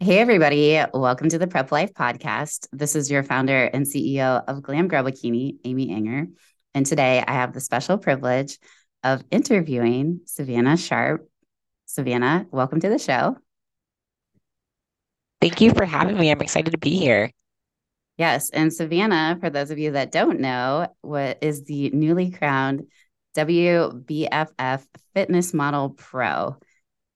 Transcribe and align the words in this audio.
Hey, 0.00 0.20
everybody. 0.20 0.80
Welcome 0.94 1.28
to 1.30 1.38
the 1.38 1.48
Prep 1.48 1.72
Life 1.72 1.92
Podcast. 1.92 2.68
This 2.70 2.94
is 2.94 3.10
your 3.10 3.24
founder 3.24 3.64
and 3.64 3.84
CEO 3.84 4.44
of 4.46 4.62
Glam 4.62 4.86
Girl 4.86 5.02
Bikini, 5.02 5.56
Amy 5.64 5.88
Ehinger. 5.88 6.28
And 6.72 6.86
today 6.86 7.24
I 7.26 7.32
have 7.32 7.52
the 7.52 7.58
special 7.60 7.98
privilege 7.98 8.60
of 9.02 9.24
interviewing 9.32 10.20
Savana 10.24 10.78
Sharp. 10.78 11.28
Savana, 11.88 12.46
welcome 12.52 12.78
to 12.78 12.88
the 12.88 13.00
show. 13.00 13.38
Thank 15.40 15.60
you 15.60 15.74
for 15.74 15.84
having 15.84 16.16
me. 16.16 16.30
I'm 16.30 16.42
excited 16.42 16.70
to 16.70 16.78
be 16.78 16.96
here. 16.96 17.32
Yes. 18.16 18.50
And 18.50 18.70
Savana, 18.70 19.40
for 19.40 19.50
those 19.50 19.72
of 19.72 19.80
you 19.80 19.90
that 19.92 20.12
don't 20.12 20.38
know, 20.38 20.94
what 21.00 21.38
is 21.42 21.64
the 21.64 21.90
newly 21.90 22.30
crowned 22.30 22.86
WBFF 23.36 24.86
Fitness 25.16 25.52
Model 25.52 25.90
Pro. 25.90 26.56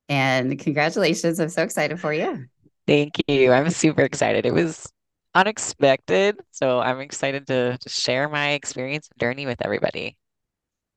And 0.09 0.59
congratulations. 0.59 1.39
I'm 1.39 1.49
so 1.49 1.63
excited 1.63 2.01
for 2.01 2.13
you. 2.13 2.47
Thank 2.87 3.15
you. 3.29 3.53
I'm 3.53 3.71
super 3.71 4.03
excited. 4.03 4.45
It 4.47 4.53
was 4.53 4.91
unexpected, 5.35 6.41
so 6.51 6.81
I'm 6.81 7.01
excited 7.01 7.47
to, 7.47 7.79
to 7.79 7.89
share 7.89 8.29
my 8.29 8.51
experience 8.51 9.09
and 9.11 9.21
journey 9.21 9.47
with 9.47 9.63
everybody. 9.65 10.17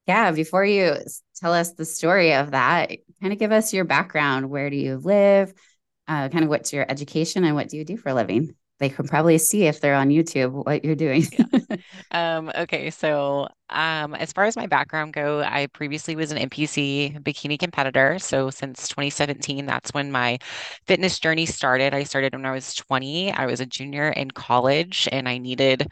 Yeah, 0.08 0.32
before 0.32 0.66
you 0.66 0.96
tell 1.36 1.54
us 1.54 1.74
the 1.74 1.86
story 1.86 2.34
of 2.34 2.52
that, 2.52 2.92
kind 3.22 3.34
of 3.34 3.40
give 3.40 3.52
us 3.52 3.74
your 3.74 3.86
background. 3.86 4.50
Where 4.50 4.70
do 4.70 4.76
you 4.76 4.98
live? 4.98 5.54
Uh, 6.08 6.30
kind 6.30 6.44
of 6.44 6.50
what's 6.50 6.72
your 6.74 6.86
education 6.90 7.44
and 7.44 7.56
what 7.56 7.70
do 7.70 7.78
you 7.78 7.86
do 7.86 7.98
for 7.98 8.10
a 8.10 8.14
living? 8.14 8.56
They 8.80 8.90
can 8.90 9.08
probably 9.08 9.38
see 9.38 9.68
if 9.68 9.80
they're 9.80 9.96
on 9.96 10.10
YouTube 10.10 10.52
what 10.66 10.84
you're 10.84 10.96
doing. 10.96 11.26
yeah. 11.32 11.60
Um, 12.12 12.52
okay, 12.56 12.92
so 12.92 13.48
um, 13.70 14.16
as 14.16 14.32
far 14.32 14.46
as 14.46 14.56
my 14.56 14.68
background 14.68 15.14
go, 15.14 15.42
I 15.42 15.68
previously 15.68 16.16
was 16.16 16.32
an 16.32 16.38
NPC 16.38 17.18
bikini 17.22 17.60
competitor. 17.60 18.20
So 18.20 18.50
since 18.50 18.88
2017, 18.88 19.66
that's 19.66 19.94
when 19.94 20.12
my 20.12 20.38
fitness 20.88 21.20
journey 21.20 21.46
started. 21.46 21.94
I 21.94 22.04
started 22.04 22.34
when 22.34 22.46
I 22.46 22.52
was 22.52 22.74
20. 22.74 23.32
I 23.34 23.46
was 23.46 23.60
a 23.60 23.66
junior 23.66 24.10
in 24.10 24.32
college 24.32 25.10
and 25.12 25.28
I 25.28 25.38
needed 25.38 25.88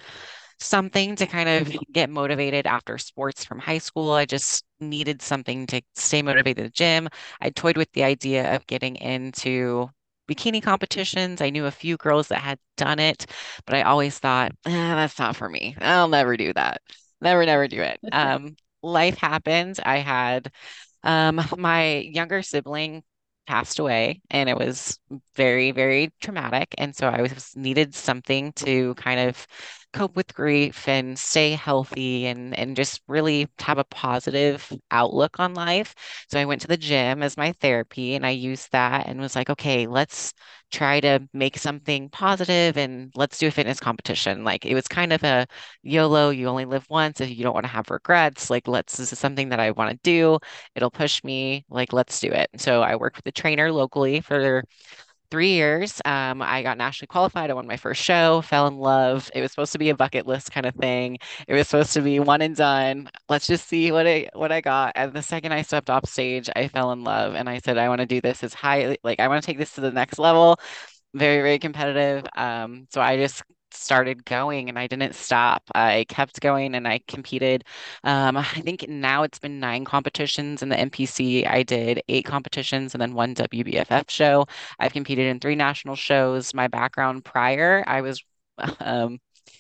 something 0.60 1.16
to 1.18 1.26
kind 1.28 1.50
of 1.50 1.76
get 1.92 2.10
motivated 2.10 2.66
after 2.68 2.98
sports 2.98 3.44
from 3.44 3.60
high 3.60 3.78
school. 3.80 4.12
I 4.14 4.26
just 4.26 4.64
needed 4.80 5.22
something 5.22 5.68
to 5.68 5.82
stay 5.96 6.22
motivated 6.22 6.66
at 6.66 6.72
the 6.72 6.76
gym. 6.76 7.10
I 7.42 7.50
toyed 7.50 7.78
with 7.78 7.92
the 7.94 8.04
idea 8.04 8.56
of 8.56 8.66
getting 8.68 8.96
into 8.98 9.90
bikini 10.28 10.62
competitions. 10.62 11.42
I 11.42 11.50
knew 11.50 11.66
a 11.66 11.72
few 11.72 11.98
girls 11.98 12.30
that 12.30 12.40
had 12.42 12.60
done 12.78 13.00
it, 13.00 13.26
but 13.66 13.76
I 13.76 13.84
always 13.84 14.18
thought, 14.20 14.52
eh, 14.66 14.72
that's 14.72 15.20
not 15.20 15.36
for 15.36 15.50
me. 15.50 15.76
I'll 15.80 16.08
never 16.08 16.38
do 16.38 16.54
that. 16.54 16.82
Never, 17.22 17.46
never 17.46 17.68
do 17.68 17.82
it. 17.82 18.00
Um, 18.12 18.56
life 18.82 19.18
happened. 19.18 19.80
I 19.86 19.98
had 19.98 20.52
um, 21.04 21.42
my 21.58 21.96
younger 21.98 22.42
sibling 22.42 23.04
passed 23.48 23.80
away 23.80 24.22
and 24.32 24.50
it 24.50 24.58
was 24.58 25.00
very, 25.36 25.72
very 25.72 26.12
traumatic. 26.22 26.74
And 26.78 26.96
so 26.96 27.08
I 27.10 27.22
was 27.22 27.54
needed 27.56 27.94
something 27.96 28.54
to 28.54 28.96
kind 28.96 29.30
of 29.30 29.48
cope 29.94 30.16
with 30.16 30.34
grief 30.34 30.88
and 30.88 31.18
stay 31.18 31.52
healthy 31.52 32.26
and 32.28 32.58
and 32.58 32.76
just 32.76 33.02
really 33.08 33.48
have 33.60 33.78
a 33.78 33.84
positive 33.86 34.72
outlook 34.92 35.40
on 35.40 35.54
life. 35.54 35.96
So 36.30 36.40
I 36.40 36.46
went 36.46 36.62
to 36.62 36.68
the 36.68 36.78
gym 36.78 37.24
as 37.24 37.38
my 37.38 37.54
therapy 37.62 38.16
and 38.16 38.26
I 38.26 38.32
used 38.32 38.72
that 38.72 39.08
and 39.08 39.20
was 39.22 39.36
like, 39.36 39.50
okay, 39.50 39.88
let's 39.88 40.34
try 40.72 41.00
to 41.02 41.20
make 41.34 41.58
something 41.58 42.10
positive 42.10 42.78
and 42.78 43.12
let's 43.16 43.38
do 43.38 43.48
a 43.48 43.52
fitness 43.52 43.80
competition. 43.80 44.44
Like 44.44 44.66
it 44.66 44.74
was 44.74 44.88
kind 44.88 45.14
of 45.14 45.24
a 45.24 45.48
YOLO, 45.84 46.30
you 46.32 46.48
only 46.48 46.66
live 46.66 46.86
once 46.90 47.22
if 47.22 47.30
you 47.30 47.44
don't 47.44 47.54
want 47.54 47.66
to 47.66 47.72
have 47.72 47.90
regrets. 47.90 48.50
Like 48.50 48.68
let's 48.68 48.98
this 48.98 49.14
is 49.14 49.20
something 49.20 49.50
that 49.50 49.60
I 49.60 49.72
want 49.72 49.92
to 49.92 50.00
do. 50.04 50.40
It'll 50.76 50.92
push 50.92 51.24
me. 51.24 51.66
Like 51.70 51.94
let's 51.94 52.20
do 52.20 52.30
it. 52.32 52.50
So 52.58 52.82
I 52.82 52.96
worked 52.96 53.18
with 53.18 53.28
a 53.28 53.32
trainer 53.32 53.72
locally 53.72 54.22
for 54.22 54.64
three 55.32 55.50
years. 55.52 56.02
Um, 56.06 56.42
I 56.42 56.62
got 56.64 56.78
nationally 56.78 57.08
qualified. 57.08 57.50
I 57.50 57.54
won 57.54 57.68
my 57.68 57.78
first 57.78 58.02
show, 58.04 58.42
fell 58.42 58.68
in 58.68 58.78
love. 58.78 59.30
It 59.34 59.42
was 59.42 59.52
supposed 59.52 59.72
to 59.74 59.80
be 59.80 59.90
a 59.90 59.96
bucket 59.96 60.28
list 60.28 60.52
kind 60.52 60.66
of 60.66 60.76
thing. 60.76 61.18
It 61.48 61.54
was 61.54 61.68
supposed 61.68 61.94
to 61.94 62.02
be 62.02 62.20
one 62.20 62.42
and 62.42 62.56
done. 62.56 63.10
Let's 63.30 63.48
just 63.48 63.68
see 63.68 63.92
what 63.92 64.08
I 64.08 64.30
what 64.34 64.52
I 64.52 64.62
got. 64.62 64.94
And 64.96 65.14
the 65.14 65.22
second 65.24 65.54
I 65.54 65.62
stepped 65.64 65.90
off 65.90 66.08
stage, 66.08 66.50
I 66.56 66.68
fell 66.68 66.92
in 66.92 67.04
love 67.04 67.36
and 67.36 67.50
I 67.50 67.60
said, 67.60 67.78
I 67.78 67.90
want 67.90 68.02
to 68.02 68.08
do 68.08 68.22
this 68.22 68.44
as 68.44 68.54
high, 68.54 68.98
like 69.04 69.20
I 69.20 69.28
want 69.28 69.42
to 69.44 69.46
take 69.46 69.58
this 69.58 69.74
to 69.76 69.82
the 69.82 69.92
next 69.92 70.20
level. 70.20 70.60
Very, 71.14 71.38
very 71.38 71.60
competitive. 71.60 72.26
Um, 72.36 72.88
so 72.92 73.02
I 73.02 73.18
just 73.18 73.44
started 73.76 74.26
going 74.26 74.70
and 74.70 74.78
I 74.80 74.88
didn't 74.88 75.16
stop. 75.16 75.64
I 75.76 76.06
kept 76.10 76.40
going 76.42 76.76
and 76.76 76.88
I 76.88 77.00
competed. 77.08 77.64
Um, 78.04 78.38
I 78.38 78.44
think 78.44 78.88
now 78.88 79.24
it's 79.24 79.40
been 79.40 79.60
nine 79.60 79.86
competitions 79.86 80.62
in 80.62 80.70
the 80.70 80.76
NPC. 80.76 81.48
I 81.48 81.64
did 81.64 82.02
eight 82.10 82.26
competitions 82.26 82.94
and 82.96 83.02
then 83.02 83.14
one 83.14 83.36
WBFF 83.36 84.10
show. 84.10 84.46
I've 84.80 84.94
competed 84.94 85.28
in 85.28 85.40
three 85.40 85.56
national 85.56 85.96
shows. 85.96 86.54
My 86.54 86.68
background 86.68 87.26
prior, 87.26 87.84
I 87.88 88.02
was 88.02 88.24
um, 88.80 89.20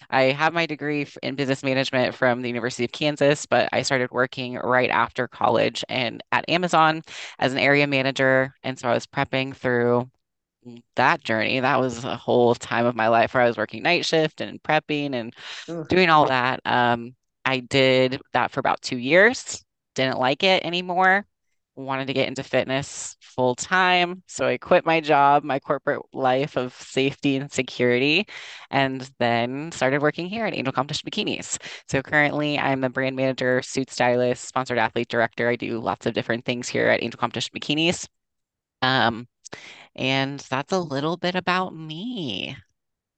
I 0.09 0.23
have 0.23 0.53
my 0.53 0.65
degree 0.65 1.07
in 1.21 1.35
business 1.35 1.63
management 1.63 2.15
from 2.15 2.41
the 2.41 2.47
University 2.47 2.85
of 2.85 2.91
Kansas, 2.91 3.45
but 3.45 3.69
I 3.71 3.81
started 3.81 4.11
working 4.11 4.55
right 4.55 4.89
after 4.89 5.27
college 5.27 5.83
and 5.89 6.23
at 6.31 6.47
Amazon 6.49 7.01
as 7.39 7.53
an 7.53 7.59
area 7.59 7.87
manager. 7.87 8.53
And 8.63 8.77
so 8.77 8.89
I 8.89 8.93
was 8.93 9.07
prepping 9.07 9.55
through 9.55 10.09
that 10.95 11.23
journey. 11.23 11.59
That 11.59 11.79
was 11.79 12.03
a 12.03 12.15
whole 12.15 12.55
time 12.55 12.85
of 12.85 12.95
my 12.95 13.07
life 13.07 13.33
where 13.33 13.43
I 13.43 13.47
was 13.47 13.57
working 13.57 13.83
night 13.83 14.05
shift 14.05 14.41
and 14.41 14.61
prepping 14.61 15.13
and 15.13 15.33
Ooh. 15.69 15.85
doing 15.89 16.09
all 16.09 16.27
that. 16.27 16.61
Um, 16.65 17.15
I 17.45 17.59
did 17.59 18.21
that 18.33 18.51
for 18.51 18.59
about 18.59 18.81
two 18.81 18.97
years, 18.97 19.63
didn't 19.95 20.19
like 20.19 20.43
it 20.43 20.65
anymore, 20.65 21.25
wanted 21.75 22.07
to 22.07 22.13
get 22.13 22.27
into 22.27 22.43
fitness 22.43 23.17
full 23.19 23.55
time. 23.55 24.23
So 24.27 24.45
I 24.45 24.57
quit 24.57 24.85
my 24.85 25.01
job, 25.01 25.43
my 25.43 25.59
corporate 25.59 26.01
life 26.13 26.55
of 26.55 26.73
safety 26.73 27.35
and 27.35 27.51
security, 27.51 28.27
and 28.69 29.09
then 29.19 29.71
started 29.71 30.01
working 30.01 30.27
here 30.27 30.45
at 30.45 30.53
Angel 30.53 30.71
Competition 30.73 31.09
Bikinis. 31.09 31.57
So 31.89 32.01
currently 32.01 32.59
I'm 32.59 32.81
the 32.81 32.89
brand 32.89 33.15
manager, 33.15 33.61
suit 33.61 33.89
stylist, 33.89 34.45
sponsored 34.45 34.77
athlete 34.77 35.09
director. 35.09 35.49
I 35.49 35.55
do 35.55 35.79
lots 35.79 36.05
of 36.05 36.13
different 36.13 36.45
things 36.45 36.67
here 36.67 36.87
at 36.87 37.03
Angel 37.03 37.19
Competition 37.19 37.51
Bikinis. 37.59 38.07
Um, 38.83 39.27
and 39.95 40.39
that's 40.39 40.73
a 40.73 40.79
little 40.79 41.17
bit 41.17 41.35
about 41.35 41.75
me. 41.75 42.57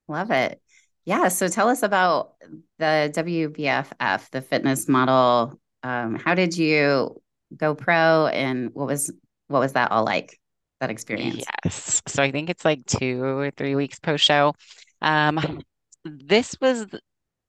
Love 0.08 0.32
it. 0.32 0.62
Yeah. 1.06 1.28
So 1.30 1.48
tell 1.48 1.70
us 1.70 1.84
about 1.84 2.34
the 2.78 3.12
WBFF, 3.14 4.30
the 4.30 4.42
fitness 4.42 4.88
model. 4.88 5.60
Um, 5.84 6.16
how 6.16 6.36
did 6.36 6.58
you 6.58 7.22
go 7.56 7.76
pro 7.76 8.28
and 8.28 8.70
what 8.74 8.88
was 8.88 9.12
what 9.48 9.60
was 9.60 9.74
that 9.74 9.92
all 9.92 10.04
like? 10.04 10.40
That 10.82 10.90
experience? 10.90 11.44
Yes. 11.64 12.02
So 12.08 12.22
I 12.22 12.32
think 12.32 12.50
it's 12.50 12.66
like 12.66 12.86
two 12.86 13.24
or 13.24 13.52
three 13.52 13.76
weeks 13.76 14.00
post 14.00 14.24
show. 14.24 14.54
Um, 15.02 15.62
this 16.04 16.56
was 16.60 16.86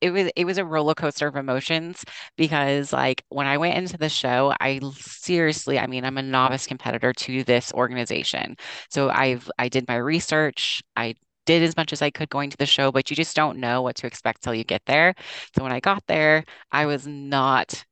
it 0.01 0.11
was 0.11 0.31
it 0.37 0.45
was 0.45 0.59
a 0.59 0.65
roller 0.65 0.95
coaster 0.95 1.27
of 1.27 1.37
emotions 1.37 2.05
because 2.37 2.93
like 2.93 3.25
when 3.29 3.47
I 3.47 3.57
went 3.59 3.77
into 3.77 3.97
the 3.97 4.09
show, 4.09 4.55
I 4.61 4.81
seriously, 4.95 5.79
I 5.79 5.87
mean, 5.87 6.05
I'm 6.05 6.19
a 6.19 6.23
novice 6.23 6.67
competitor 6.67 7.13
to 7.13 7.45
this 7.45 7.73
organization. 7.73 8.57
So 8.91 9.09
I've 9.11 9.51
I 9.59 9.69
did 9.69 9.89
my 9.89 9.97
research. 9.97 10.83
I 10.97 11.15
did 11.47 11.63
as 11.63 11.77
much 11.77 11.93
as 11.93 12.03
I 12.03 12.11
could 12.11 12.29
going 12.31 12.51
to 12.51 12.57
the 12.57 12.67
show, 12.67 12.91
but 12.93 13.09
you 13.11 13.17
just 13.17 13.37
don't 13.37 13.59
know 13.59 13.83
what 13.83 13.97
to 13.97 14.07
expect 14.07 14.43
till 14.43 14.55
you 14.55 14.65
get 14.65 14.83
there. 14.87 15.15
So 15.57 15.63
when 15.63 15.73
I 15.73 15.81
got 15.81 16.03
there, 16.07 16.45
I 16.73 16.87
was 16.87 17.07
not 17.07 17.85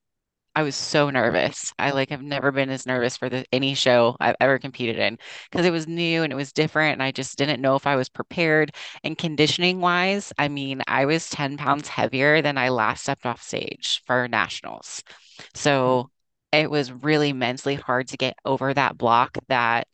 I 0.57 0.63
was 0.63 0.77
so 0.77 1.11
nervous. 1.11 1.73
I 1.79 1.91
like 1.91 2.11
have 2.11 2.23
never 2.23 2.53
been 2.53 2.71
as 2.71 2.87
nervous 2.87 3.17
for 3.17 3.29
the, 3.29 3.45
any 3.53 3.75
show 3.75 4.17
I've 4.21 4.37
ever 4.41 4.59
competed 4.59 4.99
in 4.99 5.19
because 5.51 5.67
it 5.67 5.73
was 5.73 5.89
new 5.89 6.23
and 6.23 6.33
it 6.33 6.37
was 6.37 6.53
different 6.53 6.93
and 6.93 7.03
I 7.03 7.11
just 7.11 7.37
didn't 7.37 7.61
know 7.61 7.75
if 7.75 7.87
I 7.87 7.97
was 7.97 8.09
prepared. 8.09 8.75
And 9.03 9.19
conditioning 9.19 9.81
wise, 9.81 10.33
I 10.39 10.49
mean, 10.49 10.83
I 10.87 11.07
was 11.07 11.29
10 11.29 11.57
pounds 11.57 11.89
heavier 11.89 12.41
than 12.41 12.57
I 12.57 12.69
last 12.69 13.03
stepped 13.03 13.27
off 13.27 13.43
stage 13.43 14.03
for 14.07 14.29
nationals. 14.29 15.03
Hmm. 15.39 15.45
So 15.55 16.11
it 16.53 16.71
was 16.71 16.93
really 16.93 17.33
mentally 17.33 17.75
hard 17.75 18.09
to 18.09 18.17
get 18.17 18.37
over 18.45 18.73
that 18.75 18.97
block 18.97 19.37
that 19.49 19.89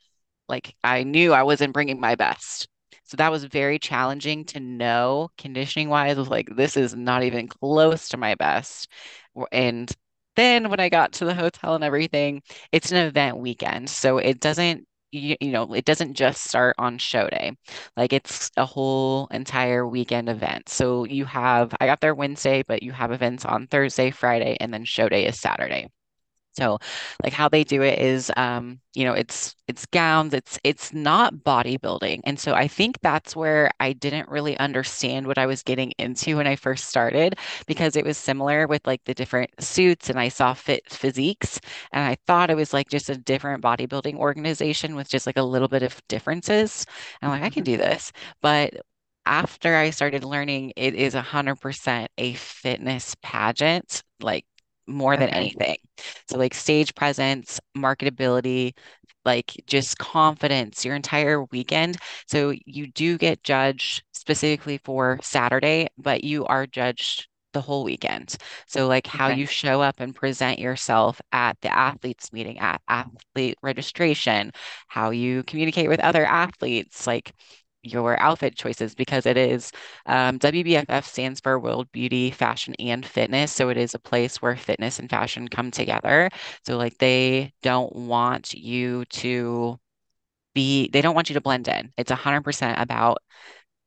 like 0.49 0.75
I 0.85 1.05
knew 1.05 1.33
I 1.33 1.43
wasn't 1.45 1.75
bringing 1.75 2.01
my 2.01 2.15
best. 2.17 2.69
So 3.05 3.17
that 3.17 3.33
was 3.33 3.45
very 3.45 3.79
challenging 3.79 4.45
to 4.47 4.61
know 4.61 5.31
conditioning 5.39 5.89
wise 5.89 6.17
was 6.17 6.29
like 6.29 6.49
this 6.57 6.77
is 6.77 6.95
not 6.95 7.23
even 7.25 7.49
close 7.49 8.09
to 8.11 8.17
my 8.17 8.35
best. 8.37 8.89
And 9.53 9.91
then 10.37 10.71
when 10.71 10.81
I 10.81 10.89
got 10.89 11.13
to 11.15 11.25
the 11.25 11.35
hotel 11.35 11.75
and 11.75 11.85
everything, 11.85 12.43
it's 12.73 12.91
an 12.93 12.99
event 12.99 13.39
weekend. 13.39 13.91
So 13.91 14.19
it 14.19 14.41
doesn't, 14.41 14.87
you, 15.13 15.37
you 15.41 15.51
know, 15.51 15.73
it 15.75 15.85
doesn't 15.85 16.15
just 16.15 16.45
start 16.45 16.77
on 16.79 16.99
show 16.99 17.29
day. 17.29 17.53
Like 17.97 18.13
it's 18.13 18.51
a 18.57 18.65
whole 18.67 19.27
entire 19.31 19.87
weekend 19.87 20.29
event. 20.29 20.69
So 20.69 21.05
you 21.05 21.25
have, 21.27 21.75
I 21.81 21.87
got 21.87 22.01
there 22.01 22.15
Wednesday, 22.15 22.63
but 22.67 22.83
you 22.83 22.93
have 22.93 23.13
events 23.13 23.45
on 23.45 23.67
Thursday, 23.67 24.11
Friday, 24.11 24.57
and 24.61 24.73
then 24.73 24.85
show 24.85 25.09
day 25.09 25.27
is 25.27 25.39
Saturday. 25.41 25.89
So 26.53 26.79
like 27.23 27.33
how 27.33 27.49
they 27.49 27.65
do 27.65 27.83
it 27.83 27.99
is 27.99 28.31
um, 28.37 28.81
you 28.95 29.05
know, 29.05 29.13
it's 29.13 29.55
it's 29.69 29.87
gowns, 29.87 30.35
it's 30.35 30.59
it's 30.65 30.93
not 30.93 31.35
bodybuilding. 31.35 32.21
And 32.25 32.39
so 32.39 32.55
I 32.55 32.67
think 32.69 33.01
that's 33.03 33.37
where 33.37 33.71
I 33.79 33.93
didn't 33.93 34.29
really 34.29 34.59
understand 34.59 35.27
what 35.27 35.39
I 35.39 35.47
was 35.47 35.63
getting 35.63 35.93
into 35.99 36.37
when 36.37 36.47
I 36.47 36.57
first 36.57 36.87
started 36.87 37.39
because 37.67 37.95
it 37.97 38.05
was 38.05 38.19
similar 38.19 38.67
with 38.67 38.87
like 38.87 39.05
the 39.05 39.15
different 39.15 39.51
suits 39.63 40.11
and 40.11 40.19
I 40.19 40.29
saw 40.29 40.55
fit 40.55 40.89
physiques 40.91 41.61
and 41.93 42.05
I 42.05 42.17
thought 42.27 42.51
it 42.51 42.57
was 42.57 42.73
like 42.73 42.89
just 42.89 43.11
a 43.11 43.17
different 43.17 43.63
bodybuilding 43.63 44.17
organization 44.17 44.97
with 44.97 45.09
just 45.09 45.27
like 45.27 45.37
a 45.37 45.43
little 45.43 45.69
bit 45.69 45.83
of 45.83 46.01
differences. 46.09 46.85
And 47.23 47.31
I'm 47.31 47.41
like, 47.41 47.47
I 47.47 47.51
can 47.55 47.65
do 47.65 47.77
this. 47.77 48.13
But 48.43 48.75
after 49.27 49.77
I 49.77 49.91
started 49.91 50.25
learning, 50.25 50.73
it 50.77 50.95
is 50.95 51.15
100% 51.15 52.11
a 52.19 52.35
fitness 52.35 53.15
pageant, 53.23 54.03
like 54.21 54.45
more 54.91 55.17
than 55.17 55.31
anything. 55.31 55.77
So, 56.29 56.39
like 56.39 56.55
stage 56.55 56.95
presence, 56.95 57.61
marketability, 57.77 58.75
like 59.25 59.53
just 59.67 59.99
confidence 59.99 60.85
your 60.85 60.95
entire 60.97 61.45
weekend. 61.45 61.99
So, 62.27 62.55
you 62.67 62.87
do 62.89 63.19
get 63.19 63.43
judged 63.45 64.03
specifically 64.13 64.79
for 64.85 65.19
Saturday, 65.23 65.89
but 65.99 66.25
you 66.25 66.47
are 66.47 66.67
judged 66.67 67.29
the 67.53 67.61
whole 67.61 67.85
weekend. 67.85 68.37
So, 68.67 68.87
like 68.87 69.07
how 69.07 69.29
Okay. 69.29 69.29
you 69.29 69.47
show 69.47 69.83
up 69.83 70.01
and 70.01 70.15
present 70.15 70.59
yourself 70.59 71.21
at 71.33 71.61
the 71.63 71.75
athletes 71.77 72.33
meeting, 72.33 72.59
at 72.59 72.81
athlete 72.89 73.59
registration, 73.63 74.53
how 74.89 75.11
you 75.11 75.43
communicate 75.45 75.89
with 75.89 76.01
other 76.01 76.25
athletes, 76.25 77.07
like 77.07 77.33
your 77.83 78.21
outfit 78.21 78.57
choices 78.57 78.95
because 78.95 79.27
it 79.27 79.37
is 79.37 79.73
um, 80.07 80.39
WBFF 80.39 81.07
stands 81.07 81.41
for 81.41 81.59
World 81.59 81.91
Beauty, 81.93 82.31
Fashion, 82.31 82.75
and 82.79 83.05
Fitness. 83.05 83.53
So 83.53 83.69
it 83.71 83.77
is 83.79 83.95
a 83.95 83.99
place 83.99 84.43
where 84.43 84.57
fitness 84.57 84.99
and 84.99 85.09
fashion 85.11 85.49
come 85.49 85.71
together. 85.71 86.31
So 86.67 86.77
like 86.77 86.99
they 86.99 87.53
don't 87.63 87.95
want 87.95 88.53
you 88.55 89.05
to 89.07 89.79
be, 90.55 90.89
they 90.93 91.03
don't 91.03 91.15
want 91.15 91.31
you 91.31 91.35
to 91.35 91.41
blend 91.41 91.69
in. 91.69 91.93
It's 91.97 92.11
100% 92.11 92.79
about 92.81 93.19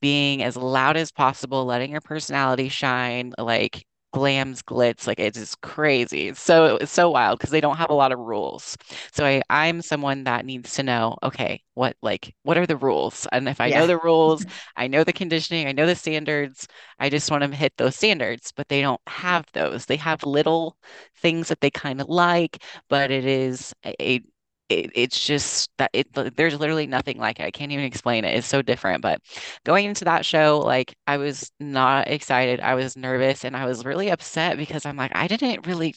being 0.02 0.44
as 0.44 0.58
loud 0.58 0.98
as 0.98 1.12
possible, 1.12 1.66
letting 1.66 1.92
your 1.92 2.02
personality 2.02 2.70
shine, 2.70 3.34
like 3.38 3.86
glams, 4.14 4.62
glitz, 4.64 5.08
like 5.08 5.20
it's 5.20 5.38
just 5.40 5.62
crazy. 5.62 6.34
So 6.36 6.78
it's 6.78 6.92
so 6.92 7.10
wild 7.10 7.40
because 7.40 7.52
they 7.52 7.62
don't 7.62 7.78
have 7.78 7.90
a 7.90 7.94
lot 7.94 8.12
of 8.12 8.20
rules. 8.20 8.78
So 9.12 9.26
I 9.26 9.42
I'm 9.50 9.82
someone 9.82 10.24
that 10.26 10.46
needs 10.46 10.74
to 10.76 10.84
know, 10.84 11.18
okay, 11.24 11.64
what 11.74 11.96
like 12.02 12.36
what 12.44 12.58
are 12.58 12.68
the 12.68 12.78
rules? 12.78 13.28
And 13.32 13.50
if 13.50 13.60
I 13.62 13.72
know 13.72 13.88
the 13.88 13.98
rules, 13.98 14.46
I 14.76 14.88
know 14.88 15.04
the 15.04 15.14
conditioning, 15.14 15.68
I 15.68 15.72
know 15.72 15.86
the 15.88 15.96
standards, 15.96 16.68
I 17.00 17.10
just 17.10 17.32
want 17.32 17.44
to 17.44 17.56
hit 17.56 17.74
those 17.78 17.96
standards, 17.96 18.52
but 18.56 18.70
they 18.70 18.82
don't 18.82 19.02
have 19.08 19.46
those. 19.54 19.86
They 19.86 19.98
have 19.98 20.24
little 20.26 20.78
things 21.18 21.48
that 21.50 21.62
they 21.62 21.72
kind 21.72 22.02
of 22.02 22.10
like, 22.10 22.64
but 22.90 23.12
it 23.12 23.26
is 23.26 23.74
a 23.86 24.22
it, 24.70 24.92
it's 24.96 25.26
just 25.26 25.70
that 25.78 25.90
it 25.94 26.08
there's 26.36 26.60
literally 26.60 26.88
nothing 26.88 27.18
like 27.18 27.40
it. 27.40 27.46
I 27.46 27.52
can't 27.52 27.72
even 27.72 27.86
explain 27.86 28.26
it. 28.26 28.36
It's 28.36 28.48
so 28.48 28.62
different. 28.62 29.02
But 29.02 29.22
going 29.66 29.86
into 29.86 30.06
that 30.06 30.26
show, 30.26 30.60
like 30.60 30.96
I 31.08 31.18
was 31.18 31.52
not 31.60 32.08
excited. 32.10 32.60
I 32.62 32.76
was 32.76 32.98
nervous 32.98 33.46
and 33.46 33.56
I 33.58 33.66
was 33.66 33.86
really 33.86 34.10
upset 34.10 34.58
because 34.58 34.86
I'm 34.86 34.98
like, 34.98 35.12
I 35.16 35.28
didn't 35.28 35.68
really 35.68 35.96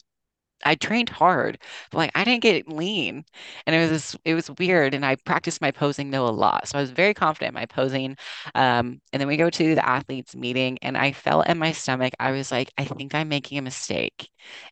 I 0.65 0.75
trained 0.75 1.09
hard, 1.09 1.59
but 1.91 1.99
like 1.99 2.11
I 2.15 2.23
didn't 2.23 2.41
get 2.41 2.67
lean. 2.67 3.23
And 3.67 3.75
it 3.75 3.91
was 3.91 4.17
it 4.25 4.33
was 4.33 4.49
weird. 4.59 4.93
And 4.95 5.05
I 5.05 5.15
practiced 5.15 5.61
my 5.61 5.71
posing 5.71 6.09
though 6.11 6.27
a 6.27 6.29
lot. 6.31 6.67
So 6.67 6.77
I 6.79 6.81
was 6.81 6.91
very 6.91 7.13
confident 7.13 7.49
in 7.49 7.53
my 7.53 7.67
posing. 7.67 8.17
Um, 8.55 8.99
and 9.13 9.19
then 9.21 9.27
we 9.27 9.37
go 9.37 9.49
to 9.51 9.75
the 9.75 9.87
athletes 9.87 10.35
meeting 10.35 10.79
and 10.81 10.97
I 10.97 11.11
felt 11.13 11.47
in 11.47 11.59
my 11.59 11.71
stomach, 11.73 12.13
I 12.19 12.31
was 12.31 12.51
like, 12.51 12.71
I 12.77 12.85
think 12.85 13.13
I'm 13.15 13.29
making 13.29 13.57
a 13.59 13.61
mistake 13.61 14.29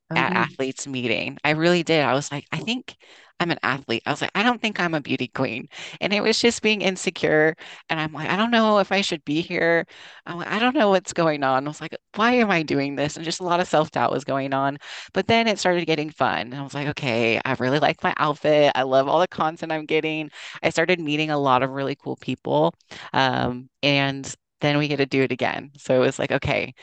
Oh 0.10 0.16
at 0.16 0.36
athletes 0.36 0.88
meeting. 0.88 1.38
I 1.44 1.52
really 1.52 1.84
did. 1.84 2.04
I 2.04 2.14
was 2.14 2.32
like, 2.32 2.46
I 2.52 2.60
think 2.60 2.96
I'm 3.40 3.52
an 3.52 3.60
athlete. 3.64 4.04
I 4.06 4.12
was 4.12 4.22
like, 4.22 4.32
I 4.34 4.44
don't 4.44 4.62
think 4.62 4.80
I'm 4.80 4.94
a 4.94 5.02
beauty 5.02 5.28
queen. 5.28 5.68
And 6.00 6.14
it 6.14 6.22
was 6.22 6.40
just 6.40 6.62
being 6.62 6.82
insecure. 6.82 7.56
And 7.90 8.00
I'm 8.00 8.14
like, 8.14 8.30
I 8.30 8.38
don't 8.38 8.52
know 8.52 8.80
if 8.80 8.92
I 8.92 9.02
should 9.02 9.24
be 9.26 9.42
here. 9.42 9.86
I'm 10.26 10.38
like, 10.38 10.48
I 10.48 10.58
don't 10.60 10.76
know 10.76 10.90
what's 10.90 11.14
going 11.14 11.44
on. 11.44 11.66
I 11.66 11.70
was 11.70 11.82
like, 11.82 11.96
why 12.16 12.34
am 12.34 12.50
I 12.50 12.64
doing 12.64 12.96
this? 12.96 13.16
And 13.18 13.26
just 13.26 13.42
a 13.42 13.44
lot 13.44 13.60
of 13.60 13.68
self-doubt 13.68 14.12
was 14.12 14.24
going 14.24 14.54
on. 14.54 14.78
But 15.14 15.28
then 15.28 15.48
it 15.48 15.60
started 15.60 15.86
getting 15.86 16.10
fun. 16.10 16.42
And 16.42 16.56
I 16.56 16.62
was 16.64 16.74
like, 16.74 16.88
okay, 16.90 17.42
I 17.44 17.54
really 17.60 17.80
like 17.80 18.02
my 18.04 18.14
outfit. 18.18 18.72
I 18.76 18.84
love 18.84 19.08
all 19.08 19.20
the 19.20 19.28
content 19.28 19.72
I'm 19.72 19.86
getting. 19.86 20.32
I 20.64 20.70
started 20.70 21.00
meeting 21.00 21.30
a 21.30 21.38
lot 21.38 21.64
of 21.64 21.72
really 21.72 21.96
cool 21.96 22.16
people. 22.16 22.74
Um, 23.14 23.70
and 23.84 24.34
then 24.62 24.78
we 24.78 24.88
get 24.88 24.98
to 24.98 25.06
do 25.06 25.22
it 25.22 25.32
again. 25.32 25.72
So 25.78 25.96
it 25.96 26.06
was 26.06 26.18
like, 26.20 26.32
okay, 26.32 26.74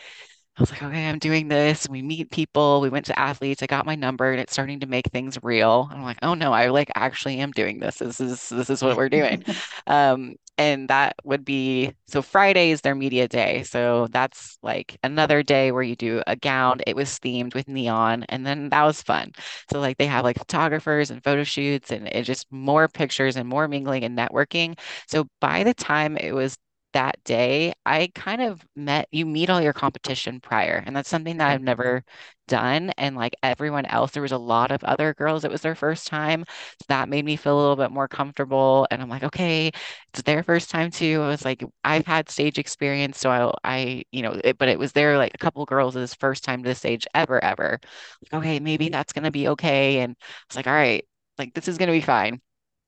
was 0.62 0.70
like, 0.70 0.82
okay, 0.82 1.08
I'm 1.08 1.18
doing 1.18 1.48
this. 1.48 1.88
We 1.88 2.02
meet 2.02 2.30
people. 2.30 2.80
We 2.80 2.88
went 2.88 3.06
to 3.06 3.18
athletes. 3.18 3.62
I 3.62 3.66
got 3.66 3.84
my 3.84 3.96
number 3.96 4.30
and 4.30 4.40
it's 4.40 4.52
starting 4.52 4.80
to 4.80 4.86
make 4.86 5.06
things 5.08 5.36
real. 5.42 5.88
I'm 5.90 6.02
like, 6.04 6.18
oh 6.22 6.34
no, 6.34 6.52
I 6.52 6.68
like 6.68 6.90
actually 6.94 7.38
am 7.38 7.50
doing 7.50 7.80
this. 7.80 7.96
This 7.98 8.20
is 8.20 8.48
this 8.48 8.70
is 8.70 8.82
what 8.82 8.96
we're 8.96 9.08
doing. 9.08 9.44
Um, 9.86 10.36
and 10.58 10.88
that 10.88 11.16
would 11.24 11.44
be 11.44 11.92
so 12.06 12.22
Friday 12.22 12.70
is 12.70 12.82
their 12.82 12.94
media 12.94 13.26
day. 13.26 13.64
So 13.64 14.06
that's 14.10 14.58
like 14.62 14.96
another 15.02 15.42
day 15.42 15.72
where 15.72 15.82
you 15.82 15.96
do 15.96 16.22
a 16.26 16.36
gown. 16.36 16.80
It 16.86 16.94
was 16.94 17.18
themed 17.18 17.54
with 17.54 17.68
neon, 17.68 18.24
and 18.28 18.46
then 18.46 18.68
that 18.68 18.84
was 18.84 19.02
fun. 19.02 19.32
So 19.70 19.80
like 19.80 19.98
they 19.98 20.06
have 20.06 20.24
like 20.24 20.38
photographers 20.38 21.10
and 21.10 21.22
photo 21.24 21.42
shoots 21.42 21.90
and 21.90 22.06
it 22.08 22.22
just 22.24 22.46
more 22.52 22.86
pictures 22.88 23.36
and 23.36 23.48
more 23.48 23.66
mingling 23.66 24.04
and 24.04 24.16
networking. 24.16 24.78
So 25.08 25.26
by 25.40 25.64
the 25.64 25.74
time 25.74 26.16
it 26.16 26.32
was 26.32 26.56
that 26.92 27.22
day, 27.24 27.72
I 27.86 28.10
kind 28.14 28.42
of 28.42 28.64
met, 28.76 29.08
you 29.10 29.26
meet 29.26 29.50
all 29.50 29.60
your 29.60 29.72
competition 29.72 30.40
prior. 30.40 30.82
And 30.84 30.94
that's 30.94 31.08
something 31.08 31.38
that 31.38 31.48
I've 31.50 31.58
mm-hmm. 31.58 31.64
never 31.66 32.04
done. 32.48 32.90
And 32.98 33.16
like 33.16 33.34
everyone 33.42 33.86
else, 33.86 34.12
there 34.12 34.22
was 34.22 34.32
a 34.32 34.38
lot 34.38 34.70
of 34.70 34.84
other 34.84 35.14
girls, 35.14 35.44
it 35.44 35.50
was 35.50 35.62
their 35.62 35.74
first 35.74 36.06
time. 36.06 36.44
So 36.48 36.84
that 36.88 37.08
made 37.08 37.24
me 37.24 37.36
feel 37.36 37.58
a 37.58 37.60
little 37.60 37.76
bit 37.76 37.90
more 37.90 38.08
comfortable. 38.08 38.86
And 38.90 39.02
I'm 39.02 39.08
like, 39.08 39.22
okay, 39.24 39.70
it's 40.12 40.22
their 40.22 40.42
first 40.42 40.70
time 40.70 40.90
too. 40.90 41.22
I 41.22 41.28
was 41.28 41.44
like, 41.44 41.64
I've 41.84 42.06
had 42.06 42.30
stage 42.30 42.58
experience. 42.58 43.18
So 43.18 43.30
I, 43.30 43.52
I 43.64 44.04
you 44.12 44.22
know, 44.22 44.40
it, 44.44 44.58
but 44.58 44.68
it 44.68 44.78
was 44.78 44.92
there 44.92 45.18
like 45.18 45.32
a 45.34 45.38
couple 45.38 45.64
girls' 45.64 45.96
is 45.96 46.14
first 46.14 46.44
time 46.44 46.62
to 46.62 46.68
the 46.68 46.74
stage 46.74 47.06
ever, 47.14 47.42
ever. 47.42 47.80
Like, 48.22 48.40
okay, 48.42 48.60
maybe 48.60 48.88
that's 48.88 49.12
going 49.12 49.24
to 49.24 49.30
be 49.30 49.48
okay. 49.48 50.00
And 50.00 50.16
I 50.18 50.24
was 50.48 50.56
like, 50.56 50.66
all 50.66 50.72
right, 50.72 51.04
like 51.38 51.54
this 51.54 51.68
is 51.68 51.78
going 51.78 51.88
to 51.88 51.92
be 51.92 52.00
fine 52.00 52.40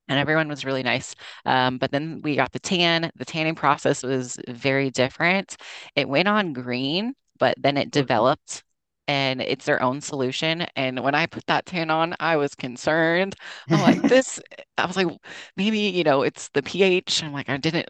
and 0.08 0.18
everyone 0.18 0.48
was 0.48 0.64
really 0.64 0.82
nice. 0.82 1.14
Um, 1.46 1.78
but 1.78 1.90
then 1.90 2.20
we 2.22 2.36
got 2.36 2.52
the 2.52 2.60
tan. 2.60 3.10
The 3.16 3.24
tanning 3.24 3.54
process 3.54 4.02
was 4.02 4.38
very 4.48 4.90
different. 4.90 5.56
It 5.96 6.08
went 6.08 6.28
on 6.28 6.52
green, 6.52 7.14
but 7.38 7.54
then 7.58 7.76
it 7.76 7.90
developed 7.90 8.62
and 9.06 9.40
it's 9.40 9.64
their 9.66 9.82
own 9.82 10.00
solution. 10.00 10.66
And 10.76 11.02
when 11.02 11.14
I 11.14 11.26
put 11.26 11.46
that 11.46 11.66
tan 11.66 11.90
on, 11.90 12.14
I 12.20 12.36
was 12.36 12.54
concerned. 12.54 13.36
I'm 13.70 13.80
like, 13.80 14.02
this, 14.08 14.40
I 14.78 14.86
was 14.86 14.96
like, 14.96 15.08
maybe, 15.56 15.78
you 15.80 16.04
know, 16.04 16.22
it's 16.22 16.48
the 16.50 16.62
pH. 16.62 17.22
I'm 17.22 17.32
like, 17.32 17.48
I 17.48 17.56
didn't 17.58 17.88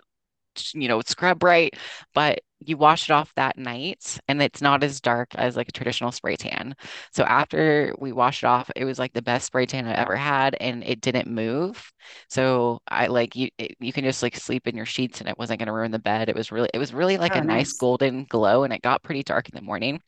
you 0.75 0.89
know, 0.89 1.01
scrub 1.03 1.43
right, 1.43 1.75
but 2.15 2.41
you 2.61 2.77
wash 2.79 3.11
it 3.11 3.13
off 3.13 3.33
that 3.37 3.59
night 3.59 4.19
and 4.29 4.41
it's 4.43 4.63
not 4.63 4.83
as 4.83 5.01
dark 5.01 5.35
as 5.35 5.57
like 5.57 5.69
a 5.69 5.73
traditional 5.73 6.13
spray 6.13 6.37
tan. 6.37 6.75
So 7.13 7.25
after 7.25 7.95
we 7.99 8.13
washed 8.13 8.43
it 8.43 8.47
off, 8.47 8.71
it 8.75 8.85
was 8.85 8.99
like 8.99 9.13
the 9.13 9.21
best 9.23 9.47
spray 9.47 9.67
tan 9.67 9.87
I 9.87 9.93
ever 9.95 10.17
had 10.17 10.57
and 10.61 10.83
it 10.85 11.01
didn't 11.03 11.29
move. 11.29 11.93
So 12.29 12.81
I 12.89 13.07
like 13.09 13.37
you 13.37 13.49
it, 13.59 13.77
you 13.81 13.93
can 13.93 14.05
just 14.05 14.23
like 14.23 14.37
sleep 14.37 14.67
in 14.67 14.77
your 14.77 14.87
sheets 14.87 15.21
and 15.21 15.29
it 15.29 15.39
wasn't 15.39 15.59
going 15.61 15.67
to 15.67 15.73
ruin 15.73 15.91
the 15.91 15.99
bed. 15.99 16.29
It 16.29 16.35
was 16.37 16.51
really 16.53 16.71
it 16.75 16.79
was 16.79 16.95
really 16.95 17.19
like 17.19 17.35
a 17.37 17.41
Oh, 17.41 17.43
nice 17.43 17.73
nice. 17.73 17.75
golden 17.75 18.25
glow 18.25 18.65
and 18.65 18.73
it 18.73 18.83
got 18.83 19.03
pretty 19.03 19.23
dark 19.23 19.49
in 19.49 19.55
the 19.57 19.63
morning. 19.63 20.01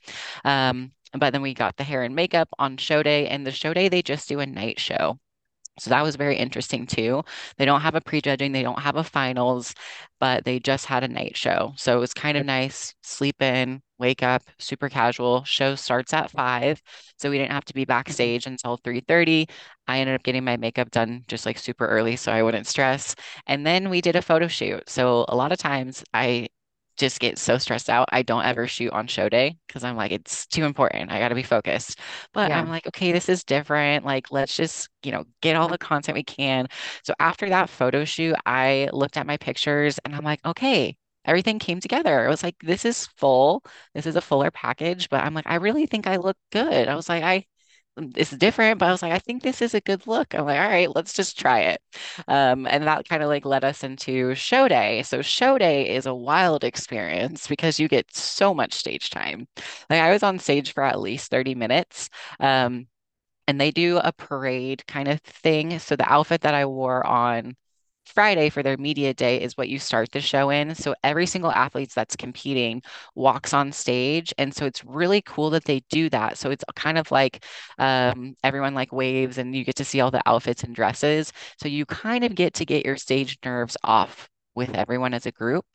Um, 0.45 0.93
but 1.15 1.33
then 1.33 1.43
we 1.43 1.55
got 1.55 1.77
the 1.77 1.85
hair 1.85 2.03
and 2.03 2.15
makeup 2.15 2.49
on 2.59 2.77
show 2.77 3.03
day 3.03 3.29
and 3.29 3.47
the 3.47 3.53
show 3.53 3.75
day 3.75 3.89
they 3.89 4.03
just 4.03 4.29
do 4.29 4.41
a 4.41 4.47
night 4.47 4.81
show. 4.81 5.19
So 5.79 5.91
that 5.91 6.03
was 6.03 6.17
very 6.17 6.37
interesting 6.37 6.87
too. 6.87 7.23
They 7.59 7.65
don't 7.65 7.83
have 7.83 7.95
a 7.95 8.01
prejudging, 8.01 8.53
they 8.53 8.63
don't 8.63 8.79
have 8.81 8.97
a 8.97 9.05
finals, 9.05 9.75
but 10.21 10.45
they 10.45 10.59
just 10.59 10.87
had 10.87 11.05
a 11.05 11.09
night 11.09 11.37
show. 11.37 11.73
So 11.77 11.97
it 11.97 12.01
was 12.01 12.15
kind 12.15 12.37
of 12.39 12.47
nice. 12.47 12.95
Sleep 13.03 13.41
in, 13.43 13.83
wake 13.99 14.23
up, 14.23 14.43
super 14.59 14.89
casual. 14.89 15.45
Show 15.45 15.75
starts 15.75 16.13
at 16.15 16.31
five. 16.31 16.81
So 17.19 17.31
we 17.31 17.39
didn't 17.39 17.53
have 17.53 17.65
to 17.67 17.75
be 17.75 17.83
mm-hmm. 17.83 17.89
backstage 17.89 18.47
until 18.47 18.79
3:30. 18.79 19.47
I 19.87 20.01
ended 20.01 20.15
up 20.17 20.23
getting 20.23 20.45
my 20.45 20.57
makeup 20.57 20.91
done 20.91 21.25
just 21.29 21.47
like 21.47 21.59
super 21.59 21.87
early 21.87 22.17
so 22.17 22.33
I 22.33 22.43
wouldn't 22.43 22.67
stress. 22.67 23.15
And 23.47 23.67
then 23.67 23.91
we 23.91 24.01
did 24.01 24.17
a 24.17 24.23
photo 24.23 24.49
shoot. 24.49 24.89
So 24.89 25.25
a 25.29 25.37
lot 25.37 25.53
of 25.53 25.59
times 25.59 26.05
I 26.15 26.49
just 26.97 27.21
get 27.21 27.39
so 27.39 27.59
stressed 27.59 27.91
out. 27.91 28.09
I 28.13 28.23
don't 28.23 28.45
ever 28.45 28.67
shoot 28.67 28.93
on 28.93 29.07
show 29.07 29.29
day 29.29 29.59
because 29.67 29.85
I'm 29.85 29.97
like, 29.97 30.13
it's 30.13 30.47
too 30.47 30.65
important. 30.65 31.11
I 31.13 31.19
got 31.19 31.29
to 31.29 31.35
be 31.35 31.43
focused. 31.43 31.99
But 32.33 32.51
Yeah. 32.51 32.59
I'm 32.59 32.69
like, 32.69 32.87
okay, 32.87 33.13
this 33.13 33.29
is 33.29 33.45
different. 33.45 34.05
Like, 34.05 34.31
let's 34.33 34.57
just, 34.57 34.89
you 35.03 35.13
know, 35.13 35.25
get 35.43 35.57
all 35.57 35.69
the 35.69 35.79
content 35.79 36.17
we 36.17 36.23
can. 36.25 36.69
So 37.05 37.15
after 37.21 37.49
that 37.51 37.71
photo 37.71 38.05
shoot, 38.05 38.37
I 38.47 38.89
looked 38.93 39.17
at 39.17 39.27
my 39.27 39.37
pictures 39.37 39.99
and 40.05 40.15
I'm 40.15 40.25
like, 40.25 40.41
okay, 40.45 40.97
everything 41.25 41.59
came 41.59 41.81
together. 41.81 42.25
It 42.25 42.29
was 42.29 42.43
like, 42.43 42.57
this 42.63 42.85
is 42.85 43.07
full. 43.17 43.65
This 43.95 44.07
is 44.07 44.17
a 44.17 44.21
fuller 44.21 44.51
package, 44.51 45.09
but 45.09 45.23
I'm 45.25 45.35
like, 45.35 45.47
I 45.47 45.57
really 45.57 45.87
think 45.87 46.07
I 46.07 46.17
look 46.17 46.37
good. 46.53 46.89
I 46.89 46.95
was 46.95 47.09
like, 47.09 47.23
I, 47.23 47.47
it's 47.97 48.31
different, 48.31 48.79
but 48.79 48.87
I 48.89 48.93
was 48.93 49.03
like, 49.03 49.13
I 49.13 49.19
think 49.19 49.43
this 49.43 49.63
is 49.63 49.75
a 49.75 49.81
good 49.81 50.07
look. 50.07 50.35
I'm 50.35 50.45
like, 50.45 50.59
all 50.61 50.69
right, 50.69 50.95
let's 50.95 51.13
just 51.15 51.39
try 51.39 51.61
it. 51.61 51.81
Um, 52.29 52.67
and 52.67 52.85
that 52.85 53.09
kind 53.09 53.23
of 53.23 53.29
like 53.29 53.45
led 53.47 53.65
us 53.65 53.83
into 53.85 54.35
show 54.35 54.69
day. 54.69 55.03
So 55.03 55.23
show 55.23 55.57
day 55.59 55.95
is 55.95 56.07
a 56.07 56.15
wild 56.15 56.63
experience 56.65 57.47
because 57.49 57.81
you 57.81 57.89
get 57.89 58.15
so 58.15 58.53
much 58.55 58.75
stage 58.75 59.11
time. 59.11 59.49
Like 59.91 60.01
I 60.01 60.13
was 60.13 60.23
on 60.23 60.39
stage 60.39 60.73
for 60.75 60.83
at 60.85 61.01
least 61.01 61.31
30 61.31 61.55
minutes. 61.55 62.11
Um, 62.41 62.87
and 63.49 63.61
they 63.61 63.71
do 63.71 63.99
a 63.99 64.13
parade 64.13 64.87
kind 64.87 65.09
of 65.09 65.21
thing. 65.23 65.79
So 65.79 65.97
the 65.97 66.11
outfit 66.13 66.43
that 66.43 66.55
I 66.55 66.67
wore 66.67 67.07
on 67.07 67.57
Friday 68.07 68.49
for 68.51 68.63
their 68.63 68.77
media 68.79 69.13
day 69.13 69.41
is 69.41 69.57
what 69.57 69.69
you 69.69 69.79
start 69.79 70.11
the 70.13 70.21
show 70.21 70.51
in. 70.51 70.75
So 70.75 70.95
every 71.05 71.27
single 71.27 71.51
athlete 71.53 71.93
that's 71.95 72.17
competing 72.17 72.83
walks 73.15 73.53
on 73.53 73.73
stage. 73.73 74.33
And 74.39 74.55
so 74.55 74.65
it's 74.67 74.85
really 74.85 75.21
cool 75.23 75.51
that 75.51 75.65
they 75.65 75.81
do 75.91 76.09
that. 76.11 76.39
So 76.39 76.51
it's 76.51 76.65
kind 76.77 76.99
of 76.99 77.11
like 77.11 77.45
um, 77.79 78.35
everyone 78.45 78.75
like 78.75 78.93
waves 78.93 79.39
and 79.39 79.55
you 79.55 79.65
get 79.65 79.77
to 79.77 79.85
see 79.85 80.01
all 80.01 80.11
the 80.11 80.23
outfits 80.27 80.63
and 80.63 80.75
dresses. 80.75 81.33
So 81.61 81.69
you 81.69 81.85
kind 81.87 82.25
of 82.25 82.35
get 82.35 82.55
to 82.55 82.65
get 82.65 82.87
your 82.87 82.97
stage 82.97 83.39
nerves 83.45 83.77
off 83.85 84.29
with 84.55 84.75
everyone 84.75 85.13
as 85.15 85.27
a 85.27 85.33
group. 85.33 85.67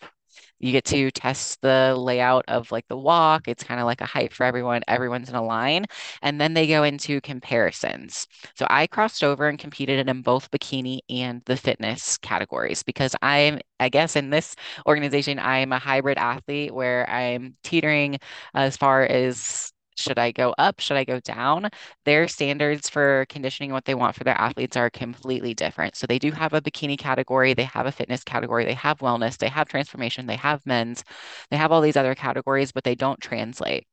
You 0.62 0.72
get 0.72 0.86
to 0.86 1.12
test 1.12 1.62
the 1.62 1.96
layout 1.98 2.46
of 2.48 2.72
like 2.72 2.88
the 2.88 2.98
walk. 2.98 3.48
It's 3.48 3.64
kind 3.64 3.80
of 3.80 3.86
like 3.86 4.02
a 4.02 4.06
height 4.06 4.34
for 4.34 4.46
everyone. 4.46 4.84
Everyone's 4.88 5.30
in 5.30 5.36
a 5.36 5.44
line. 5.44 5.86
And 6.22 6.40
then 6.40 6.54
they 6.54 6.68
go 6.68 6.84
into 6.84 7.20
comparisons. 7.22 8.28
So 8.56 8.68
I 8.70 8.88
crossed 8.88 9.24
over 9.24 9.48
and 9.48 9.60
competed 9.60 10.08
in 10.08 10.22
both 10.22 10.52
bikini 10.52 11.00
and 11.10 11.42
the 11.46 11.58
fitness 11.58 12.18
categories 12.18 12.84
because 12.84 13.16
I'm, 13.22 13.60
I 13.80 13.90
guess, 13.90 14.16
in 14.16 14.30
this 14.30 14.56
organization, 14.88 15.40
I'm 15.40 15.72
a 15.74 15.80
hybrid 15.80 16.18
athlete 16.18 16.74
where 16.74 17.10
I'm 17.10 17.56
teetering 17.64 18.20
as 18.54 18.78
far 18.78 19.04
as 19.04 19.74
should 20.02 20.20
I 20.20 20.32
go 20.32 20.54
up? 20.58 20.80
Should 20.80 20.98
I 20.98 21.04
go 21.04 21.20
down? 21.20 21.70
Their 22.06 22.28
standards 22.28 22.90
for 22.90 23.26
conditioning, 23.30 23.72
what 23.72 23.86
they 23.86 23.96
want 23.96 24.16
for 24.16 24.24
their 24.24 24.40
athletes 24.40 24.78
are 24.78 24.90
completely 24.90 25.54
different. 25.54 25.96
So 25.96 26.08
they 26.08 26.20
do 26.20 26.32
have 26.32 26.54
a 26.54 26.62
bikini 26.62 26.98
category, 26.98 27.54
they 27.54 27.64
have 27.64 27.86
a 27.86 27.92
fitness 27.92 28.24
category, 28.24 28.66
they 28.66 28.74
have 28.74 29.00
wellness, 29.00 29.38
they 29.38 29.50
have 29.50 29.68
transformation, 29.68 30.26
they 30.28 30.36
have 30.36 30.66
men's, 30.66 31.04
they 31.50 31.58
have 31.58 31.72
all 31.72 31.82
these 31.82 31.98
other 31.98 32.16
categories, 32.16 32.72
but 32.72 32.84
they 32.84 32.96
don't 32.96 33.20
translate. 33.22 33.88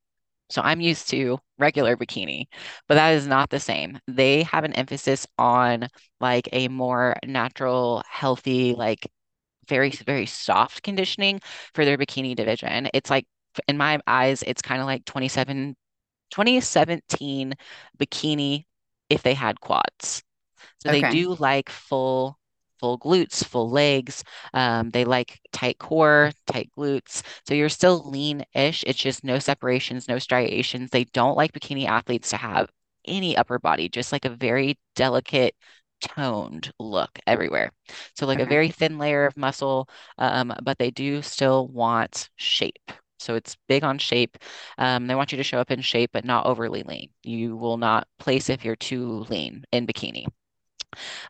So 0.50 0.62
I'm 0.62 0.80
used 0.80 1.08
to 1.10 1.38
regular 1.58 1.96
bikini, 1.96 2.46
but 2.88 2.94
that 2.94 3.10
is 3.10 3.26
not 3.26 3.50
the 3.50 3.60
same. 3.60 3.98
They 4.08 4.44
have 4.44 4.64
an 4.64 4.72
emphasis 4.74 5.26
on 5.38 5.88
like 6.20 6.48
a 6.52 6.68
more 6.68 7.16
natural, 7.26 8.02
healthy, 8.08 8.74
like 8.74 9.10
very, 9.68 9.90
very 9.90 10.26
soft 10.26 10.82
conditioning 10.82 11.40
for 11.74 11.84
their 11.84 11.98
bikini 11.98 12.34
division. 12.34 12.88
It's 12.94 13.10
like 13.10 13.26
in 13.68 13.76
my 13.76 14.00
eyes, 14.06 14.42
it's 14.46 14.62
kind 14.62 14.80
of 14.80 14.86
like 14.86 15.04
27 15.04 15.76
2017 16.30 17.54
bikini 17.99 18.64
if 19.11 19.23
they 19.23 19.35
had 19.35 19.61
quads. 19.61 20.23
So 20.78 20.88
they 20.90 21.02
do 21.02 21.35
like 21.35 21.68
full 21.70 22.38
full 22.80 22.99
glutes, 22.99 23.44
full 23.44 23.70
legs. 23.70 24.23
Um, 24.54 24.90
they 24.90 25.04
like 25.04 25.40
tight 25.52 25.78
core, 25.78 26.30
tight 26.47 26.70
glutes. 26.78 27.23
So 27.47 27.54
you're 27.54 27.68
still 27.68 28.08
lean-ish. 28.08 28.85
It's 28.87 28.99
just 28.99 29.25
no 29.25 29.38
separations, 29.40 30.08
no 30.08 30.18
striations. 30.18 30.90
They 30.90 31.04
don't 31.04 31.37
like 31.37 31.52
bikini 31.52 31.87
athletes 31.87 32.30
to 32.30 32.37
have 32.37 32.68
any 33.06 33.37
upper 33.37 33.58
body, 33.58 33.88
just 33.88 34.12
like 34.12 34.25
a 34.25 34.30
very 34.30 34.78
delicate 34.94 35.54
toned 36.00 36.73
look 36.78 37.18
everywhere. 37.26 37.73
So 38.14 38.26
like 38.26 38.38
a 38.40 38.47
very 38.47 38.70
thin 38.70 38.99
layer 38.99 39.26
of 39.26 39.37
muscle, 39.37 39.88
um, 40.18 40.54
but 40.62 40.78
they 40.78 40.90
do 40.90 41.23
still 41.23 41.66
want 41.68 42.30
shape. 42.37 42.92
So 43.18 43.34
it's 43.34 43.56
big 43.68 43.84
on 43.84 43.98
shape. 43.98 44.38
Um, 44.78 45.06
they 45.06 45.14
want 45.14 45.32
you 45.32 45.38
to 45.38 45.44
show 45.44 45.58
up 45.58 45.70
in 45.70 45.80
shape, 45.80 46.10
but 46.12 46.25
not 46.25 46.46
overly 46.46 46.82
lean. 46.82 47.10
You 47.22 47.56
will 47.56 47.76
not 47.76 48.06
place 48.18 48.48
if 48.48 48.64
you're 48.64 48.76
too 48.76 49.26
lean 49.28 49.64
in 49.72 49.87
bikini. 49.87 50.26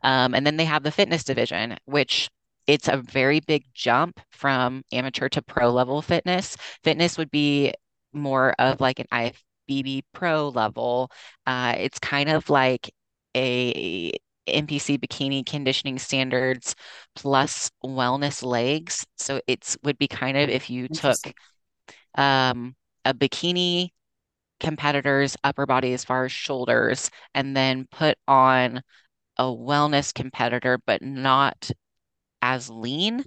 Um, 0.03 0.35
and 0.35 0.47
then 0.47 0.57
they 0.57 0.65
have 0.65 0.83
the 0.83 0.91
fitness 0.91 1.25
division, 1.25 1.77
which 1.87 2.29
it's 2.67 2.89
a 2.89 2.99
very 2.99 3.41
big 3.41 3.65
jump 3.75 4.21
from 4.31 4.83
amateur 4.93 5.29
to 5.31 5.43
pro 5.43 5.71
level 5.71 6.03
fitness. 6.03 6.57
Fitness 6.85 7.17
would 7.19 7.31
be 7.31 7.73
more 8.13 8.55
of 8.59 8.81
like 8.81 8.99
an 9.01 9.07
IFBB 9.13 10.03
pro 10.13 10.49
level. 10.49 11.11
Uh, 11.47 11.75
it's 11.79 11.99
kind 11.99 12.29
of 12.29 12.49
like 12.51 12.91
a 13.37 14.13
NPC 14.47 14.99
bikini 14.99 15.45
conditioning 15.45 15.99
standards 15.99 16.75
plus 17.15 17.71
wellness 17.85 18.43
legs. 18.43 19.07
So 19.17 19.41
it's 19.47 19.77
would 19.83 19.99
be 19.99 20.09
kind 20.09 20.37
of 20.37 20.49
if 20.51 20.71
you 20.71 20.89
took. 20.89 21.33
Um, 22.17 22.75
a 23.05 23.15
bikini 23.15 23.91
competitor's 24.61 25.37
upper 25.45 25.67
body 25.67 25.93
as 25.93 26.05
far 26.05 26.25
as 26.25 26.33
shoulders 26.33 27.11
and 27.35 27.57
then 27.57 27.87
put 27.91 28.19
on 28.27 28.83
a 29.37 29.45
wellness 29.45 30.13
competitor, 30.13 30.79
but 30.87 31.01
not 31.03 31.71
as 32.43 32.69
lean, 32.71 33.25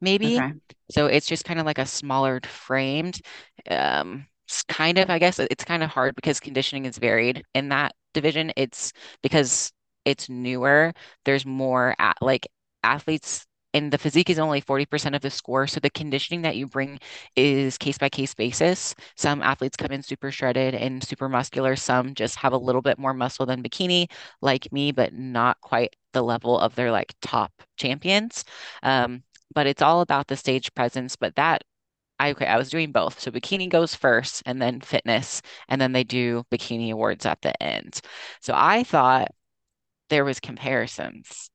maybe. 0.00 0.36
Okay. 0.36 0.52
So 0.90 1.06
it's 1.06 1.26
just 1.26 1.44
kind 1.44 1.60
of 1.60 1.66
like 1.66 1.78
a 1.78 1.86
smaller 1.86 2.40
framed. 2.44 3.20
Um, 3.68 4.26
it's 4.46 4.62
kind 4.64 4.98
of, 4.98 5.10
I 5.10 5.18
guess 5.18 5.38
it's 5.38 5.64
kind 5.64 5.82
of 5.82 5.90
hard 5.90 6.14
because 6.14 6.40
conditioning 6.40 6.84
is 6.84 6.98
varied 6.98 7.42
in 7.54 7.68
that 7.70 7.94
division. 8.14 8.52
It's 8.56 8.92
because 9.22 9.72
it's 10.04 10.28
newer. 10.28 10.92
There's 11.24 11.46
more 11.46 11.94
at, 11.98 12.16
like 12.20 12.48
athletes 12.82 13.46
and 13.74 13.92
the 13.92 13.98
physique 13.98 14.30
is 14.30 14.38
only 14.38 14.60
40% 14.60 15.14
of 15.14 15.22
the 15.22 15.30
score. 15.30 15.66
So 15.66 15.80
the 15.80 15.90
conditioning 15.90 16.42
that 16.42 16.56
you 16.56 16.66
bring 16.66 16.98
is 17.36 17.78
case 17.78 17.98
by 17.98 18.08
case 18.08 18.34
basis. 18.34 18.94
Some 19.16 19.42
athletes 19.42 19.76
come 19.76 19.92
in 19.92 20.02
super 20.02 20.30
shredded 20.30 20.74
and 20.74 21.02
super 21.02 21.28
muscular. 21.28 21.76
Some 21.76 22.14
just 22.14 22.36
have 22.36 22.52
a 22.52 22.58
little 22.58 22.82
bit 22.82 22.98
more 22.98 23.14
muscle 23.14 23.46
than 23.46 23.62
bikini, 23.62 24.10
like 24.42 24.72
me, 24.72 24.92
but 24.92 25.12
not 25.14 25.60
quite 25.60 25.94
the 26.12 26.22
level 26.22 26.58
of 26.58 26.74
their 26.74 26.90
like 26.90 27.14
top 27.22 27.52
champions. 27.76 28.44
Um, 28.82 29.22
but 29.54 29.66
it's 29.66 29.82
all 29.82 30.00
about 30.00 30.26
the 30.28 30.36
stage 30.36 30.72
presence. 30.74 31.16
But 31.16 31.36
that 31.36 31.62
I 32.20 32.30
okay, 32.32 32.46
I 32.46 32.58
was 32.58 32.70
doing 32.70 32.92
both. 32.92 33.20
So 33.20 33.30
bikini 33.30 33.68
goes 33.68 33.94
first 33.94 34.42
and 34.46 34.60
then 34.62 34.80
fitness, 34.80 35.42
and 35.68 35.80
then 35.80 35.92
they 35.92 36.04
do 36.04 36.44
bikini 36.52 36.92
awards 36.92 37.26
at 37.26 37.40
the 37.42 37.60
end. 37.62 38.00
So 38.40 38.54
I 38.56 38.84
thought 38.84 39.28
there 40.10 40.24
was 40.24 40.40
comparisons 40.40 41.50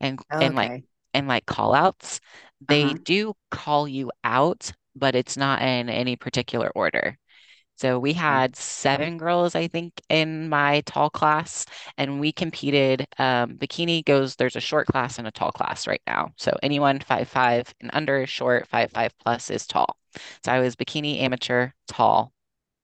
and 0.00 0.20
and 0.40 0.56
like 0.56 0.72
Okay. 0.72 0.84
And 1.14 1.28
like 1.28 1.46
call 1.46 1.74
outs. 1.74 2.20
They 2.68 2.94
Uh-huh. 2.94 2.98
do 3.04 3.34
call 3.50 3.88
you 3.88 4.10
out, 4.24 4.72
but 4.94 5.14
it's 5.14 5.36
not 5.36 5.62
in 5.62 5.88
any 5.88 6.16
particular 6.16 6.70
order. 6.74 7.18
So 7.76 7.98
we 7.98 8.12
had 8.12 8.56
seven 8.56 9.16
girls, 9.18 9.54
I 9.54 9.66
think, 9.68 10.00
in 10.10 10.48
my 10.50 10.82
tall 10.82 11.08
class, 11.10 11.64
and 11.96 12.20
we 12.20 12.32
competed. 12.32 13.06
Um, 13.18 13.56
bikini 13.56 14.04
goes, 14.04 14.36
there's 14.36 14.56
a 14.56 14.60
short 14.60 14.86
class 14.86 15.18
and 15.18 15.26
a 15.26 15.30
tall 15.30 15.50
class 15.52 15.86
right 15.86 16.02
now. 16.06 16.32
So 16.36 16.52
anyone 16.62 17.00
five 17.00 17.28
five 17.28 17.74
and 17.80 17.90
under 17.94 18.22
is 18.22 18.30
short, 18.30 18.68
five 18.68 18.90
five 18.92 19.12
plus 19.18 19.50
is 19.50 19.66
tall. 19.66 19.96
So 20.44 20.52
I 20.52 20.60
was 20.60 20.76
bikini 20.76 21.20
amateur 21.22 21.70
tall 21.88 22.32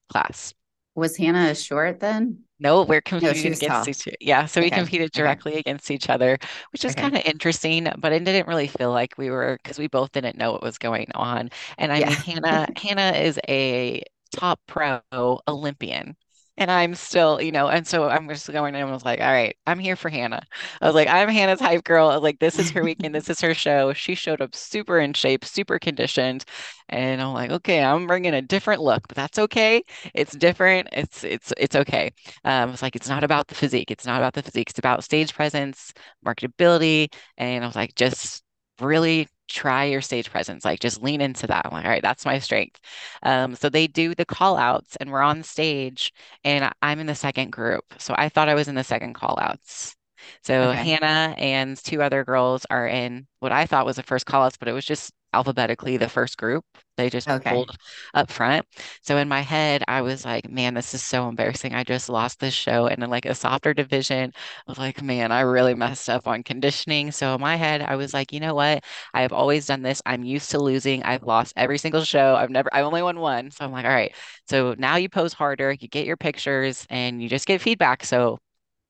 class. 0.09 0.53
Was 0.97 1.15
Hannah 1.17 1.51
a 1.51 1.55
short 1.55 2.01
then? 2.01 2.43
No, 2.59 2.83
we're 2.83 3.01
competing 3.01 3.45
was 3.49 3.61
against 3.61 3.87
tall. 3.87 3.87
each 3.87 4.07
Yeah, 4.19 4.47
so 4.47 4.61
we 4.61 4.71
Okay. 4.71 4.71
competed 4.71 5.11
Okay. 5.17 5.37
directly 5.37 5.57
against 5.57 5.91
each 5.91 6.09
other, 6.09 6.39
which 6.71 6.83
is 6.85 6.95
Okay. 6.95 6.95
kind 6.95 7.15
of 7.15 7.21
interesting, 7.23 7.87
but 7.99 8.11
it 8.13 8.23
didn't 8.23 8.47
really 8.47 8.67
feel 8.67 8.91
like 8.91 9.15
we 9.17 9.29
were 9.29 9.59
because 9.61 9.77
we 9.77 9.87
both 9.87 10.11
didn't 10.11 10.37
know 10.37 10.53
what 10.53 10.63
was 10.63 10.79
going 10.79 11.07
on. 11.13 11.49
And 11.77 11.91
I 11.93 12.01
mean, 12.01 12.17
Hannah, 12.17 12.67
Hannah 12.75 13.11
is 13.15 13.39
a 13.47 14.01
top 14.35 14.59
pro 14.67 15.01
Olympian. 15.47 16.17
And 16.59 16.71
I'm 16.71 16.95
still, 16.95 17.39
you 17.39 17.51
know, 17.51 17.67
and 17.67 17.85
so 17.85 18.09
I'm 18.09 18.27
just 18.29 18.51
going 18.51 18.73
and 18.75 18.89
I 18.89 18.91
was 18.91 19.05
like, 19.05 19.19
all 19.21 19.31
right, 19.31 19.55
I'm 19.67 19.77
here 19.77 19.95
for 19.95 20.09
Hannah. 20.09 20.41
I 20.81 20.85
was 20.87 20.95
like, 20.95 21.07
I'm 21.07 21.29
Hannah's 21.29 21.59
hype 21.59 21.83
girl. 21.83 22.09
I 22.09 22.15
was 22.15 22.23
like, 22.23 22.39
this 22.39 22.57
is 22.57 22.71
her 22.71 22.83
weekend. 22.83 23.13
This 23.13 23.29
is 23.29 23.39
her 23.41 23.53
show. 23.53 23.93
She 23.93 24.15
showed 24.15 24.41
up 24.41 24.55
super 24.55 24.99
in 24.99 25.13
shape, 25.13 25.45
super 25.45 25.77
conditioned. 25.77 26.45
And 26.89 27.21
I'm 27.21 27.33
like, 27.33 27.51
okay, 27.51 27.83
I'm 27.83 28.07
bringing 28.07 28.33
a 28.33 28.41
different 28.41 28.81
look, 28.81 29.07
but 29.07 29.15
that's 29.15 29.37
okay. 29.39 29.83
It's 30.13 30.35
different. 30.35 30.89
It's 30.91 31.23
it's 31.23 31.53
it's 31.57 31.75
okay. 31.75 32.11
Um, 32.43 32.71
it's 32.71 32.81
like 32.81 32.95
it's 32.95 33.09
not 33.09 33.23
about 33.23 33.47
the 33.47 33.55
physique. 33.55 33.91
It's 33.91 34.05
not 34.05 34.19
about 34.19 34.33
the 34.33 34.41
physique. 34.43 34.69
It's 34.69 34.79
about 34.79 35.03
stage 35.03 35.33
presence, 35.33 35.93
marketability, 36.25 37.13
and 37.37 37.63
I 37.63 37.67
was 37.67 37.75
like, 37.75 37.95
just 37.95 38.43
really 38.79 39.27
try 39.47 39.85
your 39.85 40.01
stage 40.01 40.29
presence. 40.31 40.65
Like 40.65 40.79
just 40.79 41.01
lean 41.01 41.21
into 41.21 41.47
that. 41.47 41.65
I'm 41.65 41.71
like, 41.71 41.85
all 41.85 41.91
right, 41.91 42.01
that's 42.01 42.25
my 42.25 42.39
strength. 42.39 42.79
Um, 43.23 43.55
so 43.55 43.69
they 43.69 43.87
do 43.87 44.15
the 44.15 44.25
call 44.25 44.57
outs, 44.57 44.95
and 44.97 45.11
we're 45.11 45.21
on 45.21 45.43
stage, 45.43 46.13
and 46.43 46.71
I'm 46.81 46.99
in 46.99 47.07
the 47.07 47.15
second 47.15 47.51
group. 47.51 47.85
So 47.99 48.13
I 48.17 48.29
thought 48.29 48.49
I 48.49 48.55
was 48.55 48.67
in 48.67 48.75
the 48.75 48.83
second 48.83 49.13
call 49.13 49.37
outs. 49.39 49.95
So 50.43 50.71
Okay. 50.71 50.73
Hannah 50.73 51.35
and 51.37 51.77
two 51.77 52.01
other 52.01 52.23
girls 52.25 52.65
are 52.69 52.87
in 52.87 53.27
what 53.39 53.51
I 53.51 53.65
thought 53.65 53.85
was 53.85 53.97
the 53.97 54.03
first 54.03 54.25
call 54.25 54.43
outs, 54.43 54.57
but 54.57 54.67
it 54.67 54.73
was 54.73 54.85
just 54.85 55.11
alphabetically 55.33 55.97
the 55.97 56.09
first 56.09 56.37
group. 56.37 56.65
They 56.97 57.09
just 57.09 57.27
Okay. 57.27 57.41
pulled 57.45 57.75
up 58.13 58.31
front. 58.31 58.65
So 59.01 59.17
in 59.17 59.27
my 59.27 59.41
head, 59.41 59.83
I 59.87 60.01
was 60.01 60.25
like, 60.25 60.49
man, 60.49 60.73
this 60.73 60.93
is 60.93 61.03
so 61.03 61.27
embarrassing. 61.29 61.73
I 61.75 61.83
just 61.83 62.09
lost 62.09 62.39
this 62.39 62.53
show. 62.53 62.87
And 62.87 63.03
in 63.03 63.09
like 63.09 63.25
a 63.25 63.35
softer 63.35 63.73
division, 63.73 64.31
I 64.35 64.71
was 64.71 64.77
like, 64.77 65.01
man, 65.01 65.31
I 65.31 65.41
really 65.41 65.75
messed 65.75 66.09
up 66.09 66.27
on 66.27 66.43
conditioning. 66.43 67.11
So 67.11 67.35
in 67.35 67.41
my 67.41 67.55
head, 67.55 67.81
I 67.81 67.95
was 67.95 68.13
like, 68.13 68.31
you 68.33 68.39
know 68.39 68.55
what? 68.55 68.83
I 69.13 69.21
have 69.21 69.33
always 69.33 69.65
done 69.67 69.81
this. 69.81 70.01
I'm 70.05 70.23
used 70.23 70.51
to 70.51 70.59
losing. 70.59 71.03
I've 71.03 71.23
lost 71.23 71.53
every 71.55 71.77
single 71.77 72.03
show. 72.03 72.35
I've 72.35 72.49
never, 72.49 72.69
I've 72.73 72.85
only 72.85 73.01
won 73.03 73.19
one. 73.19 73.51
So 73.51 73.65
I'm 73.65 73.71
like, 73.71 73.85
all 73.85 73.91
right. 73.91 74.13
So 74.49 74.75
now 74.77 74.95
you 74.95 75.09
pose 75.09 75.33
harder, 75.33 75.71
you 75.73 75.87
get 75.87 76.05
your 76.05 76.17
pictures, 76.17 76.85
and 76.89 77.21
you 77.21 77.29
just 77.29 77.45
get 77.47 77.61
feedback. 77.61 78.03
So 78.03 78.39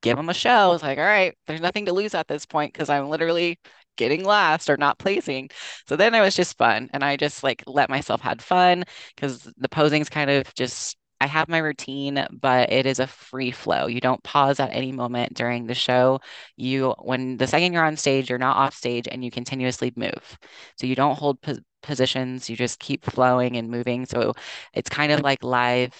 give 0.02 0.18
them 0.18 0.30
a 0.30 0.34
show. 0.34 0.50
I 0.50 0.68
was 0.68 0.84
like, 0.84 0.98
all 0.98 1.04
right, 1.06 1.36
there's 1.48 1.62
nothing 1.62 1.86
to 1.86 1.94
lose 1.94 2.14
at 2.16 2.28
this 2.28 2.46
point 2.46 2.74
because 2.74 2.90
I'm 2.90 3.10
literally 3.10 3.60
getting 3.98 4.24
last 4.24 4.70
or 4.70 4.78
not 4.78 5.00
placing. 5.00 5.50
So 5.88 5.96
then 5.96 6.16
it 6.16 6.22
was 6.22 6.36
just 6.36 6.58
fun. 6.58 6.90
And 6.94 7.04
I 7.04 7.18
just 7.18 7.44
like 7.44 7.64
let 7.68 7.90
myself 7.90 8.22
had 8.22 8.42
fun 8.42 8.84
because 9.16 9.44
the 9.58 9.70
posing's 9.70 10.10
kind 10.10 10.30
of 10.30 10.54
just 10.56 10.98
I 11.20 11.26
have 11.28 11.50
my 11.50 11.58
routine, 11.58 12.28
but 12.32 12.72
it 12.72 12.86
is 12.86 13.00
a 13.00 13.08
free 13.08 13.50
flow. 13.52 13.88
You 13.88 14.00
don't 14.00 14.24
pause 14.24 14.60
at 14.60 14.70
any 14.72 14.92
moment 14.92 15.34
during 15.34 15.66
the 15.66 15.74
show. 15.74 16.20
You, 16.58 16.94
when 17.00 17.38
the 17.38 17.48
second 17.48 17.74
you're 17.74 17.84
on 17.84 17.98
stage, 17.98 18.30
you're 18.30 18.38
not 18.38 18.56
off 18.58 18.76
stage 18.76 19.08
and 19.12 19.24
you 19.26 19.32
continuously 19.32 19.92
move. 19.96 20.38
So 20.78 20.86
you 20.88 20.96
don't 20.96 21.18
hold 21.18 21.42
po 21.42 21.56
positions, 21.84 22.50
you 22.50 22.56
just 22.58 22.80
keep 22.80 23.04
flowing 23.06 23.56
and 23.58 23.70
moving. 23.70 24.06
So 24.06 24.34
it's 24.74 24.90
kind 24.90 25.12
of 25.12 25.22
like 25.22 25.44
live 25.44 25.94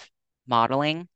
modeling 0.46 1.08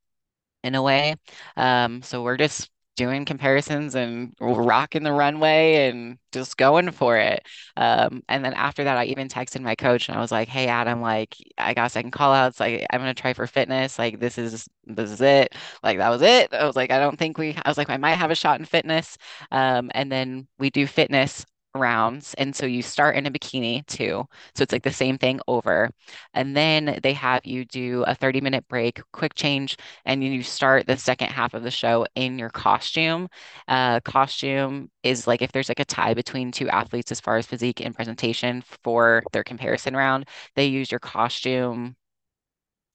in 0.65 0.75
a 0.77 0.83
way. 0.83 1.17
Um, 1.57 2.03
so 2.03 2.23
we're 2.23 2.39
just 2.39 2.71
doing 2.97 3.25
comparisons 3.25 3.95
and 3.95 4.35
rocking 4.41 5.03
the 5.03 5.13
runway 5.13 5.89
and 5.89 6.19
just 6.33 6.57
going 6.57 6.91
for 6.91 7.17
it. 7.17 7.43
Um, 7.77 8.23
and 8.29 8.45
then 8.45 8.53
after 8.55 8.85
that, 8.85 8.97
I 8.99 9.05
even 9.07 9.29
texted 9.29 9.61
my 9.63 9.75
coach 9.75 10.09
and 10.09 10.17
I 10.17 10.21
was 10.21 10.31
like, 10.33 10.49
"Hey, 10.49 10.67
Adam, 10.69 11.01
like 11.01 11.37
I 11.59 11.75
got 11.75 11.91
second 11.93 12.11
call 12.13 12.33
outs. 12.33 12.61
Like 12.61 12.87
I'm 12.91 13.01
gonna 13.01 13.15
try 13.15 13.33
for 13.33 13.47
fitness. 13.47 13.99
Like 13.99 14.21
this 14.21 14.39
is 14.39 14.69
this 14.85 15.11
is 15.11 15.21
it. 15.21 15.55
Like 15.83 15.99
that 15.99 16.09
was 16.11 16.23
it. 16.23 16.53
I 16.53 16.67
was 16.67 16.77
like, 16.77 16.91
I 16.91 16.99
don't 16.99 17.19
think 17.19 17.39
we. 17.39 17.57
I 17.65 17.69
was 17.69 17.79
like, 17.79 17.91
I 17.91 17.97
might 17.97 18.15
have 18.17 18.31
a 18.31 18.35
shot 18.35 18.61
in 18.61 18.67
fitness. 18.67 19.17
Um, 19.51 19.91
and 19.95 20.11
then 20.13 20.47
we 20.59 20.71
do 20.71 20.87
fitness 20.87 21.47
rounds. 21.75 22.35
And 22.35 22.55
so 22.55 22.67
you 22.67 22.83
start 22.83 23.17
in 23.17 23.27
a 23.27 23.31
bikini 23.31 23.87
too. 23.87 24.27
So 24.55 24.63
it's 24.63 24.73
like 24.73 24.83
the 24.83 24.93
same 24.93 25.19
thing 25.19 25.41
over. 25.49 25.91
And 26.35 26.57
then 26.57 26.99
they 27.03 27.13
have 27.15 27.45
you 27.47 27.65
do 27.65 28.05
a 28.07 28.15
30 28.15 28.41
minute 28.41 28.67
break, 28.69 29.01
quick 29.13 29.35
change, 29.35 29.77
and 30.05 30.23
you 30.25 30.43
start 30.43 30.87
the 30.87 30.97
second 30.97 31.29
half 31.31 31.55
of 31.55 31.63
the 31.63 31.71
show 31.71 32.07
in 32.15 32.39
your 32.39 32.51
costume. 32.51 33.29
Uh, 33.69 34.01
costume 34.01 34.91
is 35.03 35.27
like 35.27 35.43
if 35.43 35.53
there's 35.53 35.69
like 35.69 35.81
a 35.81 35.85
tie 35.85 36.15
between 36.15 36.53
two 36.53 36.69
athletes 36.69 37.13
as 37.13 37.21
far 37.21 37.37
as 37.37 37.47
physique 37.47 37.81
and 37.81 37.95
presentation 37.95 38.63
for 38.83 39.25
their 39.33 39.45
comparison 39.45 39.97
round, 39.97 40.29
they 40.57 40.67
use 40.67 40.91
your 40.91 41.01
costume 41.01 41.97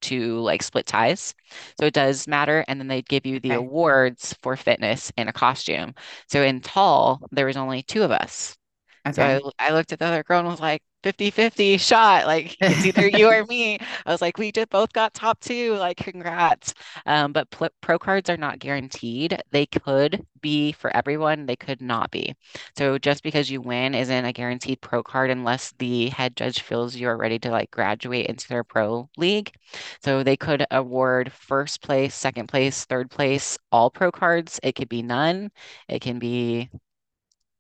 to 0.02 0.40
like 0.40 0.62
split 0.64 0.86
ties. 0.86 1.34
So 1.80 1.86
it 1.86 1.94
does 1.94 2.28
matter. 2.28 2.64
And 2.68 2.80
then 2.80 2.88
they 2.88 3.02
give 3.02 3.26
you 3.26 3.40
the 3.40 3.54
Okay. 3.54 3.56
awards 3.56 4.34
for 4.42 4.56
fitness 4.56 5.12
in 5.18 5.28
a 5.28 5.34
costume. 5.34 5.96
So 6.28 6.44
in 6.44 6.62
tall, 6.62 7.24
there 7.32 7.46
was 7.48 7.58
only 7.58 7.84
two 7.84 8.04
of 8.04 8.12
us. 8.12 8.57
So. 9.12 9.52
I, 9.60 9.68
I 9.68 9.72
looked 9.72 9.92
at 9.94 10.00
the 10.00 10.06
other 10.06 10.24
girl 10.24 10.40
and 10.40 10.48
was 10.48 10.60
like, 10.60 10.82
50-50 11.04 11.78
shot. 11.78 12.26
Like 12.26 12.58
it's 12.60 12.86
either 12.86 13.08
you 13.08 13.28
or 13.28 13.46
me. 13.50 13.78
I 14.06 14.12
was 14.12 14.22
like, 14.22 14.38
we 14.38 14.52
just 14.52 14.70
both 14.70 14.92
got 14.94 15.14
top 15.14 15.40
two. 15.40 15.76
Like, 15.76 15.98
congrats. 15.98 16.74
Um, 17.06 17.32
but 17.32 17.50
pl 17.50 17.70
pro 17.82 17.98
cards 18.00 18.30
are 18.30 18.38
not 18.38 18.60
guaranteed. 18.60 19.42
They 19.52 19.66
could 19.68 20.26
be 20.42 20.72
for 20.72 20.96
everyone, 20.96 21.46
they 21.46 21.56
could 21.56 21.82
not 21.82 22.12
be. 22.12 22.36
So 22.78 22.98
just 22.98 23.24
because 23.24 23.50
you 23.50 23.62
win 23.62 23.96
isn't 23.96 24.26
a 24.26 24.34
guaranteed 24.34 24.82
pro 24.82 25.02
card 25.04 25.30
unless 25.30 25.74
the 25.80 26.10
head 26.10 26.36
judge 26.36 26.62
feels 26.62 26.96
you're 26.96 27.18
ready 27.18 27.40
to 27.40 27.52
like 27.52 27.72
graduate 27.72 28.28
into 28.28 28.48
their 28.48 28.64
pro 28.64 29.10
league. 29.18 29.52
So 30.04 30.24
they 30.24 30.38
could 30.38 30.66
award 30.72 31.32
first 31.32 31.82
place, 31.82 32.16
second 32.16 32.48
place, 32.48 32.86
third 32.86 33.10
place, 33.10 33.58
all 33.72 33.90
pro 33.90 34.12
cards. 34.12 34.60
It 34.64 34.74
could 34.76 34.90
be 34.90 35.02
none. 35.02 35.52
It 35.88 36.02
can 36.02 36.20
be 36.20 36.70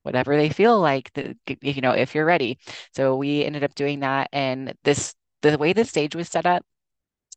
whatever 0.08 0.38
they 0.38 0.50
feel 0.50 0.80
like, 0.80 1.12
the, 1.14 1.36
you 1.62 1.82
know, 1.82 1.92
if 1.92 2.16
you're 2.16 2.26
ready. 2.26 2.58
So 2.96 3.16
we 3.18 3.44
ended 3.46 3.64
up 3.64 3.76
doing 3.76 4.00
that. 4.02 4.30
And 4.34 4.74
this, 4.84 5.14
the 5.44 5.58
way 5.58 5.74
the 5.74 5.86
stage 5.86 6.16
was 6.16 6.30
set 6.30 6.46
up, 6.48 6.64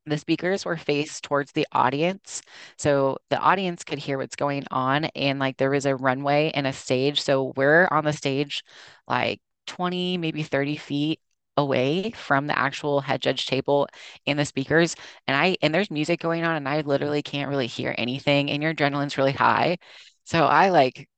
the 0.06 0.18
speakers 0.18 0.64
were 0.64 0.76
faced 0.76 1.24
towards 1.24 1.52
the 1.52 1.66
audience. 1.72 2.42
So 2.78 3.18
the 3.30 3.38
audience 3.38 3.84
could 3.84 3.98
hear 3.98 4.18
what's 4.18 4.36
going 4.36 4.64
on. 4.70 5.06
And 5.16 5.38
like 5.38 5.56
there 5.58 5.70
was 5.70 5.86
a 5.86 5.96
runway 5.96 6.50
and 6.54 6.66
a 6.66 6.72
stage. 6.72 7.20
So 7.20 7.52
we're 7.56 7.88
on 7.90 8.04
the 8.04 8.12
stage 8.12 8.62
like 9.08 9.40
20, 9.66 10.16
maybe 10.18 10.42
30 10.42 10.76
feet 10.76 11.20
away 11.56 12.12
from 12.12 12.46
the 12.46 12.58
actual 12.58 13.00
head 13.00 13.20
judge 13.20 13.46
table 13.46 13.88
and 14.26 14.38
the 14.38 14.44
speakers. 14.46 14.96
And 15.26 15.36
I, 15.36 15.56
and 15.62 15.74
there's 15.74 15.90
music 15.90 16.20
going 16.20 16.44
on 16.44 16.56
and 16.56 16.68
I 16.68 16.80
literally 16.80 17.22
can't 17.22 17.50
really 17.50 17.66
hear 17.66 17.94
anything. 17.98 18.50
And 18.50 18.62
your 18.62 18.72
adrenaline's 18.74 19.18
really 19.18 19.32
high. 19.32 19.78
So 20.24 20.44
I 20.44 20.70
like 20.70 21.08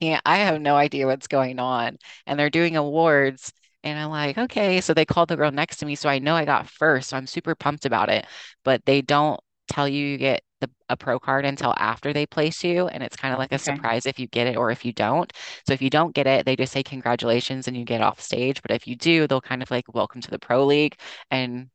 can't, 0.00 0.22
I 0.24 0.38
have 0.38 0.60
no 0.60 0.76
idea 0.76 1.06
what's 1.06 1.26
going 1.28 1.58
on. 1.58 1.98
And 2.26 2.38
they're 2.38 2.50
doing 2.50 2.76
awards. 2.76 3.52
And 3.82 3.98
I'm 3.98 4.10
like, 4.10 4.36
okay. 4.38 4.80
So 4.80 4.92
they 4.94 5.04
called 5.04 5.28
the 5.28 5.36
girl 5.36 5.50
next 5.50 5.78
to 5.78 5.86
me. 5.86 5.94
So 5.94 6.08
I 6.08 6.18
know 6.18 6.34
I 6.34 6.44
got 6.44 6.68
first. 6.68 7.10
So 7.10 7.16
I'm 7.16 7.26
super 7.26 7.54
pumped 7.54 7.86
about 7.86 8.10
it. 8.10 8.26
But 8.64 8.84
they 8.84 9.02
don't 9.02 9.40
tell 9.68 9.88
you 9.88 10.04
you 10.06 10.18
get 10.18 10.42
the, 10.60 10.70
a 10.90 10.96
pro 10.96 11.18
card 11.18 11.44
until 11.46 11.74
after 11.78 12.12
they 12.12 12.26
place 12.26 12.62
you. 12.64 12.88
And 12.88 13.02
it's 13.02 13.16
kind 13.16 13.32
of 13.32 13.38
like 13.38 13.52
a 13.52 13.58
Okay. 13.68 13.80
surprise 13.80 14.04
if 14.06 14.18
you 14.18 14.26
get 14.28 14.46
it 14.46 14.56
or 14.56 14.70
if 14.70 14.84
you 14.84 14.92
don't. 14.92 15.32
So 15.66 15.72
if 15.72 15.80
you 15.82 15.90
don't 15.90 16.14
get 16.14 16.26
it, 16.26 16.44
they 16.44 16.56
just 16.56 16.72
say 16.72 16.82
congratulations 16.82 17.68
and 17.68 17.76
you 17.76 17.84
get 17.84 18.02
off 18.02 18.20
stage. 18.20 18.60
But 18.62 18.72
if 18.72 18.86
you 18.86 18.96
do, 18.96 19.26
they'll 19.26 19.40
kind 19.40 19.62
of 19.62 19.70
like 19.70 19.92
welcome 19.94 20.20
to 20.22 20.30
the 20.30 20.38
pro 20.38 20.64
league 20.66 20.96
and 21.30 21.70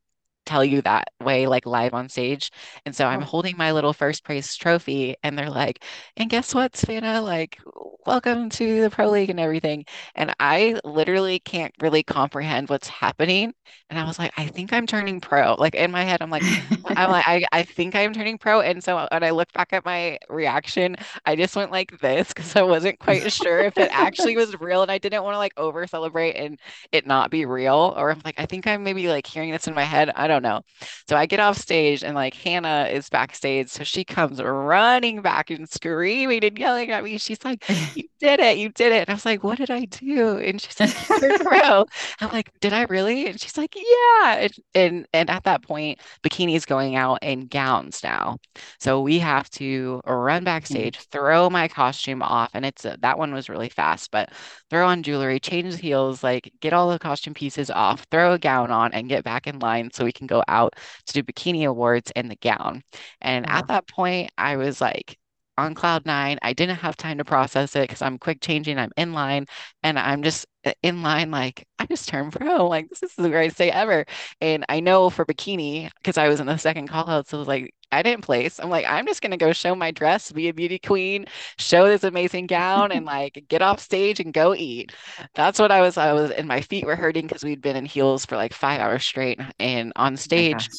tell 0.46 0.64
you 0.64 0.82
that 0.82 1.08
way, 1.20 1.46
like 1.46 1.66
live 1.66 1.94
on 1.94 2.08
stage. 2.08 2.50
And 2.86 2.94
so 2.96 3.06
I'm 3.06 3.20
Oh, 3.20 3.22
holding 3.22 3.56
my 3.56 3.72
little 3.72 3.92
first 3.92 4.24
place 4.24 4.56
trophy, 4.56 5.16
and 5.22 5.38
they're 5.38 5.50
like, 5.50 5.84
and 6.16 6.30
guess 6.30 6.54
what, 6.54 6.72
Savana? 6.72 7.22
Like, 7.22 7.58
welcome 8.06 8.48
to 8.50 8.82
the 8.82 8.90
Pro 8.90 9.10
League 9.10 9.30
and 9.30 9.40
everything. 9.40 9.84
And 10.14 10.34
I 10.40 10.78
literally 10.84 11.38
can't 11.40 11.74
really 11.80 12.02
comprehend 12.02 12.68
what's 12.68 12.88
happening. 12.88 13.52
And 13.90 13.98
I 13.98 14.04
was 14.04 14.18
like, 14.18 14.32
I 14.36 14.46
think 14.46 14.72
I'm 14.72 14.86
turning 14.86 15.20
pro. 15.20 15.54
Like 15.54 15.74
in 15.74 15.90
my 15.90 16.04
head, 16.04 16.22
I'm 16.22 16.30
like, 16.30 16.46
I'm 16.94 17.10
like, 17.10 17.24
I, 17.26 17.44
I 17.52 17.62
think 17.64 17.94
I'm 17.94 18.12
turning 18.14 18.38
pro. 18.38 18.60
And 18.60 18.82
so 18.82 18.96
uh, 18.96 19.08
when 19.12 19.22
I 19.24 19.30
look 19.30 19.52
back 19.52 19.72
at 19.72 19.84
my 19.84 20.18
reaction, 20.28 20.96
I 21.26 21.36
just 21.36 21.56
went 21.56 21.70
like 21.70 21.98
this 22.00 22.28
because 22.28 22.56
I 22.56 22.62
wasn't 22.62 22.98
quite 22.98 23.30
sure 23.32 23.60
if 23.60 23.78
it 23.78 23.88
actually 23.92 24.36
was 24.36 24.58
real. 24.60 24.82
And 24.82 24.90
I 24.90 24.98
didn't 24.98 25.22
want 25.24 25.34
to 25.34 25.38
like 25.38 25.52
over 25.56 25.86
celebrate 25.86 26.34
and 26.36 26.58
it 26.92 27.06
not 27.06 27.30
be 27.30 27.44
real. 27.44 27.94
Or 27.96 28.10
I'm 28.10 28.22
like, 28.24 28.38
I 28.38 28.46
think 28.46 28.66
I'm 28.66 28.82
maybe 28.82 29.08
like 29.08 29.26
hearing 29.26 29.50
this 29.50 29.66
in 29.68 29.74
my 29.74 29.84
head. 29.84 30.10
I 30.14 30.26
don't 30.26 30.35
know. 30.42 30.62
So 31.08 31.16
I 31.16 31.26
get 31.26 31.40
off 31.40 31.58
stage 31.58 32.02
and 32.04 32.14
like 32.14 32.34
Hannah 32.34 32.88
is 32.90 33.08
backstage. 33.08 33.68
So 33.68 33.84
she 33.84 34.04
comes 34.04 34.40
running 34.40 35.22
back 35.22 35.50
and 35.50 35.68
screaming 35.68 36.44
and 36.44 36.58
yelling 36.58 36.90
at 36.90 37.04
me. 37.04 37.18
She's 37.18 37.44
like, 37.44 37.64
You 37.94 38.04
did 38.20 38.40
it, 38.40 38.58
you 38.58 38.70
did 38.70 38.92
it. 38.92 39.00
And 39.00 39.10
I 39.10 39.14
was 39.14 39.24
like, 39.24 39.44
What 39.44 39.58
did 39.58 39.70
I 39.70 39.84
do? 39.84 40.38
And 40.38 40.60
she's 40.60 40.78
like. 40.80 40.94
I'm 42.20 42.30
like, 42.32 42.50
Did 42.60 42.72
I 42.72 42.82
really? 42.84 43.26
And 43.26 43.40
she's 43.40 43.56
like, 43.56 43.74
Yeah. 43.76 44.34
And 44.36 44.52
and, 44.74 45.06
and 45.12 45.30
at 45.30 45.44
that 45.44 45.62
point, 45.62 46.00
bikini's 46.22 46.66
going 46.66 46.96
out 46.96 47.18
in 47.22 47.46
gowns 47.46 48.02
now. 48.02 48.38
So 48.78 49.00
we 49.00 49.18
have 49.18 49.48
to 49.50 50.00
run 50.06 50.42
mm. 50.42 50.46
backstage, 50.46 50.98
throw 51.10 51.50
my 51.50 51.68
costume 51.68 52.22
off, 52.22 52.50
and 52.54 52.64
it's 52.64 52.84
a, 52.84 52.96
that 53.00 53.18
one 53.18 53.32
was 53.32 53.48
really 53.48 53.68
fast, 53.68 54.10
but 54.10 54.30
throw 54.70 54.86
on 54.86 55.02
jewelry, 55.02 55.40
change 55.40 55.74
the 55.76 55.82
heels, 55.82 56.22
like 56.22 56.52
get 56.60 56.72
all 56.72 56.90
the 56.90 56.98
costume 56.98 57.34
pieces 57.34 57.70
off, 57.70 58.06
throw 58.10 58.32
a 58.32 58.38
gown 58.38 58.70
on, 58.70 58.92
and 58.92 59.08
get 59.08 59.24
back 59.24 59.46
in 59.46 59.58
line 59.58 59.90
so 59.92 60.04
we 60.04 60.12
can 60.12 60.25
go 60.26 60.42
out 60.48 60.74
to 61.06 61.12
do 61.12 61.22
bikini 61.22 61.66
awards 61.66 62.12
in 62.16 62.28
the 62.28 62.36
gown. 62.36 62.82
And 63.20 63.48
at 63.48 63.68
that 63.68 63.88
point, 63.88 64.30
I 64.38 64.56
was 64.56 64.80
like 64.80 65.18
on 65.58 65.74
cloud 65.74 66.04
nine. 66.06 66.38
I 66.42 66.52
didn't 66.52 66.76
have 66.76 66.96
time 66.96 67.18
to 67.18 67.24
process 67.24 67.74
it 67.76 67.82
because 67.82 68.02
I'm 68.02 68.18
quick 68.18 68.40
changing, 68.40 68.78
I'm 68.78 68.90
in 68.96 69.12
line, 69.12 69.46
and 69.82 69.98
I'm 69.98 70.22
just 70.22 70.46
uh, 70.64 70.72
in 70.82 71.02
line, 71.02 71.30
like, 71.30 71.66
I 71.78 71.86
just 71.86 72.08
turned 72.08 72.32
pro. 72.32 72.68
Like, 72.68 72.88
this 72.88 73.02
is 73.02 73.14
the 73.14 73.28
greatest 73.28 73.58
day 73.58 73.70
ever. 73.70 74.04
And 74.40 74.64
I 74.68 74.80
know 74.80 75.10
for 75.10 75.24
bikini, 75.24 75.90
because 75.96 76.18
I 76.18 76.28
was 76.28 76.40
in 76.40 76.46
the 76.46 76.56
second 76.58 76.88
call 76.88 77.08
out, 77.08 77.28
so 77.28 77.38
it 77.38 77.40
was 77.40 77.48
like, 77.48 77.72
I 77.92 78.02
didn't 78.02 78.24
place. 78.24 78.58
I'm 78.60 78.68
like, 78.70 78.84
I'm 78.86 79.06
just 79.06 79.22
gonna 79.22 79.36
go 79.36 79.52
show 79.52 79.74
my 79.74 79.90
dress, 79.90 80.32
be 80.32 80.48
a 80.48 80.54
beauty 80.54 80.78
queen, 80.78 81.26
show 81.58 81.86
this 81.88 82.04
amazing 82.04 82.46
gown, 82.46 82.92
and 82.92 83.04
like 83.06 83.44
get 83.48 83.62
off 83.62 83.80
stage 83.80 84.20
and 84.20 84.32
go 84.34 84.54
eat. 84.54 84.92
That's 85.34 85.58
what 85.58 85.70
I 85.72 85.80
was. 85.80 85.96
I 85.96 86.12
was, 86.12 86.30
and 86.32 86.48
my 86.48 86.60
feet 86.60 86.84
were 86.86 86.96
hurting 86.96 87.26
because 87.26 87.44
we'd 87.44 87.60
been 87.62 87.76
in 87.76 87.84
heels 87.86 88.26
for 88.26 88.36
like 88.36 88.52
five 88.52 88.80
hours 88.80 89.04
straight. 89.04 89.40
And 89.58 89.92
on 89.96 90.16
Oh 90.36 90.44
stage, 90.44 90.48
gosh. 90.48 90.70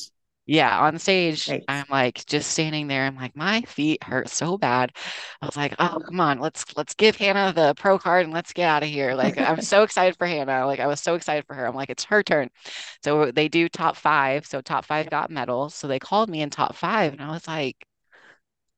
Yeah, 0.47 0.79
on 0.79 0.97
stage, 0.97 1.45
Great. 1.45 1.65
I'm 1.67 1.85
like 1.89 2.25
just 2.25 2.51
standing 2.51 2.87
there. 2.87 3.05
I'm 3.05 3.15
like, 3.15 3.35
my 3.35 3.61
feet 3.63 4.03
hurt 4.03 4.29
so 4.29 4.57
bad. 4.57 4.93
I 5.41 5.45
was 5.45 5.57
like, 5.57 5.75
oh, 5.79 5.99
come 6.05 6.19
on, 6.21 6.39
let's 6.39 6.65
let's 6.77 6.93
give 6.93 7.17
Hannah 7.17 7.53
the 7.53 7.73
pro 7.75 7.99
card 7.99 8.23
and 8.25 8.33
let's 8.33 8.53
get 8.53 8.67
out 8.67 8.83
of 8.83 8.89
here. 8.89 9.13
Like, 9.13 9.37
I'm 9.37 9.61
so 9.61 9.83
excited 9.83 10.17
for 10.17 10.25
Hannah. 10.25 10.65
Like, 10.65 10.79
I 10.79 10.87
was 10.87 11.01
so 11.01 11.15
excited 11.15 11.45
for 11.45 11.53
her. 11.53 11.67
I'm 11.67 11.75
like, 11.75 11.89
it's 11.89 12.05
her 12.05 12.23
turn. 12.23 12.49
So 13.03 13.31
they 13.31 13.49
do 13.49 13.69
top 13.69 13.97
five. 13.97 14.45
So 14.45 14.61
top 14.61 14.85
five 14.85 15.09
got 15.09 15.29
medals. 15.29 15.75
So 15.75 15.87
they 15.87 15.99
called 15.99 16.29
me 16.29 16.41
in 16.41 16.49
top 16.49 16.75
five, 16.75 17.13
and 17.13 17.21
I 17.21 17.31
was 17.31 17.47
like, 17.47 17.85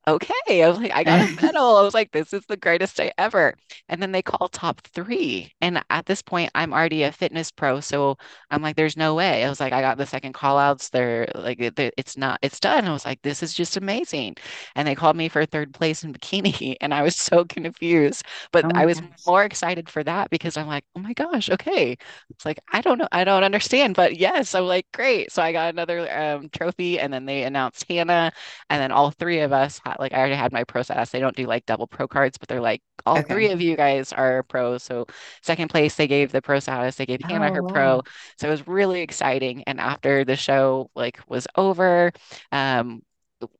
okay. 0.10 0.64
I 0.64 0.68
was 0.70 0.78
like, 0.78 0.92
I 0.94 1.04
got 1.04 1.22
a 1.22 1.28
medal. 1.42 1.78
I 1.78 1.82
was 1.84 1.94
like, 1.94 2.12
this 2.12 2.34
is 2.34 2.46
the 2.48 2.58
greatest 2.58 2.98
day 2.98 3.12
ever. 3.18 3.56
And 3.88 4.02
then 4.02 4.12
they 4.12 4.22
call 4.22 4.48
top 4.50 4.82
three. 4.94 5.54
And 5.62 5.84
at 5.90 6.06
this 6.06 6.22
point, 6.22 6.52
I'm 6.56 6.74
already 6.74 7.04
a 7.04 7.12
fitness 7.12 7.52
pro. 7.52 7.80
So 7.80 8.18
I'm 8.52 8.62
like, 8.62 8.76
there's 8.76 8.98
no 8.98 9.16
way. 9.16 9.44
I 9.46 9.50
was 9.50 9.60
like, 9.60 9.74
I 9.74 9.82
got 9.82 9.98
the 9.98 10.06
second 10.06 10.34
call 10.34 10.58
outs. 10.58 10.90
They're 10.90 11.28
like, 11.36 11.60
it- 11.60 11.80
it's 11.98 12.18
not, 12.18 12.40
it's 12.42 12.60
done. 12.60 12.86
I 12.86 12.94
was 12.94 13.06
like, 13.06 13.22
this 13.22 13.44
is 13.44 13.54
just 13.54 13.78
amazing. 13.78 14.36
And 14.76 14.88
they 14.88 14.96
called 14.96 15.16
me 15.16 15.30
for 15.30 15.46
third 15.46 15.74
place 15.74 16.04
in 16.04 16.14
bikini. 16.14 16.76
And 16.82 16.94
I 16.94 17.02
was 17.04 17.16
so 17.16 17.46
confused. 17.46 18.24
But 18.52 18.66
Oh 18.66 18.72
I 18.76 18.86
was 18.86 19.02
gosh. 19.02 19.26
more 19.26 19.44
excited 19.44 19.90
for 19.90 20.04
that 20.04 20.30
because 20.30 20.58
I'm 20.58 20.68
like, 20.68 20.84
oh 20.96 21.00
my 21.00 21.14
gosh, 21.14 21.50
okay. 21.50 21.98
It's 22.30 22.46
like, 22.46 22.60
I 22.72 22.82
don't 22.82 22.98
know. 22.98 23.08
I 23.12 23.24
don't 23.24 23.44
understand. 23.44 23.96
But 23.96 24.18
yes, 24.18 24.56
I'm 24.56 24.66
like, 24.66 24.88
great. 24.94 25.32
So 25.32 25.42
I 25.42 25.52
got 25.52 25.70
another 25.74 26.10
um, 26.12 26.50
trophy. 26.50 27.00
And 27.00 27.12
then 27.14 27.26
they 27.26 27.44
announced 27.44 27.86
Hannah. 27.90 28.32
And 28.70 28.82
then 28.82 28.92
all 28.92 29.12
three 29.12 29.40
of 29.40 29.52
us 29.52 29.80
had, 29.86 29.98
like, 30.00 30.14
I 30.14 30.20
already 30.20 30.36
had 30.36 30.52
my 30.54 30.64
pro 30.64 30.82
status. 30.84 31.12
They 31.12 31.20
don't 31.20 31.36
do 31.36 31.46
like 31.48 31.66
double 31.66 31.88
pro 31.88 32.08
cards, 32.08 32.38
but 32.38 32.48
they're 32.50 32.62
like, 32.62 32.82
all 33.06 33.22
three 33.24 33.52
of 33.52 33.62
you 33.62 33.76
guys 33.78 34.14
are 34.14 34.44
pros. 34.44 34.84
So 34.84 35.06
second 35.44 35.70
place, 35.70 35.96
they 35.96 36.08
gave 36.08 36.32
the 36.32 36.42
pro 36.42 36.60
status. 36.60 36.96
They 36.96 37.06
gave 37.06 37.22
Hannah 37.22 37.52
Oh, 37.52 37.54
her 37.54 37.64
pro. 37.64 38.04
So 38.38 38.48
it 38.48 38.52
was 38.52 38.68
really 38.68 39.02
exciting. 39.02 39.64
And 39.66 39.80
after 39.80 40.26
the 40.26 40.36
show 40.36 40.90
like 40.96 41.20
was 41.28 41.48
over, 41.56 42.12
um, 42.52 43.04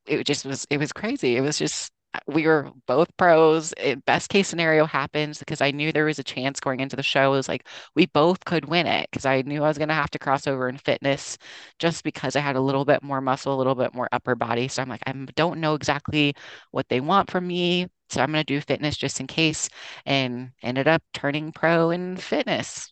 it 0.06 0.26
just 0.26 0.46
was 0.46 0.66
it 0.70 0.78
was 0.78 0.94
crazy. 0.94 1.38
It 1.38 1.42
was 1.42 1.58
just 1.58 1.92
we 2.28 2.48
were 2.48 2.72
both 2.88 3.16
pros. 3.18 3.74
It, 3.78 4.04
best 4.06 4.30
case 4.30 4.48
scenario 4.48 4.86
happens 4.86 5.40
because 5.40 5.62
I 5.62 5.72
knew 5.72 5.92
there 5.92 6.06
was 6.06 6.20
a 6.20 6.24
chance 6.24 6.60
going 6.60 6.80
into 6.80 6.96
the 6.96 7.04
show. 7.04 7.34
It 7.34 7.38
was 7.38 7.48
like 7.48 7.68
we 7.96 8.08
both 8.08 8.44
could 8.46 8.66
win 8.66 8.88
it 8.88 9.10
because 9.12 9.26
I 9.26 9.42
knew 9.44 9.64
I 9.64 9.68
was 9.68 9.78
going 9.78 9.90
to 9.90 9.94
have 9.96 10.10
to 10.12 10.20
cross 10.20 10.48
over 10.48 10.68
in 10.70 10.78
fitness 10.78 11.38
just 11.80 12.04
because 12.04 12.36
I 12.36 12.40
had 12.42 12.56
a 12.56 12.62
little 12.62 12.86
bit 12.86 13.04
more 13.04 13.22
muscle, 13.22 13.54
a 13.56 13.58
little 13.58 13.76
bit 13.76 13.94
more 13.94 14.10
upper 14.12 14.36
body. 14.36 14.68
So 14.68 14.82
I'm 14.82 14.90
like, 14.90 15.04
I 15.08 15.12
don't 15.36 15.60
know 15.60 15.76
exactly 15.76 16.34
what 16.72 16.90
they 16.90 17.00
want 17.02 17.30
from 17.30 17.48
me. 17.48 17.88
So 18.10 18.22
I'm 18.22 18.32
going 18.32 18.44
to 18.44 18.54
do 18.54 18.62
fitness 18.62 18.98
just 18.98 19.20
in 19.20 19.28
case 19.28 19.70
and 20.06 20.52
ended 20.64 20.88
up 20.88 21.04
turning 21.14 21.52
pro 21.52 21.92
in 21.92 22.18
fitness. 22.18 22.92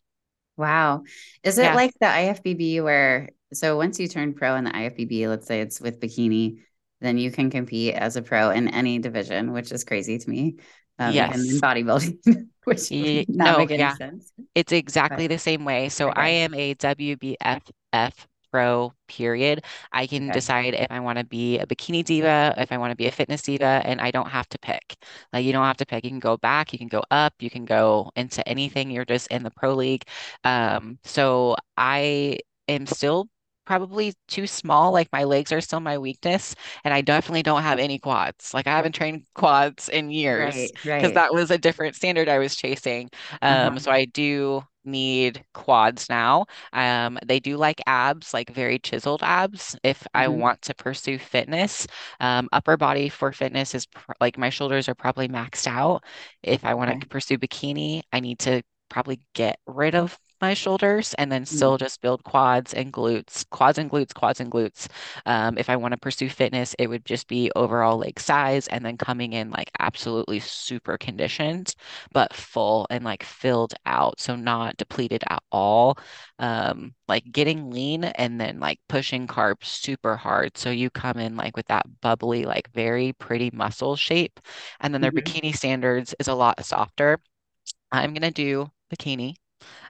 Wow. 0.55 1.03
Is 1.43 1.57
it 1.57 1.71
Yeah. 1.71 1.73
like 1.73 1.93
the 1.99 2.07
IFBB 2.07 2.81
where, 2.81 3.29
so 3.53 3.77
once 3.77 3.99
you 3.99 4.07
turn 4.07 4.33
pro 4.33 4.55
in 4.55 4.63
the 4.63 4.71
IFBB, 4.71 5.27
let's 5.27 5.47
say 5.47 5.61
it's 5.61 5.79
with 5.79 5.99
bikini, 5.99 6.61
then 7.01 7.17
you 7.17 7.31
can 7.31 7.49
compete 7.49 7.95
as 7.95 8.15
a 8.15 8.21
pro 8.21 8.49
in 8.51 8.67
any 8.69 8.99
division, 8.99 9.51
which 9.53 9.71
is 9.71 9.83
crazy 9.83 10.17
to 10.17 10.29
me. 10.29 10.57
Um, 10.99 11.19
even 11.19 11.41
in 11.49 11.61
bodybuilding, 11.61 12.49
which 12.63 12.91
no, 13.27 13.57
make 13.57 13.71
any 13.71 13.87
yeah. 13.87 13.97
sense. 13.99 14.33
It's 14.55 14.71
But 15.09 15.21
exactly 15.21 15.27
the 15.27 15.39
same 15.39 15.65
way. 15.65 15.89
So 15.89 16.11
I 16.15 16.29
am 16.29 16.53
a 16.55 16.75
WBFF 16.75 18.27
pro, 18.51 18.93
period. 19.07 19.65
I 19.93 20.07
can 20.07 20.31
Okay. 20.31 20.31
decide 20.31 20.75
if 20.75 20.87
I 20.91 20.99
want 21.01 21.19
to 21.19 21.25
be 21.25 21.59
a 21.59 21.67
bikini 21.67 22.03
diva, 22.05 22.55
if 22.57 22.71
I 22.71 22.77
want 22.79 22.91
to 22.91 22.97
be 22.97 23.07
a 23.07 23.11
fitness 23.11 23.43
diva, 23.43 23.81
and 23.85 24.01
I 24.01 24.11
don't 24.11 24.29
have 24.29 24.49
to 24.49 24.59
pick. 24.59 24.97
Like 25.33 25.45
you 25.45 25.53
don't 25.53 25.65
have 25.65 25.77
to 25.77 25.85
pick. 25.87 26.03
You 26.05 26.11
can 26.11 26.19
go 26.19 26.37
back, 26.37 26.73
you 26.73 26.79
can 26.79 26.87
go 26.89 27.03
up, 27.11 27.33
you 27.39 27.49
can 27.51 27.65
go 27.65 28.11
into 28.17 28.47
anything. 28.49 28.91
You're 28.91 29.05
just 29.05 29.27
in 29.29 29.43
the 29.43 29.51
pro 29.51 29.73
league. 29.75 30.03
Um, 30.45 30.99
so 31.05 31.55
I 31.77 32.39
am 32.69 32.87
still 32.87 33.29
probably 33.67 34.13
too 34.27 34.47
small. 34.47 34.91
Like 34.93 35.09
my 35.11 35.23
legs 35.25 35.51
are 35.51 35.61
still 35.61 35.79
my 35.81 35.97
weakness, 35.97 36.55
and 36.83 36.93
I 36.93 37.01
definitely 37.01 37.43
don't 37.43 37.63
have 37.63 37.79
any 37.79 37.99
quads. 37.99 38.53
Like 38.53 38.67
I 38.67 38.75
haven't 38.75 38.93
trained 38.95 39.25
quads 39.35 39.89
in 39.89 40.09
years 40.11 40.71
because 40.97 41.11
Right. 41.11 41.13
that 41.13 41.33
was 41.33 41.51
a 41.51 41.57
different 41.57 41.95
standard 41.95 42.29
I 42.29 42.39
was 42.39 42.55
chasing. 42.55 43.09
Um, 43.41 43.77
Uh-huh. 43.77 43.79
so 43.79 43.91
I 43.91 44.05
do 44.05 44.63
need 44.85 45.43
quads 45.53 46.09
now. 46.09 46.45
Um, 46.73 47.19
they 47.25 47.39
do 47.39 47.57
like 47.57 47.81
abs, 47.87 48.33
like 48.33 48.49
very 48.51 48.79
chiseled 48.79 49.21
abs, 49.23 49.75
if 49.83 50.07
I 50.13 50.27
hmm 50.27 50.29
want 50.29 50.61
to 50.63 50.73
pursue 50.75 51.19
fitness. 51.19 51.87
Um, 52.21 52.47
upper 52.53 52.77
body 52.77 53.09
for 53.09 53.31
fitness 53.33 53.75
is 53.75 53.85
pr 53.87 54.13
like 54.21 54.37
my 54.37 54.49
shoulders 54.49 54.87
are 54.89 54.95
probably 54.95 55.27
maxed 55.27 55.67
out. 55.67 56.03
If 56.43 56.65
I 56.65 56.73
want 56.73 56.89
Okay. 56.89 57.01
to 57.01 57.07
pursue 57.07 57.37
bikini, 57.37 58.01
I 58.13 58.19
need 58.19 58.39
to 58.39 58.61
probably 58.89 59.19
get 59.33 59.59
rid 59.67 59.95
of 59.95 60.17
my 60.41 60.53
shoulders 60.53 61.13
and 61.17 61.31
then 61.31 61.45
Mm. 61.51 61.71
still 61.71 61.77
just 61.77 62.01
build 62.01 62.23
quads 62.23 62.73
and 62.73 62.91
glutes, 62.93 63.47
quads 63.49 63.77
and 63.77 63.89
glutes, 63.89 64.13
quads 64.13 64.39
and 64.39 64.51
glutes. 64.51 64.87
Um, 65.25 65.57
if 65.57 65.69
I 65.69 65.75
want 65.75 65.93
to 65.93 65.97
pursue 65.97 66.29
fitness, 66.29 66.75
it 66.79 66.87
would 66.87 67.05
just 67.05 67.27
be 67.27 67.51
overall 67.55 67.97
like 67.99 68.19
size 68.19 68.67
and 68.67 68.85
then 68.85 68.97
coming 68.97 69.33
in 69.33 69.49
like 69.51 69.71
absolutely 69.79 70.39
super 70.39 70.97
conditioned 70.97 71.73
but 72.13 72.33
full 72.33 72.87
and 72.89 73.03
like 73.03 73.23
filled 73.23 73.73
out, 73.85 74.19
so 74.19 74.35
not 74.35 74.77
depleted 74.77 75.23
at 75.29 75.43
all. 75.51 75.97
Um, 76.39 76.93
like 77.07 77.31
getting 77.31 77.69
lean 77.71 78.03
and 78.05 78.39
then 78.39 78.59
like 78.59 78.79
pushing 78.89 79.27
carbs 79.27 79.65
super 79.65 80.15
hard. 80.15 80.57
So 80.57 80.69
you 80.71 80.89
come 80.89 81.17
in 81.17 81.35
like 81.35 81.55
with 81.57 81.67
that 81.67 81.85
bubbly, 82.01 82.45
like 82.45 82.71
very 82.73 83.13
pretty 83.13 83.49
muscle 83.53 83.95
shape. 83.95 84.39
And 84.79 84.93
then 84.93 85.01
their 85.01 85.11
hmm 85.11 85.37
bikini 85.37 85.55
standards 85.55 86.13
is 86.19 86.27
a 86.27 86.33
lot 86.35 86.63
softer. 86.65 87.19
I'm 87.91 88.13
gonna 88.13 88.31
do 88.31 88.71
bikini 88.93 89.35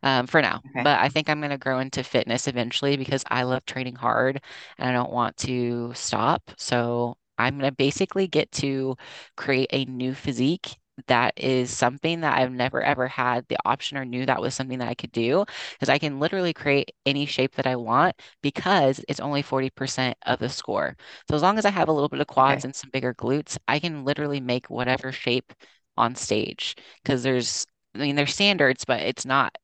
um, 0.03 0.27
for 0.27 0.41
now. 0.41 0.63
Okay. 0.65 0.83
But 0.83 0.99
I 0.99 1.09
think 1.09 1.29
I'm 1.29 1.39
going 1.39 1.51
to 1.51 1.57
grow 1.57 1.79
into 1.79 2.03
fitness 2.03 2.47
eventually 2.47 2.97
because 2.97 3.23
I 3.29 3.43
love 3.43 3.65
training 3.65 3.95
hard 3.95 4.41
and 4.77 4.89
I 4.89 4.93
don't 4.93 5.11
want 5.11 5.37
to 5.37 5.93
stop. 5.93 6.51
So 6.57 7.17
I'm 7.37 7.57
going 7.59 7.69
to 7.69 7.75
basically 7.75 8.27
get 8.27 8.51
to 8.53 8.95
create 9.35 9.69
a 9.73 9.85
new 9.85 10.13
physique 10.13 10.77
that 11.07 11.31
is 11.37 11.69
something 11.69 12.21
that 12.21 12.35
I've 12.39 12.51
never 12.51 12.81
ever 12.81 13.07
had 13.07 13.47
the 13.49 13.57
option 13.65 13.97
or 13.97 14.05
knew 14.05 14.25
that 14.25 14.41
was 14.41 14.55
something 14.55 14.79
that 14.79 14.87
I 14.87 14.95
could 14.95 15.11
do 15.11 15.45
because 15.73 15.89
I 15.89 15.99
can 15.99 16.19
literally 16.19 16.53
create 16.53 16.91
any 17.05 17.27
shape 17.27 17.53
that 17.55 17.67
I 17.67 17.75
want 17.75 18.15
because 18.41 18.99
it's 19.07 19.19
only 19.19 19.43
40% 19.43 20.17
of 20.25 20.39
the 20.39 20.49
score. 20.49 20.95
So 21.29 21.35
as 21.35 21.43
long 21.43 21.57
as 21.59 21.65
I 21.65 21.69
have 21.69 21.87
a 21.87 21.91
little 21.91 22.09
bit 22.09 22.19
of 22.19 22.27
quads 22.27 22.63
Okay. 22.63 22.65
and 22.65 22.75
some 22.75 22.89
bigger 22.91 23.13
glutes, 23.13 23.57
I 23.67 23.77
can 23.79 24.05
literally 24.05 24.39
make 24.39 24.69
whatever 24.71 25.11
shape 25.11 25.53
on 25.97 26.15
stage 26.15 26.75
because 27.03 27.23
there's 27.23 27.65
I 27.97 28.05
mean, 28.05 28.15
there's 28.15 28.33
standards, 28.33 28.85
but 28.85 29.01
it's 29.01 29.25
not 29.25 29.57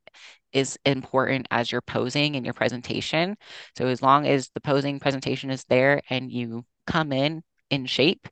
as 0.54 0.78
important 0.86 1.48
as 1.52 1.72
your 1.72 1.82
posing 1.82 2.36
and 2.36 2.46
your 2.46 2.54
presentation. 2.54 3.36
So 3.78 3.88
as 3.88 4.02
long 4.02 4.28
as 4.28 4.50
the 4.54 4.62
posing 4.62 5.00
presentation 5.00 5.50
is 5.50 5.64
there 5.66 6.02
and 6.10 6.32
you 6.32 6.66
come 6.88 7.12
in 7.12 7.44
in 7.70 7.86
shape 7.86 8.28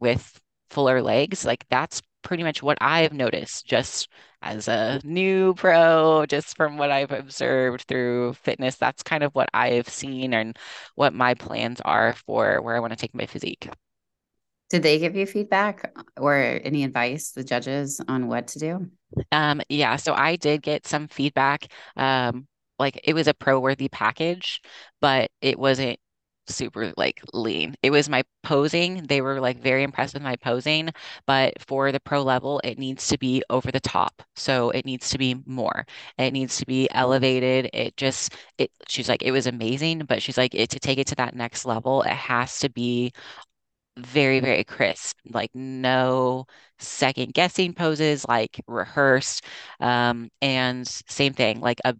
with 0.00 0.40
fuller 0.70 1.02
legs, 1.02 1.44
like 1.44 1.64
that's 1.70 2.02
pretty 2.22 2.42
much 2.42 2.62
what 2.62 2.78
I've 2.80 3.12
noticed 3.12 3.66
just 3.66 4.08
as 4.42 4.68
a 4.68 5.00
new 5.04 5.54
pro, 5.54 6.26
just 6.26 6.56
from 6.56 6.76
what 6.76 6.90
I've 6.90 7.12
observed 7.12 7.82
through 7.88 8.34
fitness. 8.34 8.76
That's 8.76 9.02
kind 9.02 9.22
of 9.22 9.34
what 9.34 9.48
I've 9.54 9.88
seen 9.88 10.34
and 10.34 10.58
what 10.96 11.14
my 11.14 11.34
plans 11.34 11.80
are 11.84 12.14
for 12.26 12.60
where 12.62 12.76
I 12.76 12.80
want 12.80 12.92
to 12.92 12.98
take 12.98 13.14
my 13.14 13.26
physique. 13.26 13.68
Did 14.74 14.82
they 14.82 14.98
give 14.98 15.14
you 15.14 15.24
feedback 15.24 15.94
or 16.18 16.34
any 16.34 16.82
advice, 16.82 17.30
the 17.30 17.44
judges, 17.44 18.00
on 18.08 18.26
what 18.26 18.48
to 18.48 18.58
do? 18.58 18.90
Um, 19.30 19.62
yeah, 19.68 19.94
so 19.94 20.14
I 20.14 20.34
did 20.34 20.62
get 20.62 20.84
some 20.84 21.06
feedback. 21.06 21.68
Um, 21.96 22.48
like 22.80 23.00
it 23.04 23.14
was 23.14 23.28
a 23.28 23.34
pro-worthy 23.34 23.88
package, 23.88 24.60
but 25.00 25.30
it 25.40 25.60
wasn't 25.60 26.00
super 26.48 26.92
like 26.96 27.22
lean. 27.32 27.76
It 27.84 27.90
was 27.92 28.08
my 28.08 28.24
posing. 28.42 29.04
They 29.04 29.20
were 29.20 29.40
like 29.40 29.62
very 29.62 29.84
impressed 29.84 30.14
with 30.14 30.24
my 30.24 30.34
posing, 30.34 30.90
but 31.24 31.52
for 31.62 31.92
the 31.92 32.00
pro 32.00 32.24
level, 32.24 32.60
it 32.64 32.76
needs 32.76 33.06
to 33.10 33.16
be 33.16 33.44
over 33.50 33.70
the 33.70 33.78
top. 33.78 34.24
So 34.34 34.70
it 34.70 34.84
needs 34.84 35.08
to 35.10 35.18
be 35.18 35.36
more. 35.46 35.86
It 36.18 36.32
needs 36.32 36.58
to 36.58 36.66
be 36.66 36.90
elevated. 36.90 37.70
It 37.72 37.96
just 37.96 38.34
it 38.58 38.72
she's 38.88 39.08
like 39.08 39.22
it 39.22 39.30
was 39.30 39.46
amazing, 39.46 40.00
but 40.08 40.20
she's 40.20 40.36
like 40.36 40.52
it 40.52 40.70
to 40.70 40.80
take 40.80 40.98
it 40.98 41.06
to 41.06 41.14
that 41.14 41.36
next 41.36 41.64
level, 41.64 42.02
it 42.02 42.08
has 42.10 42.58
to 42.58 42.68
be 42.68 43.12
very, 43.96 44.40
very 44.40 44.64
crisp, 44.64 45.16
like 45.30 45.50
no 45.54 46.46
second 46.78 47.34
guessing 47.34 47.74
poses, 47.74 48.24
like 48.28 48.60
rehearsed. 48.66 49.44
Um, 49.80 50.30
and 50.42 50.86
same 50.86 51.32
thing, 51.34 51.60
like 51.60 51.80
a 51.84 51.94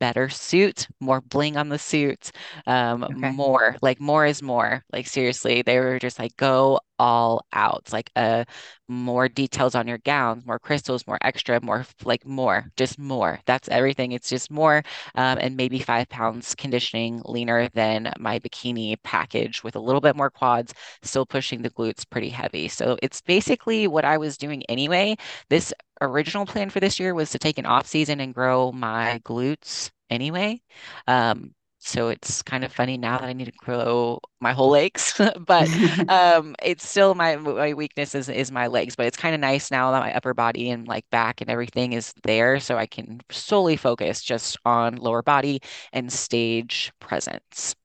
better 0.00 0.28
suit, 0.28 0.88
more 1.00 1.20
bling 1.20 1.56
on 1.56 1.68
the 1.68 1.78
suit, 1.78 2.30
um, 2.66 3.06
Okay. 3.10 3.36
more, 3.36 3.76
like 3.82 4.00
more 4.00 4.26
is 4.26 4.42
more. 4.42 4.84
Like 4.92 5.06
seriously, 5.06 5.62
they 5.62 5.78
were 5.80 5.98
just 5.98 6.18
like 6.18 6.36
go 6.36 6.80
all 6.98 7.44
out, 7.52 7.88
like 7.92 8.10
uh 8.16 8.44
more 8.88 9.28
details 9.28 9.74
on 9.74 9.86
your 9.88 9.98
gowns, 9.98 10.46
more 10.46 10.58
crystals, 10.58 11.06
more 11.06 11.18
extra, 11.22 11.60
more 11.62 11.86
like 12.04 12.24
more, 12.26 12.70
just 12.76 12.98
more. 12.98 13.40
That's 13.46 13.68
everything. 13.68 14.12
It's 14.12 14.28
just 14.28 14.50
more, 14.50 14.82
um, 15.14 15.38
and 15.40 15.56
maybe 15.56 15.78
five 15.80 16.08
pounds 16.08 16.54
conditioning 16.54 17.22
leaner 17.24 17.68
than 17.70 18.12
my 18.18 18.38
bikini 18.38 18.96
package 19.02 19.62
with 19.64 19.76
a 19.76 19.80
little 19.80 20.00
bit 20.00 20.16
more 20.16 20.30
quads 20.30 20.72
still 21.02 21.26
pushing 21.26 21.62
the 21.62 21.70
glutes 21.70 22.08
pretty 22.08 22.28
heavy. 22.30 22.68
So 22.68 22.96
it's 23.02 23.20
basically 23.20 23.86
what 23.88 24.04
I 24.04 24.18
was 24.18 24.36
doing 24.38 24.62
anyway. 24.68 25.16
This 25.50 25.72
original 26.00 26.46
plan 26.46 26.70
for 26.70 26.80
this 26.80 27.00
year 27.00 27.14
was 27.14 27.30
to 27.30 27.38
take 27.38 27.58
an 27.58 27.66
off 27.66 27.86
season 27.86 28.20
and 28.20 28.34
grow 28.34 28.72
my 28.72 29.20
glutes 29.24 29.90
anyway. 30.10 30.60
Um, 31.06 31.54
so 31.78 32.08
it's 32.08 32.42
kind 32.42 32.64
of 32.64 32.72
funny 32.72 32.98
now 32.98 33.18
that 33.18 33.28
I 33.28 33.32
need 33.32 33.44
to 33.44 33.52
grow 33.52 34.18
my 34.40 34.52
whole 34.52 34.70
legs, 34.70 35.20
but 35.46 35.68
um, 36.08 36.56
it's 36.62 36.88
still 36.88 37.14
my 37.14 37.36
my 37.36 37.74
weakness 37.74 38.14
is 38.14 38.28
is 38.28 38.50
my 38.50 38.66
legs. 38.66 38.96
But 38.96 39.06
it's 39.06 39.16
kind 39.16 39.34
of 39.34 39.40
nice 39.40 39.70
now 39.70 39.92
that 39.92 40.00
my 40.00 40.12
upper 40.12 40.34
body 40.34 40.70
and 40.70 40.88
like 40.88 41.08
back 41.10 41.40
and 41.40 41.48
everything 41.48 41.92
is 41.92 42.12
there, 42.24 42.58
so 42.58 42.76
I 42.76 42.86
can 42.86 43.20
solely 43.30 43.76
focus 43.76 44.20
just 44.22 44.58
on 44.64 44.96
lower 44.96 45.22
body 45.22 45.60
and 45.92 46.12
stage 46.12 46.92
presence. 47.00 47.76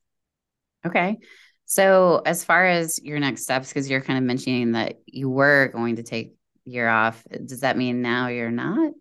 Okay. 0.86 1.18
So, 1.66 2.22
as 2.26 2.44
far 2.44 2.66
as 2.66 3.00
your 3.02 3.20
next 3.20 3.44
steps, 3.44 3.70
because 3.70 3.90
you're 3.90 4.02
kind 4.02 4.18
of 4.18 4.26
mentioning 4.26 4.74
that 4.74 4.96
you 5.06 5.30
were 5.30 5.70
going 5.74 5.98
to 5.98 6.04
take 6.04 6.36
year 6.66 6.88
off, 6.90 7.24
does 7.46 7.62
that 7.62 7.78
mean 7.78 8.02
now 8.02 8.28
you're 8.28 8.52
not? 8.52 8.94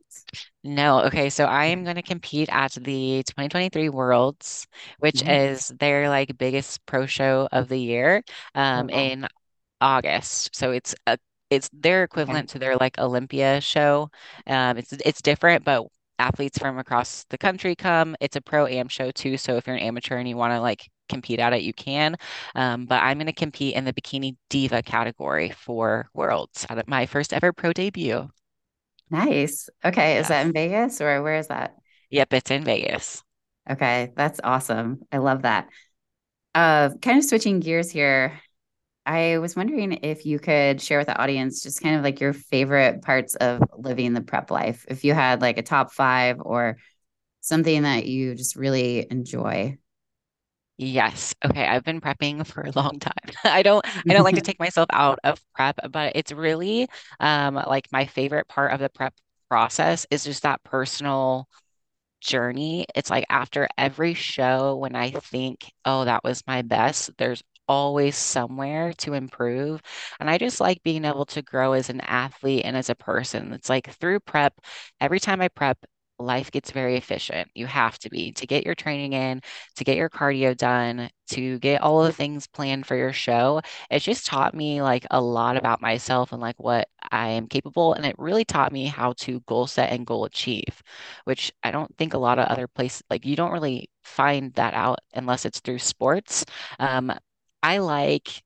No, 0.63 1.01
okay, 1.05 1.31
so 1.31 1.45
I 1.45 1.67
am 1.67 1.85
going 1.85 1.97
to 1.97 2.03
compete 2.03 2.49
at 2.51 2.73
the 2.73 3.23
2023 3.25 3.89
Worlds, 3.89 4.67
which 4.99 5.23
Mhm. 5.23 5.27
is 5.27 5.69
their 5.79 6.09
like 6.09 6.37
biggest 6.39 6.85
pro 6.87 7.07
show 7.07 7.49
of 7.53 7.69
the 7.69 7.79
year, 7.79 8.23
Oh, 8.75 8.83
um, 8.83 8.89
wow. 8.91 9.11
in 9.11 9.27
August. 9.81 10.55
So 10.57 10.73
it's 10.73 10.95
a 11.07 11.19
it's 11.51 11.71
their 11.73 12.05
Okay. 12.17 12.41
equivalent 12.41 12.51
to 12.51 12.59
their 12.61 12.77
like 12.77 12.99
Olympia 12.99 13.61
show. 13.61 14.11
Um, 14.47 14.79
it's 14.79 14.93
it's 14.93 15.23
different, 15.23 15.65
but 15.65 15.87
athletes 16.19 16.59
from 16.59 16.79
across 16.79 17.25
the 17.31 17.39
country 17.39 17.77
come. 17.77 18.17
It's 18.21 18.37
a 18.37 18.43
pro 18.43 18.67
am 18.67 18.89
show 18.89 19.11
too. 19.11 19.37
So 19.39 19.57
if 19.57 19.67
you're 19.67 19.77
an 19.77 19.83
amateur 19.83 20.17
and 20.19 20.29
you 20.29 20.37
want 20.37 20.53
to 20.55 20.61
like 20.61 20.89
compete 21.11 21.39
at 21.41 21.53
it, 21.53 21.63
you 21.63 21.73
can. 21.73 22.17
Um, 22.55 22.87
but 22.87 23.03
I'm 23.03 23.19
going 23.19 23.27
to 23.27 23.33
compete 23.33 23.75
in 23.75 23.85
the 23.85 23.93
bikini 23.93 24.37
diva 24.49 24.83
category 24.83 25.51
for 25.51 26.09
Worlds 26.15 26.67
at 26.71 26.89
my 26.89 27.07
first 27.07 27.33
ever 27.33 27.53
pro 27.53 27.73
debut. 27.73 28.29
Nice. 29.11 29.69
Okay. 29.85 30.19
Is 30.19 30.29
that 30.29 30.47
in 30.47 30.53
Vegas 30.53 31.01
or 31.01 31.23
where 31.23 31.37
is 31.37 31.49
that? 31.49 31.75
Yep, 32.11 32.33
it's 32.33 32.51
in 32.51 32.65
Vegas. 32.65 33.23
Okay. 33.69 34.13
That's 34.17 34.41
awesome. 34.43 35.01
I 35.11 35.19
love 35.19 35.43
that. 35.43 35.69
Uh, 36.55 36.91
kind 37.03 37.19
of 37.19 37.25
switching 37.25 37.61
gears 37.61 37.91
here. 37.91 38.41
I 39.07 39.39
was 39.39 39.57
wondering 39.57 39.93
if 40.03 40.27
you 40.27 40.39
could 40.39 40.81
share 40.81 40.99
with 40.99 41.09
the 41.09 41.21
audience 41.21 41.63
just 41.63 41.83
kind 41.83 41.97
of 41.97 42.03
like 42.03 42.21
your 42.21 42.33
favorite 42.33 43.03
parts 43.03 43.35
of 43.35 43.63
living 43.77 44.13
the 44.13 44.21
prep 44.21 44.51
life. 44.51 44.85
If 44.89 45.05
you 45.05 45.15
had 45.15 45.41
like 45.41 45.59
a 45.59 45.63
top 45.63 45.93
five 45.93 46.37
or 46.41 46.77
something 47.41 47.83
that 47.83 48.07
you 48.07 48.35
just 48.35 48.57
really 48.57 49.07
enjoy. 49.11 49.79
Yes. 50.83 51.35
Okay. 51.45 51.67
I've 51.67 51.85
been 51.85 52.01
prepping 52.01 52.47
for 52.47 52.63
a 52.63 52.71
long 52.73 52.99
time. 53.01 53.13
I 53.45 53.63
don't 53.63 53.85
I 54.09 54.15
don't 54.15 54.25
like 54.25 54.37
to 54.37 54.41
take 54.43 54.59
myself 54.59 54.87
out 54.93 55.19
of 55.25 55.39
prep, 55.55 55.79
but 55.91 56.13
it's 56.17 56.33
really 56.33 56.89
um 57.21 57.55
like 57.57 57.87
my 57.93 58.07
favorite 58.07 58.49
part 58.49 58.73
of 58.73 58.81
the 58.81 58.89
prep 58.89 59.15
process 59.51 60.07
is 60.11 60.25
just 60.25 60.43
that 60.45 60.63
personal 60.65 61.49
journey. 62.21 62.87
It's 62.97 63.11
like 63.11 63.27
after 63.31 63.69
every 63.79 64.15
show, 64.15 64.77
when 64.77 64.97
I 64.97 65.11
think, 65.13 65.73
oh, 65.85 66.05
that 66.07 66.25
was 66.25 66.45
my 66.47 66.63
best, 66.63 67.11
there's 67.19 67.43
always 67.69 68.17
somewhere 68.17 68.93
to 68.95 69.15
improve. 69.15 69.83
And 70.21 70.31
I 70.31 70.39
just 70.39 70.61
like 70.61 70.83
being 70.85 71.05
able 71.07 71.27
to 71.27 71.43
grow 71.43 71.73
as 71.75 71.91
an 71.91 72.01
athlete 72.03 72.65
and 72.65 72.77
as 72.77 72.91
a 72.91 72.97
person. 72.97 73.53
It's 73.55 73.69
like 73.71 73.91
through 73.95 74.21
prep, 74.21 74.55
every 75.01 75.21
time 75.21 75.41
I 75.43 75.49
prep, 75.49 75.79
life 76.21 76.51
gets 76.51 76.71
very 76.71 76.97
efficient. 76.97 77.49
You 77.55 77.67
have 77.67 77.99
to 78.01 78.11
be 78.11 78.33
to 78.33 78.47
get 78.47 78.65
your 78.65 78.75
training 78.75 79.13
in, 79.15 79.41
to 79.77 79.85
get 79.85 79.97
your 79.97 80.11
cardio 80.11 80.57
done, 80.57 81.11
to 81.31 81.59
get 81.61 81.81
all 81.83 82.03
the 82.05 82.13
things 82.13 82.47
planned 82.47 82.87
for 82.87 82.97
your 82.97 83.13
show. 83.13 83.61
It 83.91 84.01
just 84.01 84.27
taught 84.27 84.55
me 84.55 84.83
like 84.83 85.07
a 85.11 85.21
lot 85.21 85.57
about 85.57 85.81
myself 85.81 86.33
and 86.33 86.41
like 86.41 86.59
what 86.59 86.89
I 87.11 87.29
am 87.29 87.47
capable. 87.49 87.95
And 87.95 88.05
it 88.07 88.17
really 88.19 88.45
taught 88.45 88.73
me 88.73 88.87
how 88.87 89.15
to 89.19 89.41
goal 89.47 89.67
set 89.67 89.93
and 89.93 90.07
goal 90.07 90.25
achieve, 90.25 90.83
which 91.25 91.53
I 91.63 91.71
don't 91.71 91.95
think 91.97 92.15
a 92.15 92.19
lot 92.19 92.39
of 92.39 92.47
other 92.47 92.69
places 92.69 93.03
like 93.11 93.25
you 93.27 93.37
don't 93.37 93.53
really 93.53 93.91
find 94.05 94.53
that 94.55 94.75
out 94.75 94.99
unless 95.15 95.45
it's 95.45 95.61
through 95.61 95.79
sports. 95.79 96.45
Um, 96.79 97.13
I 97.63 97.79
like 97.79 98.43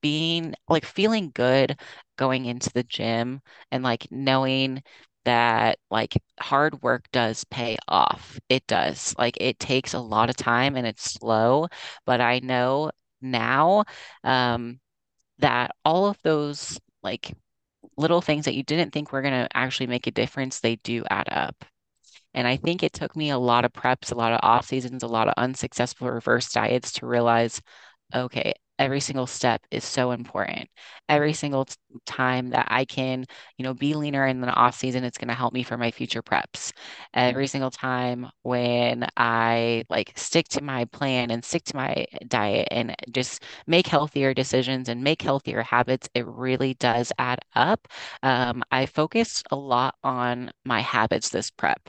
being 0.00 0.54
like 0.68 0.84
feeling 0.84 1.30
good 1.34 1.78
going 2.16 2.46
into 2.46 2.70
the 2.72 2.84
gym 2.84 3.40
and 3.70 3.82
like 3.82 4.06
knowing 4.10 4.82
that 5.28 5.78
like 5.90 6.16
hard 6.40 6.82
work 6.82 7.04
does 7.12 7.44
pay 7.44 7.76
off. 7.86 8.40
It 8.48 8.66
does. 8.66 9.14
Like 9.18 9.36
it 9.40 9.58
takes 9.58 9.94
a 9.94 10.00
lot 10.00 10.30
of 10.30 10.36
time 10.36 10.74
and 10.76 10.86
it's 10.86 11.12
slow, 11.12 11.68
but 12.06 12.20
I 12.22 12.40
know 12.40 12.92
now 13.20 13.84
um, 14.24 14.80
that 15.38 15.72
all 15.84 16.06
of 16.06 16.18
those 16.22 16.80
like 17.02 17.34
little 17.96 18.22
things 18.22 18.46
that 18.46 18.54
you 18.54 18.62
didn't 18.62 18.92
think 18.92 19.12
were 19.12 19.22
going 19.22 19.34
to 19.34 19.48
actually 19.54 19.88
make 19.88 20.06
a 20.06 20.12
difference, 20.12 20.60
they 20.60 20.76
do 20.76 21.04
add 21.10 21.28
up. 21.30 21.64
And 22.34 22.46
I 22.48 22.56
think 22.56 22.82
it 22.82 22.92
took 22.94 23.16
me 23.16 23.30
a 23.30 23.38
lot 23.38 23.64
of 23.64 23.72
preps, 23.72 24.12
a 24.12 24.14
lot 24.14 24.32
of 24.32 24.40
off 24.42 24.66
seasons, 24.66 25.02
a 25.02 25.08
lot 25.08 25.28
of 25.28 25.34
unsuccessful 25.36 26.10
reverse 26.10 26.50
diets 26.52 26.92
to 26.94 27.06
realize 27.06 27.60
okay, 28.14 28.54
every 28.78 29.00
single 29.00 29.26
step 29.26 29.62
is 29.70 29.84
so 29.84 30.10
important. 30.12 30.68
Every 31.08 31.32
single 31.32 31.64
t- 31.66 31.74
time 32.06 32.50
that 32.50 32.66
I 32.70 32.84
can, 32.84 33.24
you 33.56 33.62
know, 33.64 33.74
be 33.74 33.94
leaner 33.94 34.26
in 34.26 34.40
the 34.40 34.48
off 34.52 34.76
season, 34.76 35.04
it's 35.04 35.18
going 35.18 35.28
to 35.28 35.34
help 35.34 35.52
me 35.52 35.62
for 35.62 35.76
my 35.76 35.90
future 35.90 36.22
preps. 36.22 36.72
Every 37.14 37.46
single 37.46 37.70
time 37.70 38.30
when 38.42 39.06
I 39.16 39.84
like 39.90 40.12
stick 40.16 40.48
to 40.50 40.62
my 40.62 40.84
plan 40.86 41.30
and 41.30 41.44
stick 41.44 41.64
to 41.64 41.76
my 41.76 42.06
diet 42.26 42.68
and 42.70 42.94
just 43.10 43.42
make 43.66 43.86
healthier 43.86 44.34
decisions 44.34 44.88
and 44.88 45.02
make 45.02 45.22
healthier 45.22 45.62
habits, 45.62 46.08
it 46.14 46.26
really 46.26 46.74
does 46.74 47.12
add 47.18 47.40
up. 47.54 47.88
Um, 48.22 48.62
I 48.70 48.86
focused 48.86 49.46
a 49.50 49.56
lot 49.56 49.94
on 50.02 50.50
my 50.64 50.80
habits 50.80 51.30
this 51.30 51.50
prep. 51.50 51.88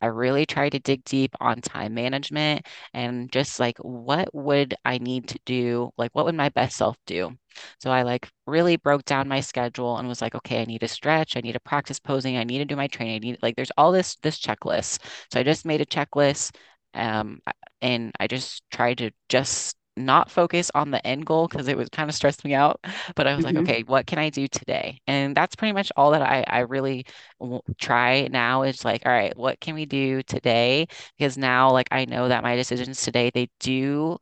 I 0.00 0.06
really 0.06 0.46
try 0.46 0.68
to 0.68 0.78
dig 0.78 1.04
deep 1.04 1.34
on 1.40 1.60
time 1.60 1.94
management 1.94 2.66
and 2.94 3.30
just 3.32 3.58
like 3.60 3.78
what 3.78 4.32
would 4.34 4.74
I 4.84 4.98
need 4.98 5.28
to 5.28 5.38
do? 5.46 5.90
Like 5.98 6.10
what 6.14 6.24
would 6.26 6.34
my 6.34 6.48
best 6.50 6.76
self 6.76 6.96
do? 7.06 7.36
So 7.80 7.90
I 7.90 8.02
like 8.02 8.28
really 8.46 8.76
broke 8.76 9.04
down 9.04 9.28
my 9.28 9.40
schedule 9.40 9.96
and 9.98 10.08
was 10.08 10.20
like, 10.20 10.34
okay, 10.34 10.60
I 10.62 10.64
need 10.64 10.80
to 10.80 10.88
stretch, 10.88 11.36
I 11.36 11.40
need 11.40 11.52
to 11.52 11.60
practice 11.60 11.98
posing, 11.98 12.36
I 12.36 12.44
need 12.44 12.58
to 12.58 12.64
do 12.64 12.76
my 12.76 12.86
training. 12.88 13.14
I 13.16 13.18
need 13.18 13.38
like 13.42 13.56
there's 13.56 13.72
all 13.76 13.92
this 13.92 14.16
this 14.22 14.38
checklist. 14.38 15.00
So 15.32 15.40
I 15.40 15.42
just 15.42 15.64
made 15.64 15.80
a 15.80 15.86
checklist 15.86 16.54
um 16.94 17.40
and 17.82 18.12
I 18.20 18.26
just 18.26 18.62
tried 18.70 18.98
to 18.98 19.10
just 19.28 19.76
not 19.96 20.30
focus 20.30 20.70
on 20.74 20.90
the 20.90 21.04
end 21.06 21.26
goal 21.26 21.48
because 21.48 21.68
it 21.68 21.76
was 21.76 21.88
kind 21.88 22.08
of 22.10 22.14
stressed 22.16 22.44
me 22.44 22.54
out. 22.54 22.80
But 23.14 23.26
I 23.26 23.34
was 23.34 23.44
like, 23.44 23.56
Mhm. 23.56 23.58
okay, 23.58 23.82
what 23.84 24.06
can 24.06 24.18
I 24.18 24.30
do 24.30 24.46
today? 24.48 25.00
And 25.06 25.34
that's 25.36 25.56
pretty 25.56 25.72
much 25.72 25.90
all 25.96 26.10
that 26.12 26.22
I, 26.22 26.44
I 26.46 26.60
really 26.60 27.06
w- 27.40 27.60
try 27.78 28.28
now 28.30 28.62
is 28.62 28.84
like, 28.84 29.04
all 29.06 29.12
right, 29.12 29.36
what 29.36 29.60
can 29.60 29.74
we 29.74 29.86
do 29.86 30.22
today? 30.22 30.86
Because 31.18 31.38
now, 31.38 31.70
like, 31.72 31.88
I 31.90 32.04
know 32.04 32.28
that 32.28 32.42
my 32.42 32.56
decisions 32.56 33.02
today, 33.02 33.30
they 33.32 33.48
do 33.60 34.18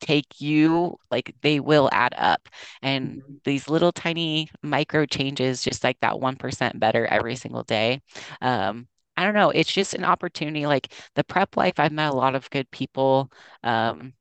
take 0.00 0.40
you, 0.40 0.96
like, 1.10 1.34
they 1.42 1.60
will 1.60 1.88
add 1.92 2.14
up. 2.16 2.48
And 2.82 3.22
Mhm. 3.22 3.40
these 3.44 3.68
little 3.68 3.92
tiny 3.92 4.48
micro 4.62 5.06
changes, 5.06 5.62
just 5.62 5.84
like 5.84 5.98
that 6.00 6.20
1% 6.20 6.78
better 6.80 7.06
every 7.06 7.36
single 7.36 7.62
day. 7.64 8.00
Um, 8.40 8.88
I 9.16 9.24
don't 9.24 9.34
know. 9.34 9.50
It's 9.50 9.72
just 9.72 9.94
an 9.94 10.04
opportunity. 10.04 10.66
Like 10.66 10.92
the 11.14 11.24
prep 11.24 11.56
life, 11.56 11.74
I've 11.78 11.92
met 11.92 12.10
a 12.12 12.16
lot 12.16 12.34
of 12.34 12.48
good 12.50 12.70
people. 12.70 13.30
Um, 13.62 14.14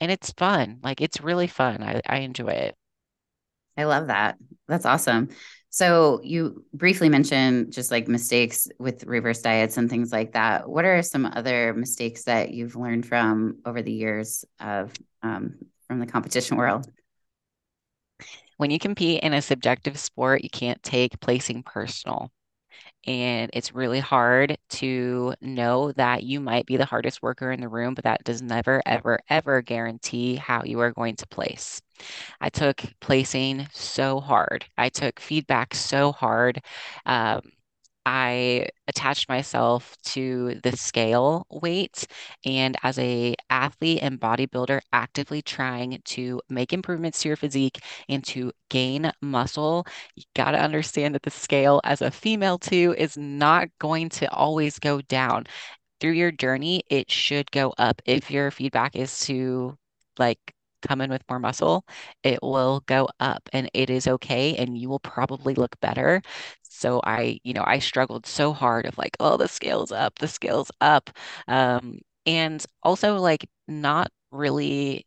and 0.00 0.10
it's 0.10 0.32
fun. 0.32 0.80
Like 0.82 1.00
it's 1.00 1.20
really 1.20 1.46
fun. 1.46 1.82
I, 1.82 2.00
I 2.06 2.18
enjoy 2.18 2.48
it. 2.48 2.76
I 3.76 3.84
love 3.84 4.08
that. 4.08 4.36
That's 4.68 4.86
awesome. 4.86 5.28
So 5.70 6.20
you 6.24 6.64
briefly 6.74 7.08
mentioned 7.08 7.72
just 7.72 7.90
like 7.92 8.08
mistakes 8.08 8.66
with 8.78 9.04
reverse 9.04 9.40
diets 9.40 9.76
and 9.76 9.88
things 9.88 10.10
like 10.10 10.32
that. 10.32 10.68
What 10.68 10.84
are 10.84 11.00
some 11.02 11.26
other 11.26 11.72
mistakes 11.74 12.24
that 12.24 12.50
you've 12.50 12.74
learned 12.74 13.06
from 13.06 13.58
over 13.64 13.80
the 13.80 13.92
years 13.92 14.44
of 14.58 14.92
um, 15.22 15.54
from 15.86 16.00
the 16.00 16.06
competition 16.06 16.56
world? 16.56 16.90
When 18.56 18.70
you 18.70 18.78
compete 18.78 19.22
in 19.22 19.32
a 19.32 19.40
subjective 19.40 19.98
sport, 19.98 20.42
you 20.42 20.50
can't 20.50 20.82
take 20.82 21.20
placing 21.20 21.62
personal. 21.62 22.30
And 23.06 23.50
it's 23.54 23.74
really 23.74 24.00
hard 24.00 24.56
to 24.70 25.34
know 25.40 25.92
that 25.92 26.22
you 26.22 26.38
might 26.40 26.66
be 26.66 26.76
the 26.76 26.84
hardest 26.84 27.22
worker 27.22 27.50
in 27.50 27.60
the 27.60 27.68
room, 27.68 27.94
but 27.94 28.04
that 28.04 28.24
does 28.24 28.42
never, 28.42 28.82
ever, 28.86 29.20
ever 29.30 29.62
guarantee 29.62 30.36
how 30.36 30.62
you 30.64 30.80
are 30.80 30.92
going 30.92 31.16
to 31.16 31.26
place. 31.26 31.80
I 32.40 32.50
took 32.50 32.82
placing 33.00 33.68
so 33.72 34.20
hard. 34.20 34.66
I 34.78 34.88
took 34.90 35.20
feedback 35.20 35.74
so 35.74 36.12
hard. 36.12 36.62
Um, 37.06 37.42
I 38.06 38.68
attached 38.88 39.28
myself 39.28 39.96
to 40.06 40.58
the 40.62 40.76
scale 40.76 41.46
weight 41.50 42.06
and 42.44 42.76
as 42.82 42.98
a 42.98 43.34
athlete 43.50 44.00
and 44.02 44.18
bodybuilder 44.20 44.80
actively 44.92 45.42
trying 45.42 46.00
to 46.06 46.40
make 46.48 46.72
improvements 46.72 47.20
to 47.22 47.28
your 47.28 47.36
physique 47.36 47.78
and 48.08 48.24
to 48.26 48.52
gain 48.70 49.12
muscle, 49.20 49.86
you 50.16 50.24
got 50.34 50.52
to 50.52 50.58
understand 50.58 51.14
that 51.14 51.22
the 51.22 51.30
scale 51.30 51.80
as 51.84 52.00
a 52.02 52.10
female 52.10 52.58
too 52.58 52.94
is 52.98 53.16
not 53.16 53.68
going 53.78 54.08
to 54.10 54.30
always 54.32 54.78
go 54.78 55.00
down 55.02 55.44
through 56.00 56.12
your 56.12 56.32
journey, 56.32 56.82
it 56.90 57.10
should 57.10 57.50
go 57.50 57.74
up. 57.78 58.00
If 58.06 58.30
your 58.30 58.50
feedback 58.50 58.96
is 58.96 59.20
to 59.26 59.76
like 60.18 60.38
come 60.82 61.00
in 61.02 61.10
with 61.10 61.22
more 61.28 61.38
muscle, 61.38 61.84
it 62.22 62.38
will 62.42 62.82
go 62.86 63.08
up 63.20 63.48
and 63.52 63.70
it 63.74 63.90
is 63.90 64.06
okay 64.08 64.56
and 64.56 64.78
you 64.78 64.88
will 64.88 64.98
probably 65.00 65.54
look 65.54 65.78
better. 65.80 66.22
So 66.80 67.00
I, 67.04 67.38
you 67.44 67.52
know, 67.54 67.64
I 67.66 67.78
struggled 67.78 68.26
so 68.26 68.52
hard 68.52 68.86
of 68.86 68.98
like, 68.98 69.16
oh, 69.20 69.36
the 69.36 69.48
scale's 69.48 69.92
up, 69.92 70.18
the 70.18 70.28
scale's 70.28 70.70
up. 70.80 71.10
Um, 71.48 72.00
and 72.26 72.64
also 72.82 73.16
like 73.18 73.46
not 73.68 74.10
really 74.32 75.06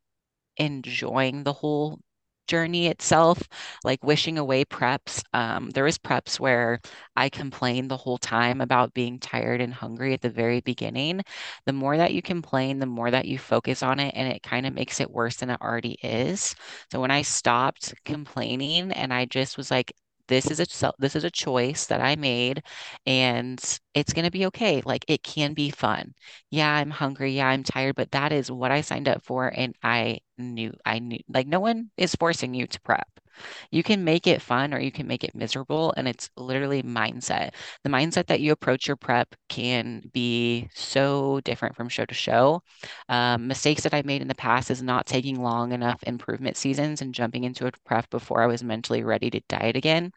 enjoying 0.58 1.44
the 1.44 1.54
whole 1.54 2.00
journey 2.48 2.88
itself, 2.88 3.42
like 3.86 4.04
wishing 4.04 4.38
away 4.38 4.66
preps. 4.66 5.24
Um, 5.34 5.70
there 5.72 5.86
was 5.86 5.98
preps 5.98 6.40
where 6.40 6.82
I 7.16 7.30
complained 7.30 7.90
the 7.90 7.98
whole 7.98 8.18
time 8.18 8.60
about 8.62 8.94
being 8.94 9.18
tired 9.20 9.62
and 9.62 9.74
hungry 9.74 10.14
at 10.14 10.22
the 10.22 10.30
very 10.30 10.60
beginning. 10.62 11.22
The 11.66 11.74
more 11.74 11.96
that 11.98 12.14
you 12.14 12.22
complain, 12.22 12.80
the 12.80 12.86
more 12.86 13.10
that 13.12 13.26
you 13.26 13.40
focus 13.40 13.82
on 13.82 14.00
it, 14.00 14.14
and 14.16 14.32
it 14.32 14.44
kind 14.44 14.66
of 14.66 14.74
makes 14.74 15.00
it 15.00 15.10
worse 15.10 15.38
than 15.38 15.50
it 15.50 15.62
already 15.62 15.98
is. 16.04 16.54
So 16.92 17.00
when 17.02 17.12
I 17.12 17.22
stopped 17.22 17.94
complaining 18.06 18.92
and 18.92 19.14
I 19.14 19.26
just 19.26 19.58
was 19.58 19.72
like, 19.72 19.94
this 20.28 20.50
is 20.52 20.60
a 20.60 20.92
this 21.00 21.16
is 21.16 21.24
a 21.24 21.32
choice 21.32 21.86
that 21.88 22.02
I 22.02 22.16
made 22.16 22.64
and 23.06 23.60
it's 23.94 24.14
going 24.14 24.26
to 24.26 24.32
be 24.32 24.46
okay. 24.48 24.82
Like 24.86 25.06
it 25.08 25.24
can 25.24 25.54
be 25.54 25.70
fun 25.70 26.14
yeah, 26.50 26.72
I'm 26.74 26.92
hungry. 26.92 27.34
Yeah, 27.34 27.48
I'm 27.48 27.64
tired, 27.64 27.96
but 27.96 28.12
that 28.12 28.32
is 28.32 28.52
what 28.52 28.72
I 28.72 28.82
signed 28.82 29.08
up 29.08 29.24
for. 29.24 29.48
And 29.56 29.76
I 29.84 30.20
knew, 30.38 30.74
I 30.86 31.00
knew, 31.00 31.20
like, 31.28 31.48
no 31.48 31.60
one 31.60 31.90
is 31.98 32.16
forcing 32.16 32.54
you 32.54 32.68
to 32.68 32.82
prep. 32.82 33.08
You 33.72 33.82
can 33.84 34.04
make 34.04 34.28
it 34.28 34.42
fun 34.42 34.74
or 34.74 34.80
you 34.80 34.92
can 34.92 35.08
make 35.08 35.24
it 35.24 35.34
miserable. 35.36 35.94
And 35.98 36.08
it's 36.08 36.30
literally 36.38 36.84
mindset. 36.84 37.52
The 37.84 37.90
mindset 37.90 38.28
that 38.28 38.40
you 38.42 38.52
approach 38.52 38.88
your 38.88 38.96
prep 38.98 39.34
can 39.50 40.04
be 40.14 40.70
so 40.76 41.40
different 41.44 41.76
from 41.76 41.90
show 41.90 42.06
to 42.06 42.14
show. 42.14 42.62
Um, 43.10 43.48
mistakes 43.48 43.84
that 43.84 43.94
I 43.94 44.04
made 44.04 44.22
in 44.22 44.28
the 44.28 44.36
past 44.36 44.70
is 44.72 44.84
not 44.84 45.06
taking 45.08 45.42
long 45.42 45.72
enough 45.72 46.04
improvement 46.04 46.58
seasons 46.58 47.02
and 47.02 47.14
jumping 47.14 47.44
into 47.44 47.68
a 47.68 47.72
prep 47.86 48.10
before 48.10 48.44
I 48.44 48.48
was 48.48 48.64
mentally 48.64 49.04
ready 49.04 49.30
to 49.32 49.42
diet 49.50 49.76
again. 49.76 50.12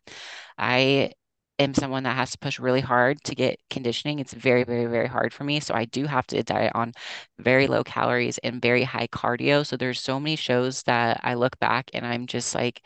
I 0.58 1.12
am 1.58 1.74
someone 1.74 2.02
that 2.04 2.16
has 2.16 2.32
to 2.32 2.38
push 2.38 2.58
really 2.58 2.80
hard 2.80 3.22
to 3.24 3.34
get 3.34 3.58
conditioning. 3.70 4.18
It's 4.18 4.34
very, 4.34 4.64
very, 4.64 4.86
very 4.86 5.06
hard 5.08 5.32
for 5.32 5.44
me. 5.44 5.60
So 5.60 5.74
I 5.74 5.86
do 5.86 6.06
have 6.06 6.26
to 6.28 6.42
diet 6.42 6.72
on 6.74 6.92
very 7.38 7.66
low 7.66 7.82
calories 7.84 8.38
and 8.38 8.60
very 8.62 8.82
high 8.84 9.06
cardio. 9.08 9.66
So 9.66 9.76
there's 9.76 10.00
so 10.00 10.20
many 10.20 10.36
shows 10.36 10.82
that 10.84 11.20
I 11.24 11.34
look 11.34 11.58
back 11.58 11.90
and 11.94 12.06
I'm 12.06 12.26
just 12.26 12.54
like, 12.54 12.82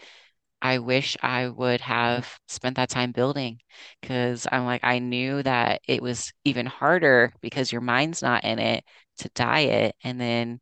I 0.62 0.78
wish 0.78 1.16
I 1.22 1.48
would 1.48 1.80
have 1.80 2.38
spent 2.48 2.76
that 2.76 2.90
time 2.90 3.12
building 3.12 3.60
because 4.00 4.46
I'm 4.52 4.66
like, 4.66 4.84
I 4.84 4.98
knew 4.98 5.42
that 5.42 5.80
it 5.88 6.02
was 6.02 6.32
even 6.44 6.66
harder 6.66 7.32
because 7.40 7.72
your 7.72 7.80
mind's 7.80 8.22
not 8.22 8.44
in 8.44 8.58
it 8.58 8.84
to 9.18 9.30
diet 9.34 9.96
and 10.04 10.20
then 10.20 10.60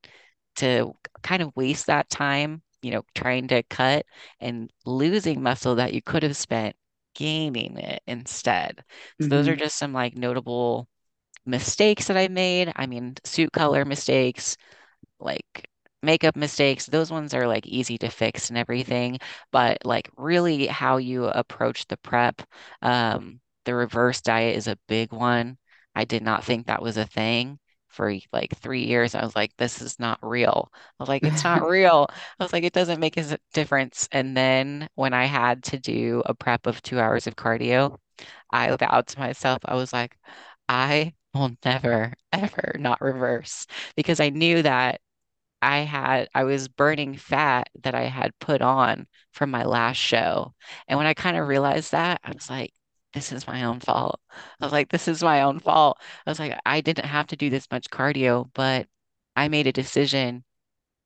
to 0.56 0.94
kind 1.22 1.42
of 1.42 1.54
waste 1.56 1.86
that 1.86 2.10
time, 2.10 2.62
you 2.82 2.92
know, 2.92 3.02
trying 3.14 3.48
to 3.48 3.62
cut 3.64 4.06
and 4.40 4.70
losing 4.86 5.42
muscle 5.42 5.76
that 5.76 5.94
you 5.94 6.02
could 6.02 6.22
have 6.22 6.36
spent 6.36 6.76
gaining 7.18 7.78
it 7.78 8.02
instead. 8.09 8.85
So 9.20 9.28
those 9.37 9.48
are 9.48 9.57
hmm 9.57 9.59
just 9.59 9.78
some 9.78 9.94
like 9.94 10.16
notable 10.16 10.88
mistakes 11.46 12.07
that 12.09 12.16
I 12.18 12.28
made. 12.28 12.72
I 12.76 12.87
mean, 12.87 13.16
suit 13.24 13.52
color 13.52 13.85
mistakes, 13.85 14.57
like 15.20 15.68
makeup 16.02 16.37
mistakes, 16.37 16.87
those 16.87 17.11
ones 17.11 17.35
are 17.35 17.46
like 17.46 17.66
easy 17.66 17.98
to 17.98 18.09
fix 18.11 18.48
and 18.50 18.59
everything. 18.59 19.18
But 19.52 19.78
like 19.85 20.11
really 20.16 20.66
how 20.66 20.98
you 20.98 21.26
approach 21.26 21.87
the 21.88 21.96
prep, 21.98 22.42
um, 22.83 23.40
the 23.64 23.74
reverse 23.74 24.20
diet 24.22 24.57
is 24.57 24.68
a 24.68 24.78
big 24.88 25.12
one. 25.12 25.59
I 25.94 26.04
did 26.04 26.22
not 26.22 26.44
think 26.44 26.66
that 26.66 26.83
was 26.83 26.96
a 26.96 27.07
thing. 27.07 27.59
For 27.88 28.14
like 28.33 28.57
three 28.59 28.85
years, 28.85 29.14
I 29.14 29.22
was 29.24 29.35
like, 29.37 29.57
this 29.57 29.81
is 29.83 29.98
not 29.98 30.18
real. 30.22 30.70
I 30.74 31.03
was 31.03 31.09
like, 31.09 31.24
it's 31.27 31.44
not 31.44 31.62
real. 31.68 32.09
I 32.38 32.44
was 32.44 32.53
like, 32.53 32.64
it 32.64 32.72
doesn't 32.72 33.01
make 33.01 33.16
a 33.16 33.38
difference. 33.53 34.09
And 34.12 34.37
then 34.37 34.88
when 34.94 35.14
I 35.14 35.24
had 35.27 35.64
to 35.64 35.79
do 35.79 36.22
a 36.27 36.35
prep 36.35 36.66
of 36.66 36.83
two 36.83 37.01
hours 37.01 37.27
of 37.27 37.37
cardio, 37.37 37.98
I 38.53 38.74
vowed 38.77 39.09
to 39.09 39.18
myself, 39.20 39.61
I 39.64 39.74
was 39.77 39.92
like, 39.92 40.16
I 40.68 41.14
will 41.35 41.53
never, 41.64 42.14
ever 42.33 42.77
not 42.79 43.01
reverse 43.01 43.66
because 43.96 44.20
I 44.20 44.31
knew 44.31 44.62
that 44.62 45.01
I 45.62 45.79
had 45.81 46.29
I 46.35 46.44
was 46.44 46.68
burning 46.68 47.16
fat 47.16 47.68
that 47.83 47.94
I 47.94 48.05
had 48.05 48.38
put 48.38 48.62
on 48.62 49.07
from 49.33 49.51
my 49.51 49.64
last 49.64 49.96
show. 49.98 50.55
And 50.88 50.96
when 50.98 51.07
I 51.07 51.14
kind 51.14 51.37
of 51.37 51.48
realized 51.48 51.92
that, 51.92 52.20
I 52.24 52.33
was 52.33 52.48
like, 52.51 52.72
this 53.18 53.33
is 53.33 53.48
my 53.48 53.64
own 53.64 53.81
fault. 53.81 54.20
I 54.61 54.64
was 54.64 54.72
like, 54.72 54.90
this 54.90 55.09
is 55.09 55.22
my 55.22 55.42
own 55.42 55.59
fault. 55.59 55.98
I 56.24 56.31
was 56.31 56.38
like, 56.38 56.57
I 56.64 56.81
didn't 56.81 57.07
have 57.07 57.26
to 57.28 57.37
do 57.37 57.50
this 57.50 57.66
much 57.70 57.90
cardio, 57.90 58.48
but 58.54 58.87
I 59.35 59.48
made 59.48 59.66
a 59.66 59.72
decision 59.72 60.44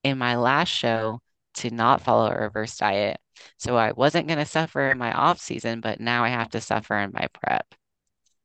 in 0.05 0.19
my 0.19 0.37
last 0.37 0.69
show 0.69 1.21
to 1.55 1.71
not 1.71 2.03
follow 2.03 2.31
a 2.31 2.39
reverse 2.39 2.77
diet. 2.77 3.19
So 3.59 3.77
I 3.77 3.93
wasn't 3.93 4.29
going 4.29 4.39
to 4.39 4.45
suffer 4.45 4.91
in 4.91 4.99
my 4.99 5.13
off 5.13 5.39
season, 5.41 5.81
but 5.81 6.01
now 6.01 6.23
I 6.25 6.29
have 6.29 6.51
to 6.51 6.61
suffer 6.61 6.99
in 6.99 7.13
my 7.15 7.29
prep. 7.33 7.75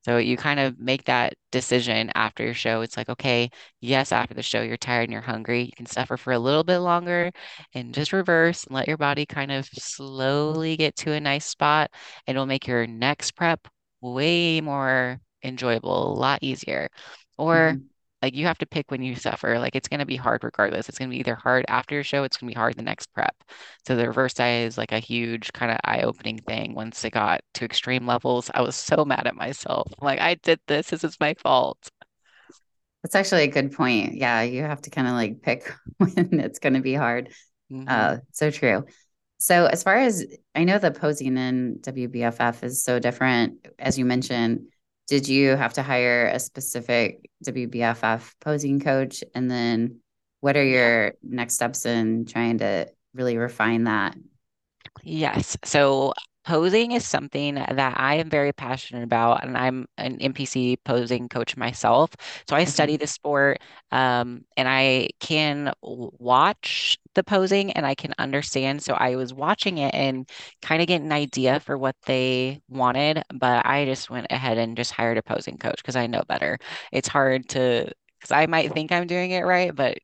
So 0.07 0.17
you 0.17 0.37
kind 0.37 0.59
of 0.59 0.79
make 0.79 1.03
that 1.05 1.33
decision 1.51 2.11
after 2.15 2.43
your 2.43 2.53
show. 2.53 2.81
It's 2.81 2.95
like, 2.95 3.09
okay, 3.09 3.49
yes, 3.81 4.11
after 4.13 4.33
the 4.33 4.41
show, 4.43 4.61
you're 4.61 4.77
tired 4.77 5.03
and 5.03 5.11
you're 5.11 5.21
hungry. 5.21 5.63
You 5.63 5.71
can 5.75 5.85
suffer 5.85 6.15
for 6.17 6.31
a 6.33 6.39
little 6.39 6.63
bit 6.63 6.77
longer 6.79 7.31
and 7.73 7.93
just 7.93 8.13
reverse 8.13 8.63
and 8.65 8.75
let 8.75 8.87
your 8.87 8.97
body 8.97 9.25
kind 9.25 9.51
of 9.51 9.65
slowly 9.67 10.77
get 10.77 10.95
to 10.97 11.11
a 11.11 11.19
nice 11.19 11.45
spot. 11.45 11.91
It'll 12.25 12.45
make 12.45 12.67
your 12.67 12.87
next 12.87 13.31
prep 13.31 13.67
way 14.01 14.61
more 14.61 15.19
enjoyable, 15.43 16.13
a 16.13 16.17
lot 16.19 16.39
easier. 16.41 16.89
Or 17.37 17.77
hmm 17.77 17.89
like 18.21 18.35
you 18.35 18.45
have 18.45 18.57
to 18.59 18.65
pick 18.65 18.89
when 18.91 19.01
you 19.03 19.15
suffer. 19.15 19.59
Like 19.59 19.75
it's 19.75 19.87
going 19.87 19.99
to 19.99 20.05
be 20.05 20.15
hard 20.15 20.43
regardless. 20.43 20.89
It's 20.89 20.97
going 20.97 21.09
to 21.09 21.13
be 21.13 21.19
either 21.19 21.35
hard 21.35 21.65
after 21.67 21.95
your 21.95 22.03
show, 22.03 22.23
it's 22.23 22.37
going 22.37 22.49
to 22.49 22.55
be 22.55 22.59
hard 22.59 22.75
the 22.75 22.81
next 22.81 23.13
prep. 23.13 23.35
So 23.87 23.95
the 23.95 24.07
reverse 24.07 24.33
diet 24.33 24.67
is 24.67 24.77
like 24.77 24.91
a 24.91 24.99
huge 24.99 25.53
kind 25.53 25.71
of 25.71 25.77
eye-opening 25.83 26.39
thing. 26.39 26.73
Once 26.75 27.03
it 27.05 27.11
got 27.11 27.41
to 27.55 27.65
extreme 27.65 28.05
levels, 28.07 28.49
I 28.53 28.61
was 28.61 28.75
so 28.75 29.05
mad 29.05 29.27
at 29.27 29.35
myself. 29.35 29.91
Like 30.01 30.19
I 30.19 30.35
did 30.35 30.59
this. 30.67 30.89
This 30.89 31.03
is 31.03 31.19
my 31.19 31.35
fault. 31.35 31.89
That's 33.03 33.15
actually 33.15 33.43
a 33.43 33.47
good 33.47 33.71
point. 33.71 34.15
Yeah, 34.15 34.41
you 34.41 34.63
have 34.63 34.81
to 34.81 34.89
kind 34.89 35.07
of 35.07 35.13
like 35.13 35.41
pick 35.41 35.71
when 35.97 36.39
it's 36.39 36.59
going 36.59 36.73
to 36.73 36.81
be 36.81 36.93
hard. 36.93 37.29
hmm 37.69 37.87
Uh, 37.87 38.17
so 38.31 38.51
true. 38.51 38.85
So 39.39 39.65
as 39.67 39.83
far 39.83 39.97
as 39.97 40.25
I 40.55 40.63
know, 40.65 40.79
the 40.79 40.91
posing 40.91 41.37
in 41.37 41.79
WBFF 41.81 42.63
is 42.63 42.83
so 42.83 42.99
different. 42.99 43.67
As 43.79 43.99
you 43.99 44.05
mentioned, 44.05 44.67
did 45.07 45.27
you 45.27 45.55
have 45.55 45.73
to 45.73 45.83
hire 45.83 46.27
a 46.27 46.39
specific 46.39 47.29
WBFF 47.45 48.33
posing 48.41 48.79
coach? 48.79 49.23
And 49.33 49.49
then 49.49 49.99
what 50.41 50.57
are 50.57 50.63
your 50.63 51.13
next 51.23 51.55
steps 51.55 51.85
in 51.85 52.25
trying 52.25 52.59
to 52.59 52.87
really 53.13 53.37
refine 53.37 53.85
that? 53.85 54.15
Yes. 55.03 55.57
So 55.63 56.13
posing 56.47 56.93
is 56.93 57.07
something 57.07 57.55
that 57.55 57.95
I 57.99 58.15
am 58.15 58.29
very 58.29 58.53
passionate 58.53 59.03
about, 59.03 59.43
and 59.43 59.57
I'm 59.57 59.87
an 59.97 60.17
NPC 60.21 60.77
posing 60.85 61.29
coach 61.29 61.57
myself. 61.57 62.11
So 62.49 62.55
I 62.55 62.63
Okay. 62.63 62.71
study 62.71 62.97
the 62.97 63.07
sport, 63.07 63.59
um, 63.91 64.45
and 64.57 64.67
I 64.69 65.09
can 65.19 65.73
watch 65.83 66.97
the 67.15 67.23
posing 67.23 67.71
and 67.73 67.85
I 67.85 67.95
can 67.95 68.13
understand. 68.19 68.81
So 68.83 68.93
I 68.93 69.15
was 69.15 69.33
watching 69.33 69.77
it 69.79 69.93
and 69.93 70.29
kind 70.61 70.81
of 70.81 70.87
get 70.87 71.01
an 71.01 71.11
idea 71.11 71.59
for 71.59 71.77
what 71.77 71.95
they 72.05 72.61
wanted, 72.69 73.23
but 73.33 73.65
I 73.65 73.85
just 73.85 74.09
went 74.09 74.27
ahead 74.29 74.57
and 74.57 74.77
just 74.77 74.91
hired 74.91 75.17
a 75.17 75.23
posing 75.23 75.57
coach 75.57 75.77
because 75.77 75.95
I 75.95 76.07
know 76.07 76.23
better. 76.27 76.57
It's 76.91 77.07
hard 77.07 77.49
to, 77.49 77.91
because 78.19 78.31
I 78.31 78.45
might 78.47 78.73
think 78.73 78.91
I'm 78.91 79.07
doing 79.07 79.31
it 79.31 79.41
right, 79.45 79.73
but 79.75 79.97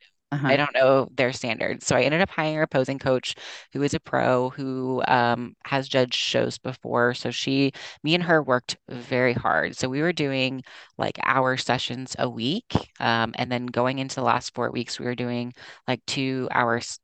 I 0.48 0.56
Uh-huh. 0.56 0.58
don't 0.58 0.74
know 0.74 1.08
their 1.15 1.34
standards. 1.34 1.86
So 1.86 1.96
I 1.96 2.02
ended 2.04 2.22
up 2.22 2.30
hiring 2.30 2.62
a 2.62 2.67
posing 2.67 3.00
coach 3.00 3.36
who 3.74 3.82
is 3.84 3.93
a 3.93 4.00
pro 4.00 4.50
who 4.50 5.02
um, 5.08 5.56
has 5.65 5.88
judged 5.88 6.15
shows 6.15 6.58
before. 6.58 7.13
So 7.13 7.32
she, 7.32 7.72
me 8.04 8.15
and 8.15 8.24
her 8.24 8.41
worked 8.43 8.78
very 8.89 9.34
hard. 9.34 9.76
So 9.78 9.89
we 9.89 10.02
were 10.02 10.13
doing 10.13 10.63
like 10.98 11.19
hour 11.24 11.58
sessions 11.58 12.15
a 12.19 12.30
week. 12.30 12.74
Um, 13.00 13.34
and 13.36 13.52
then 13.52 13.65
going 13.67 14.00
into 14.00 14.15
the 14.15 14.24
last 14.24 14.54
four 14.54 14.72
weeks, 14.72 15.00
we 15.00 15.06
were 15.06 15.15
doing 15.15 15.54
like 15.88 16.06
two 16.06 16.48
hours, 16.52 17.00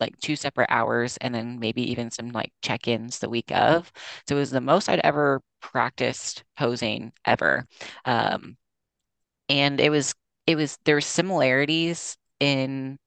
like 0.00 0.18
two 0.20 0.36
separate 0.36 0.70
hours, 0.70 1.16
and 1.18 1.34
then 1.34 1.58
maybe 1.58 1.82
even 1.90 2.10
some 2.10 2.30
like 2.30 2.52
check-ins 2.62 3.18
the 3.18 3.28
week 3.30 3.50
of. 3.52 3.90
So 4.28 4.36
it 4.36 4.40
was 4.40 4.50
the 4.50 4.60
most 4.60 4.88
I'd 4.88 5.00
ever 5.04 5.40
practiced 5.60 6.44
posing 6.58 7.12
ever. 7.24 7.66
Um, 8.04 8.56
and 9.48 9.80
it 9.80 9.90
was, 9.90 10.14
it 10.46 10.56
was, 10.56 10.78
there 10.84 10.96
were 10.96 11.00
similarities 11.00 12.16
in 12.44 12.98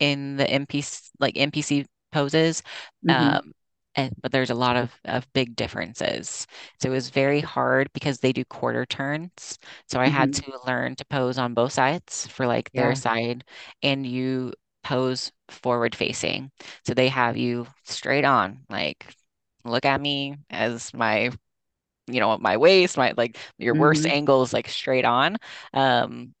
in 0.00 0.36
the 0.36 0.48
NPC 0.50 1.10
like 1.20 1.36
NPC 1.36 1.86
poses. 2.12 2.62
hmm 3.02 3.36
Um, 3.36 3.52
and 3.94 4.14
but 4.22 4.30
there's 4.32 4.50
a 4.50 4.54
lot 4.54 4.76
of, 4.76 4.92
of 5.06 5.26
big 5.32 5.56
differences. 5.56 6.46
So 6.80 6.88
it 6.90 6.92
was 6.92 7.08
very 7.10 7.40
hard 7.40 7.90
because 7.94 8.18
they 8.20 8.32
do 8.32 8.44
quarter 8.44 8.84
turns. 8.86 9.58
So 9.88 10.00
I 10.00 10.08
had 10.08 10.32
hmm 10.32 10.34
to 10.34 10.58
learn 10.66 10.96
to 10.96 11.04
pose 11.06 11.38
on 11.38 11.54
both 11.54 11.72
sides 11.72 12.26
for 12.28 12.46
like 12.46 12.72
their 12.74 12.94
side, 12.94 13.44
and 13.82 14.06
you 14.06 14.52
pose 14.84 15.32
forward 15.50 15.94
facing. 15.94 16.50
So 16.86 16.94
they 16.94 17.08
have 17.08 17.36
you 17.38 17.66
straight 17.84 18.24
on, 18.26 18.60
like 18.70 19.06
look 19.64 19.84
at 19.84 20.00
me 20.00 20.36
as 20.50 20.92
my 20.94 21.30
you 22.08 22.20
know 22.20 22.38
my 22.38 22.56
waist 22.56 22.96
my 22.96 23.12
like 23.16 23.36
your 23.58 23.74
worst 23.74 24.06
hmm 24.06 24.06
angles 24.06 24.52
like 24.52 24.68
straight 24.68 25.04
on 25.04 25.36
um 25.74 26.32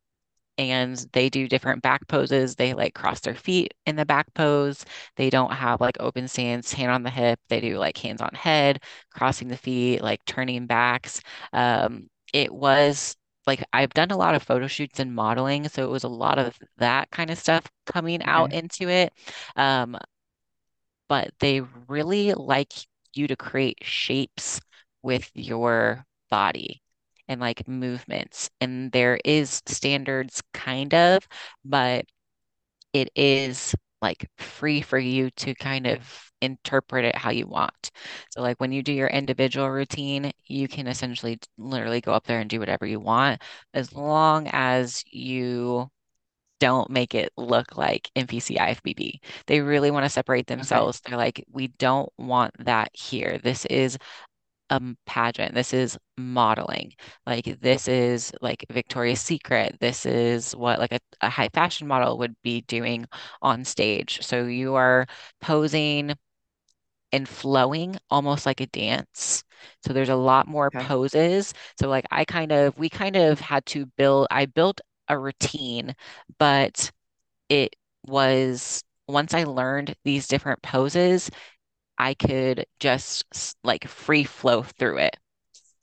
and 0.58 0.96
they 1.12 1.28
do 1.28 1.48
different 1.48 1.82
back 1.82 2.06
poses. 2.08 2.54
They 2.56 2.74
like 2.74 2.94
cross 2.94 3.20
their 3.20 3.34
feet 3.34 3.74
in 3.86 3.96
the 3.96 4.06
back 4.06 4.32
pose. 4.34 4.84
They 5.16 5.30
don't 5.30 5.52
have 5.52 5.80
like 5.80 5.96
open 6.00 6.28
stance, 6.28 6.72
hand 6.72 6.90
on 6.92 7.02
the 7.02 7.10
hip. 7.10 7.40
They 7.48 7.60
do 7.60 7.78
like 7.78 7.96
hands 7.98 8.22
on 8.22 8.30
head, 8.34 8.82
crossing 9.12 9.48
the 9.48 9.56
feet, 9.56 10.02
like 10.02 10.24
turning 10.24 10.66
backs. 10.66 11.20
Um, 11.52 12.08
it 12.32 12.52
was 12.52 13.16
like 13.46 13.62
I've 13.72 13.90
done 13.94 14.10
a 14.10 14.16
lot 14.16 14.34
of 14.34 14.42
photo 14.42 14.66
shoots 14.66 14.98
and 15.00 15.14
modeling, 15.14 15.68
so 15.68 15.84
it 15.84 15.90
was 15.90 16.04
a 16.04 16.08
lot 16.08 16.38
of 16.38 16.58
that 16.78 17.10
kind 17.10 17.30
of 17.30 17.38
stuff 17.38 17.64
coming 17.86 18.22
out 18.24 18.52
into 18.52 18.88
it. 18.88 19.12
Um, 19.56 19.96
but 21.08 21.30
they 21.40 21.60
really 21.88 22.32
like 22.34 22.72
you 23.14 23.26
to 23.28 23.36
create 23.36 23.78
shapes 23.82 24.60
with 25.02 25.30
your 25.34 26.04
body 26.30 26.82
and 27.28 27.40
like 27.40 27.66
movements. 27.68 28.50
And 28.60 28.92
there 28.92 29.18
is 29.24 29.62
standards 29.66 30.42
kind 30.54 30.94
of, 30.94 31.26
but 31.64 32.06
it 32.92 33.10
is 33.14 33.74
like 34.02 34.28
free 34.38 34.80
for 34.80 34.98
you 34.98 35.30
to 35.32 35.54
kind 35.54 35.86
of 35.86 36.30
interpret 36.42 37.04
it 37.04 37.16
how 37.16 37.30
you 37.30 37.46
want. 37.46 37.90
So 38.30 38.42
like 38.42 38.60
when 38.60 38.72
you 38.72 38.82
do 38.82 38.92
your 38.92 39.08
individual 39.08 39.70
routine, 39.70 40.32
you 40.46 40.68
can 40.68 40.86
essentially 40.86 41.38
literally 41.58 42.00
go 42.00 42.12
up 42.12 42.26
there 42.26 42.40
and 42.40 42.50
do 42.50 42.60
whatever 42.60 42.86
you 42.86 43.00
want 43.00 43.42
as 43.74 43.92
long 43.94 44.48
as 44.52 45.02
you 45.10 45.88
don't 46.60 46.90
make 46.90 47.14
it 47.14 47.32
look 47.36 47.76
like 47.76 48.10
NPC 48.16 48.58
IFBB. 48.58 49.20
They 49.46 49.60
really 49.60 49.90
want 49.90 50.04
to 50.04 50.10
separate 50.10 50.46
Okay. 50.56 50.56
themselves. 50.56 51.00
They're 51.00 51.16
like, 51.18 51.44
we 51.52 51.68
don't 51.68 52.10
want 52.18 52.54
that 52.64 52.90
here. 52.94 53.38
This 53.42 53.66
is 53.66 53.98
a 54.70 54.80
pageant. 55.06 55.54
This 55.54 55.72
is 55.74 55.98
modeling. 56.16 56.92
Like 57.26 57.60
this 57.60 57.88
is 57.88 58.32
like 58.40 58.64
Victoria's 58.70 59.20
Secret. 59.20 59.76
This 59.80 60.06
is 60.06 60.54
what 60.56 60.78
like 60.78 60.92
a, 60.92 61.00
a 61.20 61.30
high 61.30 61.48
fashion 61.54 61.86
model 61.86 62.18
would 62.18 62.36
be 62.42 62.62
doing 62.62 63.06
on 63.42 63.64
stage. 63.64 64.20
So 64.22 64.44
you 64.46 64.74
are 64.74 65.06
posing 65.40 66.14
and 67.12 67.28
flowing 67.28 67.96
almost 68.10 68.46
like 68.46 68.60
a 68.60 68.66
dance. 68.66 69.44
So 69.84 69.92
there's 69.92 70.08
a 70.08 70.16
lot 70.16 70.48
more 70.48 70.70
Okay. 70.72 70.86
poses. 70.86 71.54
So 71.80 71.88
like 71.88 72.06
I 72.10 72.24
kind 72.24 72.52
of 72.52 72.76
we 72.78 72.88
kind 72.88 73.16
of 73.16 73.40
had 73.40 73.64
to 73.66 73.86
build 73.96 74.26
I 74.30 74.46
built 74.46 74.80
a 75.08 75.18
routine, 75.18 75.94
but 76.38 76.90
it 77.48 77.76
was 78.06 78.82
once 79.08 79.34
I 79.34 79.44
learned 79.44 79.96
these 80.04 80.28
different 80.28 80.62
poses, 80.62 81.30
I 81.98 82.14
could 82.14 82.66
just 82.80 83.24
like 83.64 83.88
free 83.88 84.24
flow 84.24 84.62
through 84.62 84.98
it. 84.98 85.16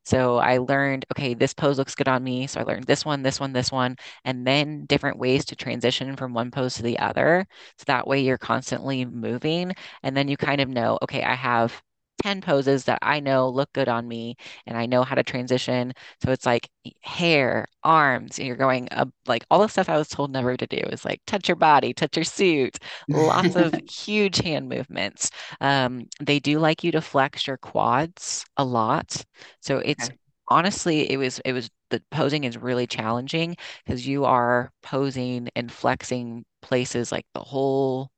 So 0.05 0.38
I 0.38 0.57
learned, 0.57 1.05
okay, 1.14 1.34
this 1.34 1.53
pose 1.53 1.78
looks 1.78 1.95
good 1.95 2.09
on 2.09 2.24
me. 2.24 2.47
So 2.47 2.59
I 2.59 2.64
learned 2.64 2.86
this 2.86 3.05
one, 3.05 3.24
this 3.24 3.39
one, 3.39 3.53
this 3.53 3.72
one, 3.72 3.95
and 4.26 4.45
then 4.45 4.86
different 4.86 5.18
ways 5.18 5.45
to 5.45 5.55
transition 5.55 6.16
from 6.18 6.34
one 6.34 6.51
pose 6.51 6.76
to 6.76 6.84
the 6.84 6.99
other. 6.99 7.47
So 7.78 7.86
that 7.88 8.07
way 8.07 8.22
you're 8.22 8.38
constantly 8.38 9.05
moving. 9.05 9.74
And 10.03 10.16
then 10.16 10.28
you 10.28 10.38
kind 10.38 10.59
of 10.61 10.70
know, 10.70 10.99
okay, 11.03 11.24
I 11.24 11.36
have 11.36 11.82
10 12.24 12.41
poses 12.41 12.86
that 12.86 12.99
I 13.01 13.19
know 13.19 13.49
look 13.49 13.71
good 13.74 13.89
on 13.89 14.07
me 14.07 14.36
and 14.65 14.78
I 14.78 14.86
know 14.86 15.03
how 15.03 15.15
to 15.15 15.24
transition. 15.24 15.93
So 16.24 16.32
it's 16.32 16.45
like 16.45 16.69
hair, 17.01 17.67
arms, 17.84 18.39
and 18.39 18.47
you're 18.47 18.55
going 18.57 18.88
up 18.91 19.09
like 19.28 19.45
all 19.51 19.59
the 19.61 19.67
stuff 19.69 19.89
I 19.89 19.97
was 19.97 20.09
told 20.09 20.32
never 20.32 20.55
to 20.57 20.67
do 20.67 20.78
is 20.91 21.05
like 21.05 21.21
touch 21.28 21.47
your 21.49 21.55
body, 21.57 21.93
touch 21.93 22.15
your 22.17 22.24
suit, 22.26 22.78
lots 23.11 23.55
of 23.55 23.78
huge 23.89 24.38
hand 24.38 24.69
movements. 24.69 25.30
Um, 25.61 26.07
they 26.21 26.39
do 26.39 26.59
like 26.59 26.84
you 26.84 26.91
to 26.93 27.01
flex 27.01 27.47
your 27.47 27.57
quads 27.57 28.45
a 28.57 28.65
lot. 28.65 29.24
So 29.61 29.80
it's 29.80 30.09
Okay. 30.09 30.17
honestly, 30.49 31.11
it 31.11 31.17
was, 31.17 31.39
it 31.45 31.53
was, 31.53 31.69
the 31.89 32.01
posing 32.11 32.43
is 32.43 32.57
really 32.57 32.88
challenging 32.88 33.55
because 33.86 34.07
you 34.07 34.26
are 34.26 34.71
posing 34.82 35.49
and 35.55 35.71
flexing 35.71 36.43
places 36.61 37.11
like 37.11 37.26
the 37.34 37.39
whole 37.41 38.09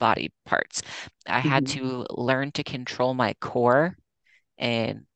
body 0.00 0.32
parts. 0.46 0.82
I 1.28 1.40
had 1.40 1.66
Mhm. 1.66 1.76
to 1.76 2.06
learn 2.10 2.52
to 2.54 2.64
control 2.64 3.14
my 3.14 3.34
core 3.40 3.96
and 4.58 5.06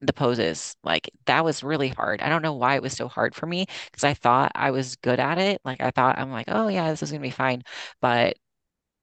the 0.00 0.12
poses. 0.12 0.76
Like 0.84 1.10
that 1.26 1.44
was 1.44 1.62
really 1.64 1.88
hard. 1.88 2.22
I 2.22 2.28
don't 2.28 2.42
know 2.42 2.54
why 2.54 2.76
it 2.76 2.82
was 2.82 2.94
so 2.94 3.08
hard 3.08 3.34
for 3.34 3.46
me 3.46 3.66
because 3.90 4.04
I 4.04 4.14
thought 4.14 4.52
I 4.54 4.70
was 4.72 4.96
good 4.96 5.20
at 5.20 5.38
it. 5.38 5.60
Like 5.64 5.80
I 5.82 5.90
thought 5.92 6.18
I'm 6.18 6.30
like, 6.32 6.46
oh 6.48 6.68
yeah, 6.68 6.90
this 6.90 7.02
is 7.02 7.10
gonna 7.12 7.22
be 7.22 7.30
fine. 7.30 7.62
But 8.00 8.36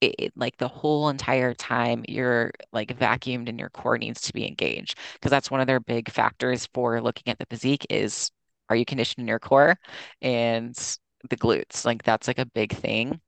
it, 0.02 0.16
it- 0.20 0.34
like 0.38 0.58
the 0.58 0.68
whole 0.68 1.10
entire 1.10 1.54
time 1.54 2.04
you're 2.08 2.52
like 2.74 2.98
vacuumed 2.98 3.50
and 3.50 3.60
your 3.60 3.70
core 3.70 3.98
needs 3.98 4.22
to 4.22 4.34
be 4.34 4.48
engaged 4.48 4.98
because 5.14 5.32
that's 5.32 5.52
one 5.52 5.62
of 5.62 5.68
their 5.68 5.80
big 5.80 6.10
factors 6.12 6.68
for 6.74 7.02
looking 7.02 7.32
at 7.32 7.40
the 7.40 7.46
physique 7.50 7.86
is 7.90 8.32
are 8.70 8.76
you 8.76 8.86
conditioning 8.86 9.28
your 9.28 9.40
core 9.40 9.78
and 10.22 10.76
the 11.30 11.38
glutes? 11.38 11.86
Like 11.86 12.04
that's 12.04 12.28
like 12.28 12.40
a 12.40 12.46
big 12.48 12.74
thing 12.76 13.20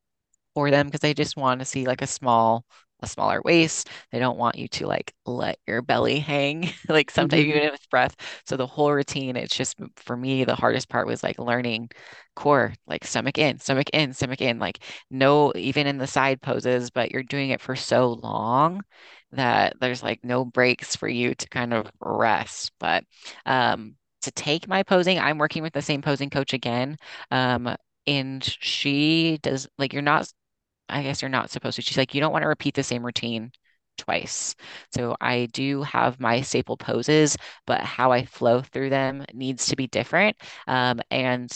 for 0.57 0.71
them 0.71 0.87
because 0.87 1.01
they 1.01 1.13
just 1.13 1.37
want 1.37 1.59
to 1.59 1.65
see 1.65 1.85
like 1.85 2.01
a 2.01 2.07
small 2.07 2.65
a 3.01 3.07
smaller 3.07 3.41
waist. 3.45 3.89
They 4.11 4.17
don't 4.19 4.39
want 4.39 4.57
you 4.57 4.67
to 4.69 4.87
like 4.87 5.13
let 5.27 5.59
your 5.67 5.83
belly 5.83 6.19
hang 6.19 6.71
like 6.89 7.11
sometimes 7.11 7.41
Mhm. 7.41 7.47
even 7.47 7.71
with 7.71 7.89
breath. 7.91 8.15
So 8.45 8.57
the 8.57 8.65
whole 8.67 8.91
routine, 8.91 9.35
it's 9.35 9.55
just 9.55 9.77
for 9.97 10.17
me, 10.17 10.43
the 10.45 10.55
hardest 10.55 10.89
part 10.89 11.05
was 11.07 11.21
like 11.23 11.37
learning 11.39 11.91
core, 12.35 12.73
like 12.87 13.05
stomach 13.05 13.37
in, 13.37 13.59
stomach 13.59 13.89
in, 13.93 14.13
stomach 14.13 14.41
in, 14.41 14.59
like 14.59 14.79
no, 15.11 15.53
even 15.55 15.87
in 15.87 15.97
the 15.99 16.07
side 16.07 16.41
poses, 16.41 16.89
but 16.89 17.11
you're 17.11 17.23
doing 17.23 17.51
it 17.51 17.61
for 17.61 17.75
so 17.75 18.13
long 18.13 18.81
that 19.31 19.73
there's 19.79 20.03
like 20.03 20.23
no 20.23 20.45
breaks 20.45 20.95
for 20.95 21.07
you 21.07 21.35
to 21.35 21.49
kind 21.49 21.73
of 21.73 21.89
rest. 21.99 22.71
But 22.79 23.03
um 23.45 23.95
to 24.23 24.31
take 24.31 24.67
my 24.67 24.83
posing, 24.83 25.19
I'm 25.19 25.37
working 25.37 25.63
with 25.63 25.73
the 25.73 25.81
same 25.81 26.01
posing 26.01 26.29
coach 26.29 26.53
again. 26.53 26.97
Um, 27.31 27.75
and 28.07 28.43
she 28.43 29.37
does 29.43 29.67
like 29.77 29.93
you're 29.93 30.01
not 30.01 30.27
I 30.89 31.03
guess 31.03 31.21
you're 31.21 31.29
not 31.29 31.49
supposed 31.51 31.75
to. 31.77 31.81
She's 31.81 31.97
like, 31.97 32.13
you 32.13 32.21
don't 32.21 32.31
want 32.33 32.43
to 32.43 32.47
repeat 32.49 32.75
the 32.75 32.83
same 32.83 33.05
routine 33.05 33.51
twice. 33.97 34.55
So 34.93 35.15
I 35.21 35.47
do 35.47 35.83
have 35.83 36.19
my 36.19 36.41
staple 36.41 36.77
poses, 36.77 37.37
but 37.65 37.81
how 37.81 38.11
I 38.11 38.25
flow 38.25 38.61
through 38.61 38.89
them 38.91 39.25
needs 39.33 39.67
to 39.67 39.75
be 39.75 39.87
different. 39.87 40.37
Um, 40.67 41.01
and 41.11 41.51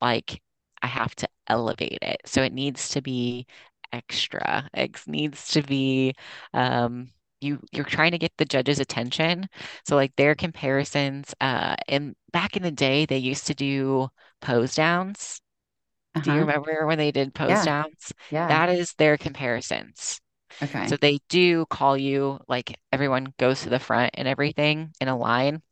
like 0.00 0.40
I 0.82 0.86
have 0.88 1.14
to 1.16 1.28
elevate 1.46 1.98
it. 2.02 2.20
So 2.26 2.42
it 2.42 2.52
needs 2.52 2.88
to 2.90 3.02
be 3.02 3.46
extra. 3.92 4.68
It 4.74 5.00
needs 5.06 5.48
to 5.52 5.62
be 5.62 6.14
um 6.54 7.10
you 7.40 7.60
you're 7.72 7.84
trying 7.84 8.12
to 8.12 8.18
get 8.18 8.32
the 8.38 8.44
judge's 8.44 8.80
attention. 8.80 9.48
So 9.86 9.96
like 9.96 10.14
their 10.16 10.34
comparisons, 10.34 11.34
uh, 11.40 11.76
and 11.88 12.14
back 12.32 12.56
in 12.56 12.62
the 12.62 12.70
day 12.70 13.04
they 13.06 13.18
used 13.18 13.46
to 13.48 13.54
do 13.54 14.08
pose 14.40 14.74
downs. 14.76 15.40
Do 16.20 16.30
you 16.30 16.40
Uh-huh. 16.40 16.42
remember 16.42 16.86
when 16.86 16.98
they 16.98 17.10
did 17.12 17.34
pose 17.34 17.62
Yeah. 17.62 17.62
downs? 17.62 18.12
Yeah. 18.30 18.48
That 18.48 18.68
is 18.70 18.94
their 18.94 19.16
comparisons. 19.18 20.20
Okay. 20.62 20.86
So 20.86 20.96
they 20.96 21.20
do 21.28 21.66
call 21.66 21.96
you 21.98 22.40
like 22.48 22.78
everyone 22.92 23.34
goes 23.38 23.62
to 23.62 23.70
the 23.70 23.80
front 23.80 24.12
and 24.14 24.28
everything 24.28 24.94
in 25.00 25.08
a 25.08 25.16
line 25.18 25.62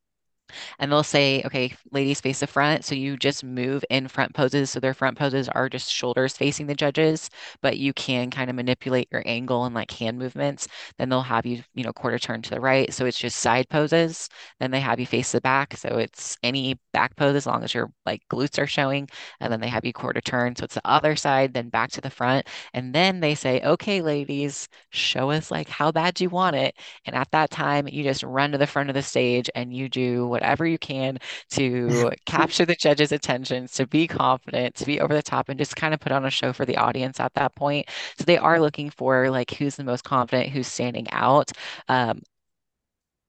and 0.78 0.90
they'll 0.90 1.02
say, 1.02 1.42
okay, 1.44 1.74
ladies 1.92 2.20
face 2.20 2.40
the 2.40 2.46
front. 2.46 2.84
So 2.84 2.94
you 2.94 3.16
just 3.16 3.44
move 3.44 3.84
in 3.90 4.08
front 4.08 4.34
poses. 4.34 4.70
So 4.70 4.80
their 4.80 4.94
front 4.94 5.18
poses 5.18 5.48
are 5.48 5.68
just 5.68 5.92
shoulders 5.92 6.36
facing 6.36 6.66
the 6.66 6.74
judges, 6.74 7.30
but 7.62 7.78
you 7.78 7.92
can 7.92 8.30
kind 8.30 8.50
of 8.50 8.56
manipulate 8.56 9.08
your 9.10 9.22
angle 9.26 9.64
and 9.64 9.74
like 9.74 9.90
hand 9.90 10.18
movements. 10.18 10.68
Then 10.98 11.08
they'll 11.08 11.22
have 11.22 11.46
you, 11.46 11.62
you 11.74 11.84
know, 11.84 11.92
quarter 11.92 12.18
turn 12.18 12.42
to 12.42 12.50
the 12.50 12.60
right. 12.60 12.92
So 12.92 13.06
it's 13.06 13.18
just 13.18 13.38
side 13.38 13.68
poses. 13.68 14.28
Then 14.58 14.70
they 14.70 14.80
have 14.80 15.00
you 15.00 15.06
face 15.06 15.32
the 15.32 15.40
back. 15.40 15.76
So 15.76 15.88
it's 15.98 16.36
any 16.42 16.78
back 16.92 17.16
pose 17.16 17.36
as 17.36 17.46
long 17.46 17.64
as 17.64 17.74
your 17.74 17.92
like 18.06 18.22
glutes 18.30 18.58
are 18.58 18.66
showing. 18.66 19.08
And 19.40 19.52
then 19.52 19.60
they 19.60 19.68
have 19.68 19.84
you 19.84 19.92
quarter 19.92 20.20
turn. 20.20 20.56
So 20.56 20.64
it's 20.64 20.74
the 20.74 20.86
other 20.86 21.16
side, 21.16 21.54
then 21.54 21.68
back 21.68 21.90
to 21.92 22.00
the 22.00 22.10
front. 22.10 22.46
And 22.74 22.94
then 22.94 23.20
they 23.20 23.34
say, 23.34 23.60
okay, 23.62 24.00
ladies, 24.02 24.68
show 24.90 25.30
us 25.30 25.50
like 25.50 25.68
how 25.68 25.92
bad 25.92 26.20
you 26.20 26.28
want 26.30 26.56
it. 26.56 26.74
And 27.06 27.14
at 27.16 27.30
that 27.32 27.50
time, 27.50 27.88
you 27.88 28.02
just 28.02 28.22
run 28.22 28.52
to 28.52 28.58
the 28.58 28.66
front 28.66 28.90
of 28.90 28.94
the 28.94 29.02
stage 29.02 29.50
and 29.54 29.74
you 29.74 29.88
do 29.88 30.26
whatever 30.40 30.66
you 30.66 30.78
can 30.78 31.18
to 31.50 32.10
capture 32.26 32.64
the 32.66 32.74
judge's 32.74 33.12
attention, 33.12 33.66
to 33.68 33.86
be 33.86 34.06
confident, 34.06 34.74
to 34.76 34.86
be 34.86 35.00
over 35.00 35.14
the 35.14 35.22
top, 35.22 35.48
and 35.48 35.58
just 35.58 35.76
kind 35.76 35.94
of 35.94 36.00
put 36.00 36.12
on 36.12 36.24
a 36.24 36.30
show 36.30 36.52
for 36.52 36.64
the 36.66 36.76
audience 36.76 37.20
at 37.20 37.34
that 37.34 37.54
point. 37.54 37.88
So 38.18 38.24
they 38.24 38.38
are 38.38 38.60
looking 38.60 38.90
for 38.90 39.30
like 39.30 39.50
who's 39.52 39.76
the 39.76 39.84
most 39.84 40.04
confident, 40.04 40.50
who's 40.50 40.68
standing 40.68 41.06
out. 41.12 41.52
Um, 41.88 42.22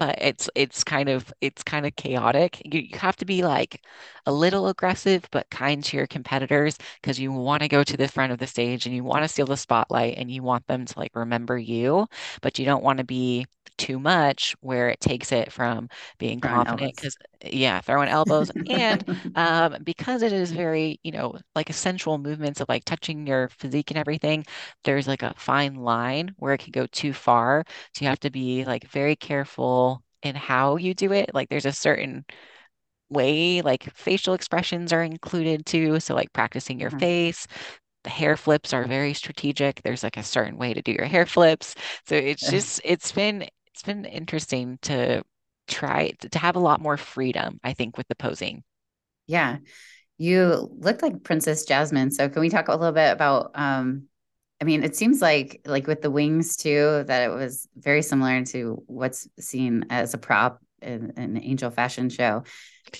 but 0.01 0.15
it's 0.19 0.49
it's 0.55 0.83
kind 0.83 1.09
of 1.09 1.31
it's 1.41 1.63
kind 1.63 1.85
of 1.85 1.95
chaotic. 1.95 2.61
You, 2.65 2.81
you 2.81 2.97
have 2.99 3.15
to 3.17 3.25
be 3.25 3.43
like 3.43 3.81
a 4.25 4.31
little 4.33 4.67
aggressive 4.67 5.27
but 5.31 5.49
kind 5.51 5.83
to 5.85 5.97
your 5.97 6.07
competitors 6.07 6.77
because 7.01 7.19
you 7.19 7.31
want 7.31 7.61
to 7.63 7.67
go 7.69 7.83
to 7.83 7.97
the 7.97 8.07
front 8.07 8.31
of 8.33 8.39
the 8.39 8.47
stage 8.47 8.85
and 8.87 8.95
you 8.95 9.03
want 9.03 9.23
to 9.23 9.27
steal 9.29 9.45
the 9.45 9.57
spotlight 9.57 10.17
and 10.17 10.31
you 10.31 10.41
want 10.43 10.65
them 10.67 10.85
to 10.85 10.99
like 10.99 11.15
remember 11.15 11.57
you, 11.57 12.07
but 12.41 12.57
you 12.59 12.65
don't 12.65 12.83
want 12.83 12.97
to 12.99 13.03
be 13.05 13.45
too 13.77 13.99
much 13.99 14.55
where 14.61 14.89
it 14.89 14.99
takes 15.01 15.31
it 15.31 15.51
from 15.51 15.89
being 16.19 16.41
confident 16.41 16.95
because 16.95 17.15
yeah, 17.43 17.81
throwing 17.81 18.09
elbows 18.09 18.51
and 18.67 19.03
um 19.35 19.77
because 19.83 20.21
it 20.21 20.33
is 20.33 20.51
very, 20.51 20.99
you 21.03 21.11
know, 21.11 21.35
like 21.55 21.69
a 21.69 21.73
sensual 21.73 22.17
movements 22.17 22.61
of 22.61 22.69
like 22.69 22.85
touching 22.85 23.25
your 23.27 23.49
physique 23.49 23.91
and 23.91 23.97
everything, 23.97 24.45
there's 24.83 25.07
like 25.07 25.23
a 25.23 25.33
fine 25.37 25.75
line 25.75 26.33
where 26.37 26.53
it 26.53 26.59
can 26.59 26.71
go 26.71 26.85
too 26.87 27.13
far 27.13 27.63
so 27.95 28.03
you 28.05 28.09
have 28.09 28.19
to 28.21 28.29
be 28.31 28.65
like 28.65 28.83
very 28.89 29.15
careful 29.15 30.03
in 30.23 30.35
how 30.35 30.75
you 30.77 30.93
do 30.93 31.11
it. 31.13 31.33
Like 31.33 31.49
there's 31.49 31.65
a 31.65 31.71
certain 31.71 32.25
way, 33.09 33.61
like 33.61 33.83
facial 33.95 34.33
expressions 34.33 34.93
are 34.93 35.03
included 35.03 35.65
too. 35.65 35.99
So 35.99 36.15
like 36.15 36.31
practicing 36.33 36.79
your 36.79 36.91
Uh-huh. 36.91 37.01
face, 37.01 37.47
the 38.03 38.11
hair 38.11 38.37
flips 38.37 38.73
are 38.73 38.85
very 38.85 39.13
strategic. 39.15 39.83
There's 39.83 40.03
like 40.03 40.17
a 40.17 40.23
certain 40.23 40.57
way 40.57 40.73
to 40.73 40.81
do 40.81 40.91
your 40.93 41.05
hair 41.07 41.25
flips. 41.27 41.75
So 42.07 42.15
it's 42.15 42.49
just 42.49 42.81
it's 42.85 43.11
been 43.13 43.47
it's 43.67 43.83
been 43.83 44.05
interesting 44.05 44.79
to 44.83 45.23
try 45.71 46.11
to 46.31 46.39
have 46.39 46.55
a 46.55 46.59
lot 46.59 46.81
more 46.81 46.97
freedom, 46.97 47.59
I 47.63 47.73
think, 47.73 47.97
with 47.97 48.07
the 48.07 48.15
posing. 48.15 48.63
Yeah. 49.27 49.57
You 50.17 50.69
look 50.79 51.01
like 51.01 51.23
Princess 51.23 51.65
Jasmine. 51.65 52.11
So 52.11 52.29
can 52.29 52.41
we 52.41 52.49
talk 52.49 52.67
a 52.67 52.75
little 52.75 52.91
bit 52.93 53.11
about 53.11 53.51
um 53.55 54.07
I 54.61 54.65
mean, 54.65 54.83
it 54.83 54.95
seems 54.95 55.21
like 55.21 55.61
like 55.65 55.87
with 55.87 56.01
the 56.01 56.11
wings 56.11 56.57
too, 56.57 57.03
that 57.07 57.29
it 57.29 57.33
was 57.33 57.67
very 57.77 58.01
similar 58.03 58.45
to 58.47 58.83
what's 58.87 59.27
seen 59.39 59.85
as 59.89 60.13
a 60.13 60.19
prop 60.19 60.61
in, 60.81 61.13
an 61.17 61.37
angel 61.43 61.71
fashion 61.71 62.09
show. 62.09 62.43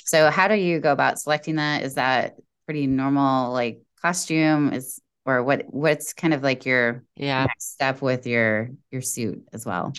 So 0.05 0.29
how 0.31 0.47
do 0.47 0.55
you 0.55 0.79
go 0.79 0.91
about 0.91 1.19
selecting 1.19 1.55
that? 1.57 1.83
Is 1.83 1.95
that 1.95 2.35
pretty 2.65 2.87
normal 2.87 3.53
like 3.53 3.81
costume 4.01 4.73
is 4.73 5.01
or 5.25 5.43
what 5.43 5.65
what's 5.73 6.13
kind 6.13 6.33
of 6.33 6.43
like 6.43 6.65
your 6.65 7.03
Yeah. 7.15 7.45
next 7.47 7.73
step 7.73 8.01
with 8.01 8.27
your 8.27 8.71
your 8.91 9.01
suit 9.01 9.47
as 9.53 9.65
well? 9.65 9.93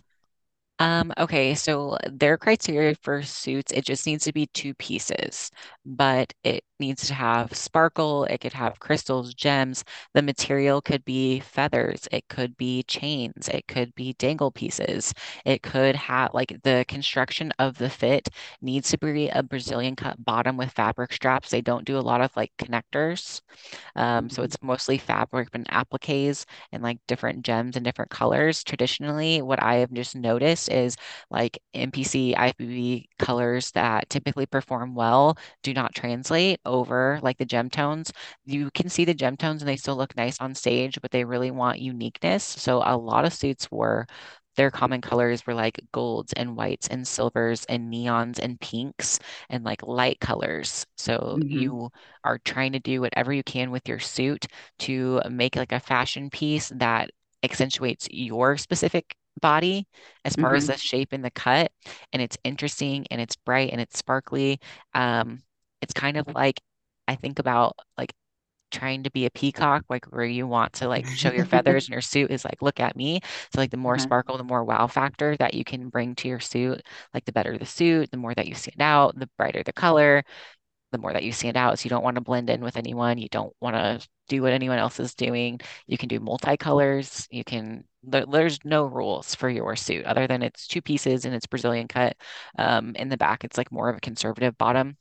Um, 0.82 1.12
okay, 1.16 1.54
so 1.54 1.96
their 2.10 2.36
criteria 2.36 2.96
for 2.96 3.22
suits, 3.22 3.70
it 3.72 3.84
just 3.84 4.04
needs 4.04 4.24
to 4.24 4.32
be 4.32 4.46
two 4.48 4.74
pieces, 4.74 5.48
but 5.86 6.32
it 6.42 6.64
needs 6.82 7.06
to 7.08 7.14
have 7.14 7.54
sparkle, 7.56 8.24
it 8.26 8.40
could 8.40 8.52
have 8.54 8.80
crystals, 8.80 9.34
gems. 9.34 9.84
The 10.14 10.22
material 10.22 10.82
could 10.82 11.04
be 11.04 11.40
feathers, 11.40 12.08
it 12.12 12.28
could 12.28 12.56
be 12.58 12.82
chains, 12.84 13.48
it 13.48 13.66
could 13.68 13.94
be 13.94 14.14
dangle 14.14 14.50
pieces. 14.52 15.14
It 15.46 15.62
could 15.62 15.96
have 15.96 16.34
like 16.34 16.62
the 16.64 16.84
construction 16.88 17.52
of 17.58 17.78
the 17.78 17.90
fit 17.90 18.28
needs 18.60 18.90
to 18.90 18.98
be 18.98 19.28
a 19.30 19.42
Brazilian 19.42 19.96
cut 19.96 20.24
bottom 20.24 20.56
with 20.58 20.72
fabric 20.72 21.12
straps. 21.14 21.50
They 21.50 21.62
don't 21.62 21.86
do 21.86 21.98
a 21.98 22.00
lot 22.00 22.20
of 22.22 22.36
like 22.36 22.52
connectors. 22.58 23.40
Um, 23.96 24.30
so 24.30 24.42
Mhm. 24.42 24.44
it's 24.44 24.58
mostly 24.62 24.98
fabric 24.98 25.50
and 25.54 25.66
appliques 25.70 26.46
and 26.72 26.82
like 26.82 26.98
different 27.06 27.44
gems 27.44 27.76
and 27.76 27.84
different 27.84 28.10
colors. 28.10 28.64
Traditionally, 28.64 29.42
what 29.42 29.62
I 29.62 29.76
have 29.76 29.92
just 29.92 30.16
noticed 30.16 30.70
is 30.70 30.96
like 31.30 31.58
NPC, 31.74 32.34
IFBB 32.36 33.08
colors 33.18 33.70
that 33.72 34.08
typically 34.10 34.46
perform 34.46 34.94
well 34.94 35.36
do 35.62 35.74
not 35.74 35.94
translate 35.94 36.60
over 36.72 37.20
like 37.22 37.38
the 37.38 37.44
gem 37.46 37.70
tones. 37.70 38.12
You 38.44 38.70
can 38.72 38.88
see 38.88 39.04
the 39.04 39.14
gem 39.14 39.36
tones 39.36 39.62
and 39.62 39.68
they 39.68 39.76
still 39.76 39.96
look 39.96 40.16
nice 40.16 40.40
on 40.40 40.54
stage, 40.54 40.98
but 41.02 41.10
they 41.10 41.24
really 41.24 41.50
want 41.50 41.80
uniqueness. 41.80 42.44
So 42.44 42.82
a 42.84 42.96
lot 42.96 43.24
of 43.26 43.34
suits 43.34 43.70
were 43.70 44.06
their 44.56 44.70
common 44.70 45.00
colors 45.00 45.46
were 45.46 45.54
like 45.54 45.80
golds 45.92 46.32
and 46.34 46.56
whites 46.56 46.86
and 46.88 47.06
silvers 47.08 47.64
and 47.66 47.92
neons 47.92 48.38
and 48.38 48.60
pinks 48.60 49.18
and 49.48 49.64
like 49.64 49.82
light 49.82 50.20
colors. 50.20 50.86
So 50.96 51.38
Mhm. 51.38 51.42
you 51.42 51.90
are 52.24 52.38
trying 52.38 52.72
to 52.72 52.78
do 52.80 53.00
whatever 53.00 53.32
you 53.32 53.42
can 53.42 53.70
with 53.70 53.88
your 53.88 53.98
suit 53.98 54.46
to 54.80 55.20
make 55.30 55.56
like 55.56 55.72
a 55.72 55.80
fashion 55.80 56.28
piece 56.30 56.70
that 56.76 57.10
accentuates 57.42 58.08
your 58.10 58.56
specific 58.58 59.16
body 59.40 59.86
as 60.24 60.36
far 60.36 60.54
as 60.54 60.66
the 60.66 60.76
shape 60.76 61.08
and 61.12 61.24
the 61.24 61.30
cut. 61.30 61.72
And 62.12 62.20
it's 62.22 62.36
interesting 62.44 63.06
and 63.10 63.20
it's 63.20 63.36
bright 63.36 63.70
and 63.72 63.80
it's 63.80 63.98
sparkly. 63.98 64.60
Um, 64.94 65.42
it's 65.82 65.94
kind 65.94 66.18
of 66.18 66.28
like 66.34 66.60
I 67.08 67.16
think 67.16 67.40
about 67.40 67.76
like 67.98 68.14
trying 68.72 69.02
to 69.04 69.10
be 69.10 69.26
a 69.26 69.30
peacock, 69.30 69.84
like 69.90 70.06
where 70.06 70.24
you 70.24 70.46
want 70.46 70.72
to 70.74 70.88
like 70.88 71.08
show 71.14 71.30
your 71.32 71.44
feathers 71.46 71.86
and 71.88 71.92
your 71.92 72.00
suit 72.02 72.30
is 72.30 72.44
like, 72.44 72.62
look 72.62 72.80
at 72.80 72.96
me. 72.96 73.20
So 73.54 73.60
like 73.60 73.70
the 73.70 73.76
more 73.76 73.98
Uh-huh. 73.98 73.98
sparkle, 73.98 74.38
the 74.38 74.44
more 74.44 74.64
wow 74.64 74.86
factor 74.88 75.36
that 75.38 75.54
you 75.54 75.64
can 75.64 75.88
bring 75.90 76.14
to 76.16 76.28
your 76.28 76.40
suit, 76.40 76.82
like 77.14 77.24
the 77.26 77.32
better 77.32 77.58
the 77.58 77.66
suit, 77.66 78.10
the 78.10 78.16
more 78.18 78.34
that 78.34 78.48
you 78.48 78.54
stand 78.54 78.80
out, 78.82 79.18
the 79.18 79.28
brighter 79.38 79.62
the 79.64 79.72
color, 79.74 80.24
the 80.92 80.98
more 80.98 81.12
that 81.12 81.24
you 81.24 81.32
stand 81.32 81.56
out. 81.56 81.78
So 81.78 81.84
you 81.86 81.90
don't 81.90 82.04
want 82.04 82.16
to 82.16 82.20
blend 82.20 82.50
in 82.50 82.62
with 82.62 82.76
anyone. 82.76 83.18
You 83.18 83.28
don't 83.30 83.54
want 83.60 83.76
to 83.76 84.06
do 84.28 84.42
what 84.42 84.52
anyone 84.52 84.78
else 84.78 85.00
is 85.00 85.14
doing. 85.14 85.60
You 85.86 85.96
can 85.98 86.08
do 86.08 86.20
multicolors. 86.20 87.26
You 87.30 87.44
can, 87.44 87.84
there, 88.02 88.26
there's 88.26 88.58
no 88.64 88.84
rules 88.84 89.34
for 89.34 89.48
your 89.48 89.74
suit 89.76 90.04
other 90.04 90.26
than 90.26 90.42
it's 90.42 90.66
two 90.68 90.82
pieces 90.82 91.24
and 91.24 91.34
it's 91.34 91.46
Brazilian 91.46 91.88
cut. 91.88 92.16
Um, 92.58 92.94
in 92.96 93.08
the 93.08 93.16
back, 93.16 93.44
it's 93.44 93.56
like 93.58 93.72
more 93.72 93.88
of 93.88 93.96
a 93.96 94.00
conservative 94.00 94.56
bottom. 94.58 94.96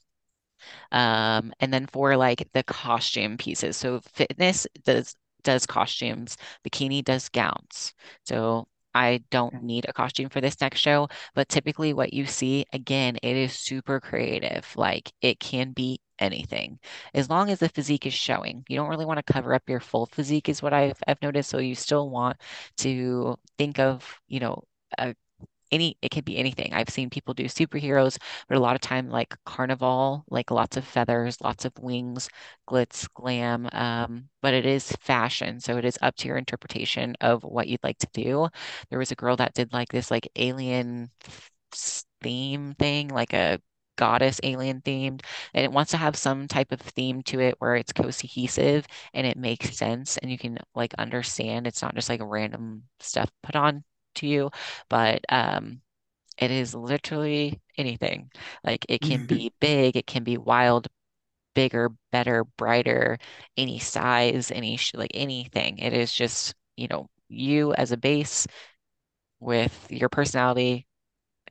Um, 0.91 1.53
and 1.59 1.73
then 1.73 1.87
for 1.87 2.15
like 2.17 2.47
the 2.53 2.63
costume 2.63 3.37
pieces, 3.37 3.77
so 3.77 4.01
fitness 4.13 4.67
does 4.83 5.15
does 5.43 5.65
costumes, 5.65 6.37
bikini 6.63 7.03
does 7.03 7.29
gowns. 7.29 7.93
So 8.25 8.67
I 8.93 9.23
don't 9.31 9.63
need 9.63 9.85
a 9.87 9.93
costume 9.93 10.29
for 10.29 10.41
this 10.41 10.59
next 10.61 10.79
show, 10.79 11.07
but 11.33 11.49
typically 11.49 11.93
what 11.93 12.13
you 12.13 12.25
see, 12.25 12.65
again, 12.73 13.17
it 13.23 13.35
is 13.37 13.53
super 13.53 13.99
creative. 13.99 14.67
Like 14.75 15.11
it 15.21 15.39
can 15.39 15.71
be 15.71 15.99
anything 16.19 16.77
as 17.13 17.29
long 17.29 17.49
as 17.49 17.59
the 17.59 17.69
physique 17.69 18.05
is 18.05 18.13
showing. 18.13 18.63
You 18.67 18.75
don't 18.77 18.89
really 18.89 19.05
want 19.05 19.25
to 19.25 19.33
cover 19.33 19.53
up 19.53 19.63
your 19.67 19.79
full 19.79 20.05
physique, 20.07 20.49
is 20.49 20.61
what 20.61 20.73
I've 20.73 20.97
I've 21.07 21.21
noticed. 21.21 21.49
So 21.49 21.57
you 21.59 21.75
still 21.75 22.09
want 22.09 22.37
to 22.77 23.37
think 23.57 23.79
of, 23.79 24.19
you 24.27 24.39
know, 24.39 24.63
a 24.97 25.15
any 25.71 25.97
it 26.01 26.11
can 26.11 26.23
be 26.23 26.37
anything. 26.37 26.73
I've 26.73 26.89
seen 26.89 27.09
people 27.09 27.33
do 27.33 27.45
superheroes, 27.45 28.17
but 28.47 28.57
a 28.57 28.59
lot 28.59 28.75
of 28.75 28.81
time 28.81 29.09
like 29.09 29.35
carnival, 29.45 30.25
like 30.29 30.51
lots 30.51 30.77
of 30.77 30.85
feathers, 30.85 31.39
lots 31.41 31.65
of 31.65 31.73
wings, 31.79 32.29
glitz, 32.69 33.07
glam. 33.13 33.69
Um, 33.71 34.29
but 34.41 34.53
it 34.53 34.65
is 34.65 34.91
fashion, 35.01 35.59
so 35.59 35.77
it 35.77 35.85
is 35.85 35.97
up 36.01 36.15
to 36.17 36.27
your 36.27 36.37
interpretation 36.37 37.15
of 37.21 37.43
what 37.43 37.67
you'd 37.67 37.83
like 37.83 37.97
to 37.99 38.07
do. 38.13 38.47
There 38.89 38.99
was 38.99 39.11
a 39.11 39.15
girl 39.15 39.35
that 39.37 39.53
did 39.53 39.73
like 39.73 39.89
this 39.89 40.11
like 40.11 40.27
alien 40.35 41.09
theme 42.21 42.73
thing, 42.75 43.09
like 43.09 43.33
a 43.33 43.59
goddess 43.97 44.39
alien 44.43 44.81
themed, 44.81 45.21
and 45.53 45.63
it 45.65 45.71
wants 45.71 45.91
to 45.91 45.97
have 45.97 46.15
some 46.15 46.47
type 46.47 46.71
of 46.71 46.81
theme 46.81 47.21
to 47.23 47.39
it 47.39 47.55
where 47.59 47.75
it's 47.75 47.93
cohesive 47.93 48.85
and 49.13 49.27
it 49.27 49.37
makes 49.37 49.77
sense 49.77 50.17
and 50.17 50.31
you 50.31 50.37
can 50.37 50.57
like 50.75 50.93
understand. 50.95 51.67
It's 51.67 51.81
not 51.81 51.95
just 51.95 52.09
like 52.09 52.21
random 52.23 52.83
stuff 52.99 53.29
put 53.43 53.55
on 53.55 53.83
to 54.15 54.27
you 54.27 54.49
but 54.89 55.21
um, 55.29 55.81
it 56.37 56.51
is 56.51 56.75
literally 56.75 57.61
anything. 57.77 58.31
Like 58.63 58.85
it 58.89 59.01
can 59.01 59.25
be 59.25 59.51
big, 59.61 59.95
it 59.97 60.07
can 60.07 60.23
be 60.23 60.37
wild, 60.37 60.87
bigger, 61.55 61.91
better, 62.11 62.45
brighter, 62.57 63.17
any 63.57 63.79
size, 63.79 64.51
any 64.51 64.77
sh 64.77 64.93
like 64.95 65.11
anything. 65.13 65.79
It 65.79 65.93
is 65.93 66.13
just, 66.13 66.55
you 66.77 66.87
know, 66.89 67.09
you 67.29 67.73
as 67.75 67.91
a 67.91 67.97
base 67.97 68.47
with 69.39 69.87
your 69.91 70.09
personality 70.09 70.87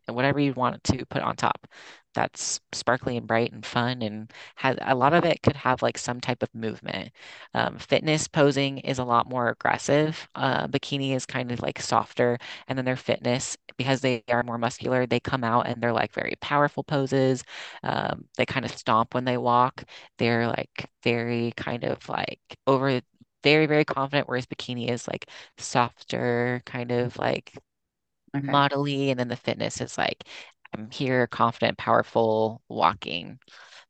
and 0.07 0.17
whatever 0.17 0.41
you 0.41 0.55
want 0.55 0.83
to 0.85 1.07
put 1.07 1.23
on 1.23 1.37
top 1.37 1.67
that's 2.15 2.61
sparkly 2.73 3.17
and 3.17 3.27
bright 3.27 3.53
and 3.53 3.65
fun 3.65 4.03
and 4.03 4.33
has 4.57 4.77
a 4.83 4.95
lot 4.95 5.13
of 5.15 5.25
it 5.25 5.43
could 5.43 5.57
have 5.57 5.83
like 5.83 5.97
some 5.99 6.21
type 6.21 6.43
of 6.43 6.55
movement. 6.55 7.11
Um, 7.55 7.79
fitness 7.79 8.29
posing 8.29 8.79
is 8.79 8.99
a 8.99 9.05
lot 9.05 9.29
more 9.29 9.49
aggressive. 9.49 10.29
Uh, 10.35 10.67
bikini 10.69 11.15
is 11.15 11.27
kind 11.27 11.53
of 11.53 11.61
like 11.61 11.81
softer, 11.81 12.39
and 12.69 12.77
then 12.79 12.85
their 12.85 12.97
fitness 12.97 13.57
because 13.77 14.01
they 14.01 14.23
are 14.29 14.43
more 14.43 14.59
muscular, 14.59 15.07
they 15.07 15.21
come 15.21 15.45
out 15.45 15.67
and 15.67 15.83
they're 15.83 15.93
like 15.93 16.13
very 16.13 16.35
powerful 16.41 16.83
poses. 16.85 17.45
Um, 17.83 18.25
they 18.37 18.47
kind 18.47 18.65
of 18.65 18.73
stomp 18.77 19.15
when 19.15 19.25
they 19.25 19.37
walk. 19.39 19.85
They're 20.19 20.47
like 20.49 20.91
very 21.03 21.53
kind 21.57 21.85
of 21.85 22.09
like 22.09 22.41
over. 22.67 23.01
Very, 23.43 23.65
very 23.65 23.87
confident, 23.87 24.29
whereas 24.29 24.45
bikini 24.47 24.91
is 24.91 25.09
like 25.09 25.27
softer, 25.57 26.61
kind 26.67 26.91
of 26.93 27.17
like 27.17 27.55
Okay. 28.35 28.55
modelly, 28.55 29.11
and 29.11 29.19
then 29.21 29.29
the 29.29 29.37
fitness 29.37 29.81
is 29.81 29.99
like 29.99 30.25
I'm 30.75 30.91
here, 30.91 31.27
confident, 31.27 31.79
powerful, 31.79 32.63
walking. 32.69 33.39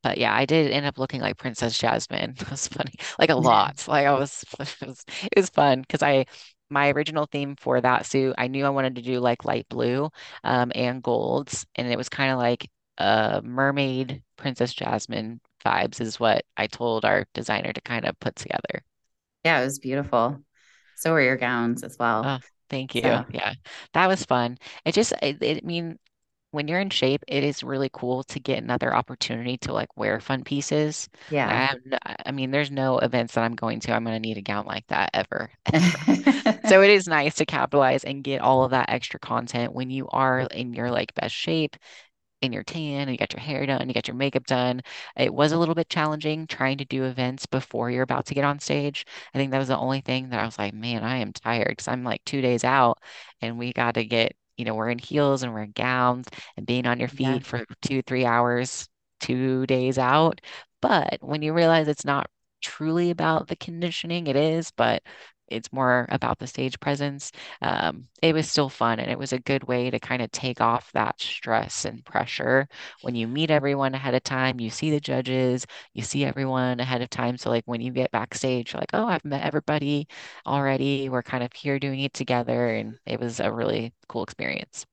But 0.02 0.18
yeah, 0.18 0.34
I 0.34 0.46
did 0.46 0.70
end 0.72 0.86
up 0.86 0.98
looking 0.98 1.20
like 1.20 1.38
Princess 1.38 1.78
Jasmine. 1.78 2.36
It 2.40 2.50
was 2.50 2.68
funny, 2.68 2.94
like 3.18 3.30
a 3.30 3.34
lot. 3.36 3.86
Like 3.88 4.06
I 4.06 4.12
was, 4.14 4.44
it 4.60 4.76
was, 4.86 5.04
it 5.24 5.32
was 5.36 5.50
fun 5.50 5.82
because 5.82 6.02
I, 6.02 6.26
my 6.70 6.90
original 6.90 7.26
theme 7.26 7.56
for 7.56 7.80
that 7.80 8.06
suit, 8.06 8.34
I 8.38 8.48
knew 8.48 8.64
I 8.66 8.70
wanted 8.70 8.96
to 8.96 9.02
do 9.02 9.20
like 9.20 9.44
light 9.44 9.68
blue, 9.68 10.10
um, 10.44 10.72
and 10.74 11.02
golds, 11.02 11.66
and 11.76 11.88
it 11.88 11.98
was 11.98 12.08
kind 12.08 12.32
of 12.32 12.38
like 12.38 12.68
a 12.98 13.42
mermaid 13.44 14.22
Princess 14.36 14.72
Jasmine 14.74 15.40
vibes 15.64 16.00
is 16.00 16.20
what 16.20 16.44
I 16.56 16.66
told 16.66 17.04
our 17.04 17.26
designer 17.34 17.72
to 17.72 17.80
kind 17.82 18.04
of 18.06 18.18
put 18.20 18.36
together. 18.36 18.84
Yeah, 19.44 19.60
it 19.60 19.64
was 19.64 19.78
beautiful. 19.78 20.42
So 20.94 21.12
were 21.12 21.22
your 21.22 21.36
gowns 21.36 21.82
as 21.82 21.96
well. 21.98 22.24
Oh, 22.24 22.40
thank 22.68 22.94
you. 22.94 23.02
So 23.04 23.24
Yeah, 23.30 23.54
that 23.94 24.06
was 24.06 24.24
fun. 24.24 24.58
It 24.84 24.92
just, 24.94 25.12
it 25.22 25.38
I 25.42 25.66
mean, 25.66 25.98
when 26.50 26.68
you're 26.68 26.80
in 26.80 26.90
shape, 26.90 27.22
it 27.28 27.44
is 27.44 27.62
really 27.62 27.90
cool 27.92 28.24
to 28.24 28.40
get 28.40 28.62
another 28.62 28.94
opportunity 28.94 29.56
to 29.58 29.72
like 29.72 29.96
wear 29.96 30.20
fun 30.20 30.44
pieces. 30.44 31.08
I 31.44 31.54
yeah. 31.54 31.66
have, 31.66 31.78
I 32.26 32.32
mean, 32.32 32.50
there's 32.50 32.70
no 32.70 32.98
events 32.98 33.34
that 33.34 33.44
I'm 33.44 33.54
going 33.54 33.80
to, 33.80 33.92
I'm 33.92 34.04
going 34.04 34.16
to 34.16 34.20
need 34.20 34.38
a 34.38 34.42
gown 34.42 34.66
like 34.66 34.86
that 34.88 35.10
ever, 35.14 35.50
ever. 35.72 36.60
So 36.64 36.82
it 36.82 36.90
is 36.90 37.06
nice 37.08 37.34
to 37.36 37.46
capitalize 37.46 38.04
and 38.04 38.22
get 38.24 38.40
all 38.40 38.64
of 38.64 38.70
that 38.72 38.90
extra 38.90 39.18
content 39.20 39.72
when 39.72 39.90
you 39.90 40.08
are 40.08 40.40
in 40.42 40.72
your 40.74 40.90
like 40.90 41.14
best 41.14 41.34
shape 41.34 41.76
in 42.42 42.52
your 42.52 42.62
tan 42.64 43.02
and 43.02 43.10
you 43.10 43.18
got 43.18 43.32
your 43.32 43.40
hair 43.40 43.66
done, 43.66 43.86
you 43.88 43.94
got 43.94 44.08
your 44.08 44.16
makeup 44.16 44.46
done. 44.46 44.80
It 45.16 45.32
was 45.34 45.52
a 45.52 45.58
little 45.58 45.74
bit 45.74 45.88
challenging 45.90 46.46
trying 46.46 46.78
to 46.78 46.84
do 46.84 47.04
events 47.04 47.46
before 47.46 47.90
you're 47.90 48.02
about 48.02 48.26
to 48.26 48.34
get 48.34 48.44
on 48.44 48.58
stage. 48.60 49.04
I 49.34 49.38
think 49.38 49.50
that 49.50 49.58
was 49.58 49.68
the 49.68 49.76
only 49.78 50.00
thing 50.00 50.30
that 50.30 50.40
I 50.40 50.46
was 50.46 50.58
like, 50.58 50.74
man, 50.74 51.04
I 51.04 51.18
am 51.18 51.32
tired 51.32 51.68
because 51.68 51.88
I'm 51.88 52.04
like 52.04 52.24
two 52.24 52.40
days 52.40 52.64
out 52.64 52.98
and 53.42 53.58
we 53.58 53.72
got 53.72 53.94
to 53.94 54.04
get, 54.04 54.36
you 54.60 54.66
know, 54.66 54.74
we're 54.76 54.90
in 54.90 54.98
heels 55.00 55.42
and 55.42 55.54
we're 55.54 55.62
in 55.64 55.72
gowns 55.72 56.28
and 56.56 56.66
being 56.66 56.86
on 56.86 57.00
your 57.00 57.08
Yeah, 57.10 57.38
feet 57.38 57.44
for 57.44 57.64
two, 57.82 58.02
three 58.02 58.26
hours, 58.26 58.88
two 59.20 59.66
days 59.66 59.98
out. 59.98 60.40
But 60.82 61.18
when 61.22 61.42
you 61.42 61.54
realize 61.54 61.88
it's 61.88 62.04
not 62.06 62.28
truly 62.62 63.10
about 63.10 63.48
the 63.48 63.56
conditioning, 63.56 64.28
it 64.28 64.36
is, 64.36 64.72
but 64.72 65.02
it's 65.50 65.72
more 65.72 66.06
about 66.10 66.38
the 66.38 66.46
stage 66.46 66.78
presence 66.80 67.32
um, 67.62 68.06
it 68.22 68.34
was 68.34 68.48
still 68.48 68.68
fun 68.68 69.00
and 69.00 69.10
it 69.10 69.18
was 69.18 69.32
a 69.32 69.38
good 69.40 69.64
way 69.64 69.90
to 69.90 69.98
kind 69.98 70.22
of 70.22 70.30
take 70.30 70.60
off 70.60 70.90
that 70.92 71.20
stress 71.20 71.84
and 71.84 72.04
pressure 72.04 72.68
when 73.02 73.14
you 73.14 73.26
meet 73.26 73.50
everyone 73.50 73.94
ahead 73.94 74.14
of 74.14 74.22
time 74.22 74.60
you 74.60 74.70
see 74.70 74.90
the 74.90 75.00
judges 75.00 75.66
you 75.94 76.02
see 76.02 76.24
everyone 76.24 76.80
ahead 76.80 77.02
of 77.02 77.10
time 77.10 77.36
so 77.36 77.50
like 77.50 77.64
when 77.66 77.80
you 77.80 77.92
get 77.92 78.10
backstage 78.10 78.72
you're 78.72 78.80
like 78.80 78.90
oh 78.94 79.06
I've 79.06 79.24
met 79.24 79.44
everybody 79.44 80.06
already 80.46 81.08
we're 81.08 81.22
kind 81.22 81.44
of 81.44 81.52
here 81.52 81.78
doing 81.78 82.00
it 82.00 82.14
together 82.14 82.68
and 82.68 82.98
it 83.06 83.20
was 83.20 83.40
a 83.40 83.52
really 83.52 83.92
cool 84.08 84.22
experience 84.22 84.86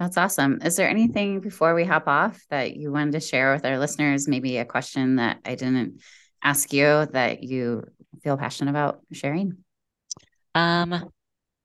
that's 0.00 0.16
awesome. 0.16 0.62
Is 0.64 0.76
there 0.76 0.88
anything 0.88 1.40
before 1.40 1.74
we 1.74 1.84
hop 1.84 2.08
off 2.08 2.42
that 2.48 2.74
you 2.74 2.90
wanted 2.90 3.12
to 3.12 3.20
share 3.20 3.52
with 3.52 3.66
our 3.66 3.78
listeners? 3.78 4.26
Maybe 4.26 4.56
a 4.56 4.64
question 4.64 5.16
that 5.16 5.40
I 5.44 5.56
didn't 5.56 6.00
ask 6.42 6.72
you 6.72 7.06
that 7.12 7.42
you 7.42 7.84
feel 8.22 8.36
passionate 8.36 8.70
about 8.70 9.00
sharing? 9.12 9.64
um 10.54 11.10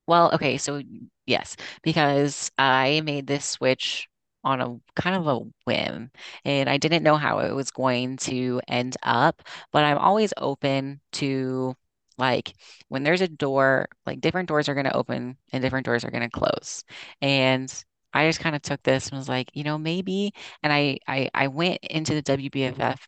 well 0.08 0.32
okay 0.34 0.58
so 0.58 0.82
yes 1.26 1.56
because 1.84 2.52
I 2.58 3.02
made 3.06 3.28
this 3.28 3.46
switch 3.46 4.10
on 4.44 4.62
a 4.62 5.02
kind 5.02 5.16
of 5.18 5.28
a 5.28 5.40
whim 5.66 6.12
and 6.46 6.70
I 6.70 6.78
didn't 6.78 7.04
know 7.04 7.18
how 7.18 7.40
it 7.40 7.54
was 7.54 7.72
going 7.72 8.18
to 8.20 8.62
end 8.68 8.98
up, 9.04 9.42
but 9.72 9.84
I'm 9.86 9.98
always 10.00 10.34
open 10.38 11.02
to 11.14 11.76
like 12.18 12.54
when 12.90 13.04
there's 13.04 13.22
a 13.22 13.28
door, 13.30 13.88
like 14.06 14.22
different 14.22 14.48
doors 14.50 14.70
are 14.70 14.76
going 14.76 14.86
to 14.86 14.96
open 14.96 15.38
and 15.54 15.62
different 15.64 15.86
doors 15.86 16.06
are 16.06 16.12
going 16.12 16.24
to 16.24 16.30
close. 16.30 16.84
And 17.22 17.74
I 18.14 18.28
just 18.30 18.40
kind 18.40 18.56
of 18.56 18.62
took 18.64 18.84
this 18.84 19.10
and 19.10 19.18
was 19.18 19.30
like, 19.30 19.50
you 19.54 19.64
know, 19.64 19.78
maybe. 19.78 20.34
And 20.64 20.74
I 20.74 21.00
I, 21.08 21.30
I 21.34 21.48
went 21.50 21.80
into 21.84 22.14
the 22.16 22.22
WBFF 22.24 23.08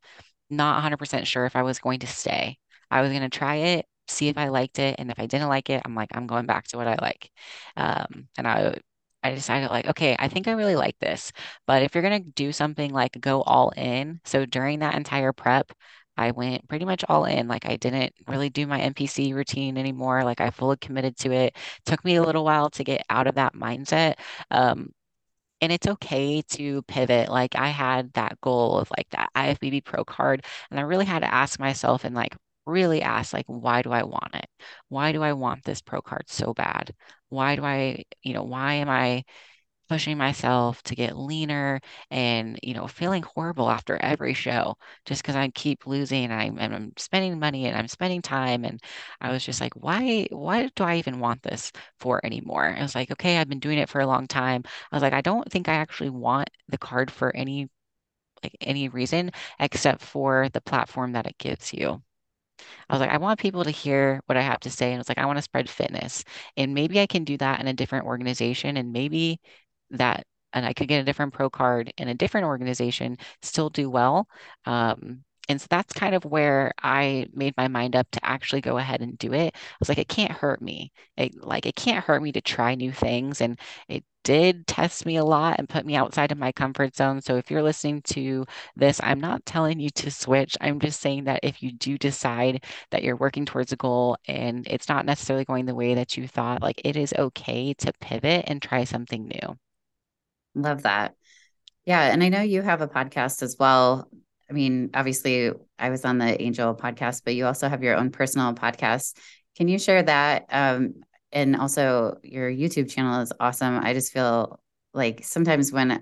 not 0.49 0.75
100% 0.77 1.27
sure 1.27 1.45
if 1.45 1.55
I 1.55 1.63
was 1.63 1.79
going 1.79 1.99
to 2.01 2.07
stay. 2.07 2.57
I 2.91 3.01
was 3.01 3.11
going 3.11 3.21
to 3.23 3.29
try 3.29 3.55
it, 3.55 3.85
see 4.07 4.27
if 4.29 4.37
I 4.37 4.47
liked 4.49 4.79
it, 4.79 4.95
and 4.99 5.11
if 5.11 5.19
I 5.19 5.25
didn't 5.27 5.49
like 5.49 5.69
it, 5.69 5.81
I'm 5.85 5.95
like, 5.95 6.09
I'm 6.13 6.27
going 6.27 6.45
back 6.45 6.67
to 6.69 6.77
what 6.77 6.87
I 6.87 6.95
like. 7.01 7.31
Um, 7.75 8.27
and 8.37 8.47
I 8.47 8.77
I 9.23 9.31
decided 9.33 9.69
like, 9.71 9.87
okay, 9.87 10.15
I 10.19 10.27
think 10.29 10.47
I 10.47 10.51
really 10.53 10.75
like 10.75 10.97
this. 10.99 11.31
But 11.65 11.83
if 11.83 11.93
you're 11.95 12.03
gonna 12.03 12.19
do 12.19 12.51
something 12.53 12.93
like 12.93 13.19
go 13.19 13.41
all 13.43 13.71
in, 13.75 14.21
so 14.25 14.45
during 14.45 14.79
that 14.79 14.95
entire 14.95 15.33
prep, 15.33 15.71
I 16.17 16.31
went 16.31 16.67
pretty 16.67 16.85
much 16.85 17.03
all 17.09 17.25
in. 17.25 17.47
Like 17.47 17.65
I 17.65 17.75
didn't 17.77 18.13
really 18.27 18.49
do 18.49 18.65
my 18.67 18.79
NPC 18.79 19.33
routine 19.33 19.77
anymore. 19.77 20.23
Like 20.23 20.41
I 20.41 20.49
fully 20.51 20.77
committed 20.77 21.17
to 21.19 21.31
it. 21.31 21.55
Took 21.85 22.03
me 22.05 22.15
a 22.15 22.23
little 22.23 22.43
while 22.45 22.69
to 22.71 22.83
get 22.83 23.03
out 23.09 23.27
of 23.27 23.35
that 23.35 23.53
mindset. 23.53 24.15
Um, 24.51 24.91
and 25.61 25.71
it's 25.71 25.87
okay 25.87 26.41
to 26.43 26.81
pivot. 26.83 27.29
Like 27.29 27.55
I 27.55 27.69
had 27.69 28.13
that 28.13 28.39
goal 28.41 28.77
of 28.79 28.89
like 28.97 29.09
that 29.11 29.29
IFBB 29.35 29.81
Pro 29.81 30.03
card, 30.05 30.45
and 30.71 30.79
I 30.79 30.83
really 30.83 31.05
had 31.05 31.19
to 31.21 31.33
ask 31.33 31.59
myself 31.59 32.03
and 32.05 32.15
like 32.15 32.35
really 32.67 33.01
ask 33.01 33.33
like 33.33 33.45
why 33.47 33.81
do 33.81 33.91
I 33.91 34.03
want 34.03 34.35
it? 34.35 34.47
Why 34.89 35.11
do 35.11 35.23
I 35.23 35.33
want 35.33 35.63
this 35.63 35.81
pro 35.81 36.01
card 36.01 36.29
so 36.29 36.53
bad? 36.53 36.93
Why 37.29 37.55
do 37.55 37.63
I, 37.65 38.03
you 38.23 38.33
know, 38.33 38.43
why 38.43 38.75
am 38.75 38.89
I 38.89 39.23
pushing 39.89 40.17
myself 40.17 40.83
to 40.83 40.95
get 40.95 41.17
leaner 41.17 41.79
and 42.11 42.59
you 42.61 42.73
know 42.73 42.87
feeling 42.87 43.23
horrible 43.23 43.69
after 43.69 43.95
every 43.97 44.33
show 44.33 44.75
just 45.05 45.21
because 45.21 45.35
I 45.35 45.47
keep 45.49 45.87
losing 45.87 46.25
and 46.25 46.33
I'm, 46.33 46.59
and 46.59 46.75
I'm 46.75 46.93
spending 46.97 47.39
money 47.39 47.67
and 47.67 47.77
I'm 47.77 47.87
spending 47.87 48.21
time 48.21 48.65
and 48.65 48.81
I 49.21 49.31
was 49.31 49.45
just 49.45 49.61
like 49.61 49.73
why 49.75 50.27
why 50.31 50.67
do 50.75 50.83
I 50.83 50.97
even 50.97 51.19
want 51.19 51.41
this 51.43 51.71
for 51.99 52.19
anymore 52.25 52.75
I 52.77 52.81
was 52.81 52.95
like 52.95 53.11
okay 53.11 53.37
I've 53.37 53.47
been 53.49 53.59
doing 53.59 53.77
it 53.77 53.89
for 53.89 54.01
a 54.01 54.07
long 54.07 54.27
time 54.27 54.63
I 54.91 54.95
was 54.95 55.03
like 55.03 55.13
I 55.13 55.21
don't 55.21 55.49
think 55.49 55.69
I 55.69 55.75
actually 55.75 56.09
want 56.09 56.49
the 56.67 56.77
card 56.77 57.09
for 57.09 57.33
any 57.35 57.69
like 58.43 58.55
any 58.61 58.89
reason 58.89 59.31
except 59.59 60.01
for 60.01 60.49
the 60.49 60.61
platform 60.61 61.13
that 61.13 61.27
it 61.27 61.37
gives 61.37 61.73
you 61.73 62.01
I 62.89 62.93
was 62.93 62.99
like, 63.01 63.09
I 63.11 63.17
want 63.17 63.39
people 63.39 63.63
to 63.63 63.71
hear 63.71 64.21
what 64.25 64.37
I 64.37 64.41
have 64.41 64.59
to 64.61 64.69
say. 64.71 64.91
And 64.91 64.99
it's 64.99 65.09
like, 65.09 65.17
I 65.17 65.25
want 65.25 65.37
to 65.37 65.43
spread 65.43 65.69
fitness. 65.69 66.23
And 66.57 66.73
maybe 66.73 66.99
I 66.99 67.07
can 67.07 67.23
do 67.23 67.37
that 67.37 67.59
in 67.59 67.67
a 67.67 67.73
different 67.73 68.05
organization. 68.05 68.77
And 68.77 68.91
maybe 68.93 69.39
that, 69.91 70.25
and 70.53 70.65
I 70.65 70.73
could 70.73 70.87
get 70.87 71.01
a 71.01 71.03
different 71.05 71.33
pro 71.33 71.49
card 71.49 71.93
in 71.97 72.07
a 72.07 72.13
different 72.15 72.47
organization, 72.47 73.17
still 73.41 73.69
do 73.69 73.89
well. 73.89 74.27
Um, 74.65 75.23
and 75.49 75.59
so 75.61 75.67
that's 75.69 75.93
kind 75.93 76.13
of 76.15 76.25
where 76.25 76.73
I 76.81 77.27
made 77.33 77.55
my 77.57 77.67
mind 77.67 77.95
up 77.95 78.09
to 78.11 78.25
actually 78.25 78.61
go 78.61 78.77
ahead 78.77 79.01
and 79.01 79.17
do 79.17 79.33
it. 79.33 79.53
I 79.55 79.75
was 79.79 79.89
like, 79.89 79.97
it 79.97 80.09
can't 80.09 80.31
hurt 80.31 80.61
me. 80.61 80.91
It, 81.15 81.41
like, 81.43 81.65
it 81.65 81.75
can't 81.75 82.03
hurt 82.03 82.21
me 82.21 82.31
to 82.33 82.41
try 82.41 82.75
new 82.75 82.91
things. 82.91 83.41
And 83.41 83.59
it 83.87 84.03
did 84.23 84.67
test 84.67 85.05
me 85.05 85.15
a 85.15 85.23
lot 85.23 85.55
and 85.57 85.69
put 85.69 85.85
me 85.85 85.95
outside 85.95 86.31
of 86.33 86.37
my 86.37 86.51
comfort 86.51 86.95
zone. 86.95 87.21
So 87.21 87.37
if 87.37 87.49
you're 87.49 87.63
listening 87.63 88.01
to 88.07 88.45
this, 88.75 88.99
I'm 89.01 89.21
not 89.21 89.45
telling 89.45 89.79
you 89.79 89.89
to 89.91 90.11
switch. 90.11 90.57
I'm 90.59 90.79
just 90.79 90.99
saying 90.99 91.23
that 91.25 91.39
if 91.43 91.63
you 91.63 91.71
do 91.71 91.97
decide 91.97 92.65
that 92.91 93.03
you're 93.03 93.15
working 93.15 93.45
towards 93.45 93.71
a 93.71 93.77
goal 93.77 94.17
and 94.27 94.67
it's 94.67 94.89
not 94.89 95.05
necessarily 95.05 95.45
going 95.45 95.65
the 95.65 95.75
way 95.75 95.93
that 95.93 96.17
you 96.17 96.27
thought, 96.27 96.61
like 96.61 96.81
it 96.83 96.97
is 96.97 97.13
okay 97.17 97.73
to 97.75 97.93
pivot 98.01 98.45
and 98.47 98.61
try 98.61 98.83
something 98.83 99.27
new. 99.27 99.55
Love 100.55 100.83
that. 100.83 101.15
Yeah. 101.85 102.01
And 102.11 102.21
I 102.21 102.27
know 102.27 102.41
you 102.41 102.61
have 102.61 102.81
a 102.81 102.87
podcast 102.87 103.41
as 103.43 103.55
well. 103.57 104.09
I 104.49 104.53
mean, 104.53 104.91
obviously, 104.93 105.51
I 105.77 105.89
was 105.89 106.05
on 106.05 106.17
the 106.17 106.41
Angel 106.41 106.73
podcast, 106.75 107.23
but 107.25 107.35
you 107.35 107.45
also 107.45 107.67
have 107.67 107.83
your 107.83 107.95
own 107.95 108.11
personal 108.11 108.53
podcast. 108.53 109.17
Can 109.55 109.67
you 109.67 109.79
share 109.79 110.03
that? 110.03 110.45
Um, 110.49 110.95
and 111.31 111.55
also, 111.55 112.19
your 112.23 112.49
YouTube 112.49 112.89
channel 112.89 113.21
is 113.21 113.33
awesome. 113.39 113.77
I 113.77 113.93
just 113.93 114.13
feel 114.13 114.59
like 114.93 115.23
sometimes 115.23 115.71
when 115.71 116.01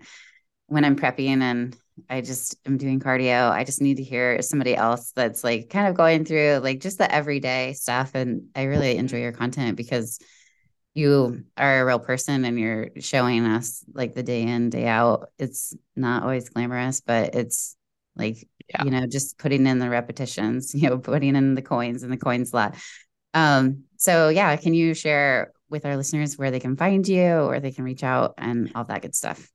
when 0.68 0.84
I'm 0.86 0.96
prepping 0.96 1.42
and 1.42 1.78
I 2.10 2.22
just 2.22 2.56
am 2.66 2.78
doing 2.78 3.00
cardio, 3.00 3.50
I 3.52 3.64
just 3.64 3.82
need 3.82 3.98
to 3.98 4.04
hear 4.04 4.42
somebody 4.42 4.76
else 4.76 5.12
that's 5.12 5.44
like 5.44 5.70
kind 5.70 5.88
of 5.88 5.96
going 5.96 6.26
through 6.26 6.60
like 6.64 6.82
just 6.82 6.98
the 6.98 7.12
everyday 7.12 7.74
stuff. 7.74 8.12
And 8.16 8.48
I 8.56 8.64
really 8.64 8.98
enjoy 8.98 9.20
your 9.22 9.32
content 9.32 9.78
because 9.78 10.20
you 10.96 11.44
are 11.58 11.82
a 11.82 11.86
real 11.86 12.00
person 12.00 12.46
and 12.46 12.60
you're 12.60 12.90
showing 13.00 13.46
us 13.46 13.84
like 13.94 14.16
the 14.16 14.24
day 14.24 14.44
in 14.44 14.70
day 14.70 14.88
out 14.88 15.30
it's 15.38 15.76
not 15.96 16.24
always 16.24 16.50
glamorous 16.50 17.02
but 17.02 17.36
it's 17.36 17.76
like 18.16 18.48
yeah. 18.70 18.84
you 18.84 18.92
know 18.92 19.06
just 19.06 19.38
putting 19.38 19.66
in 19.68 19.80
the 19.80 19.90
repetitions 19.90 20.74
you 20.76 20.90
know 20.90 20.98
putting 20.98 21.36
in 21.36 21.56
the 21.56 21.62
coins 21.62 22.04
and 22.04 22.12
the 22.12 22.18
coins 22.18 22.54
lot 22.54 22.76
um 23.34 23.84
so 23.98 24.30
yeah 24.30 24.56
can 24.56 24.74
you 24.74 24.94
share 24.94 25.52
with 25.70 25.86
our 25.86 25.98
listeners 25.98 26.38
where 26.38 26.52
they 26.52 26.60
can 26.60 26.78
find 26.78 27.08
you 27.08 27.34
or 27.34 27.60
they 27.60 27.72
can 27.72 27.84
reach 27.84 28.04
out 28.04 28.36
and 28.38 28.72
all 28.76 28.84
that 28.84 29.02
good 29.02 29.16
stuff 29.16 29.50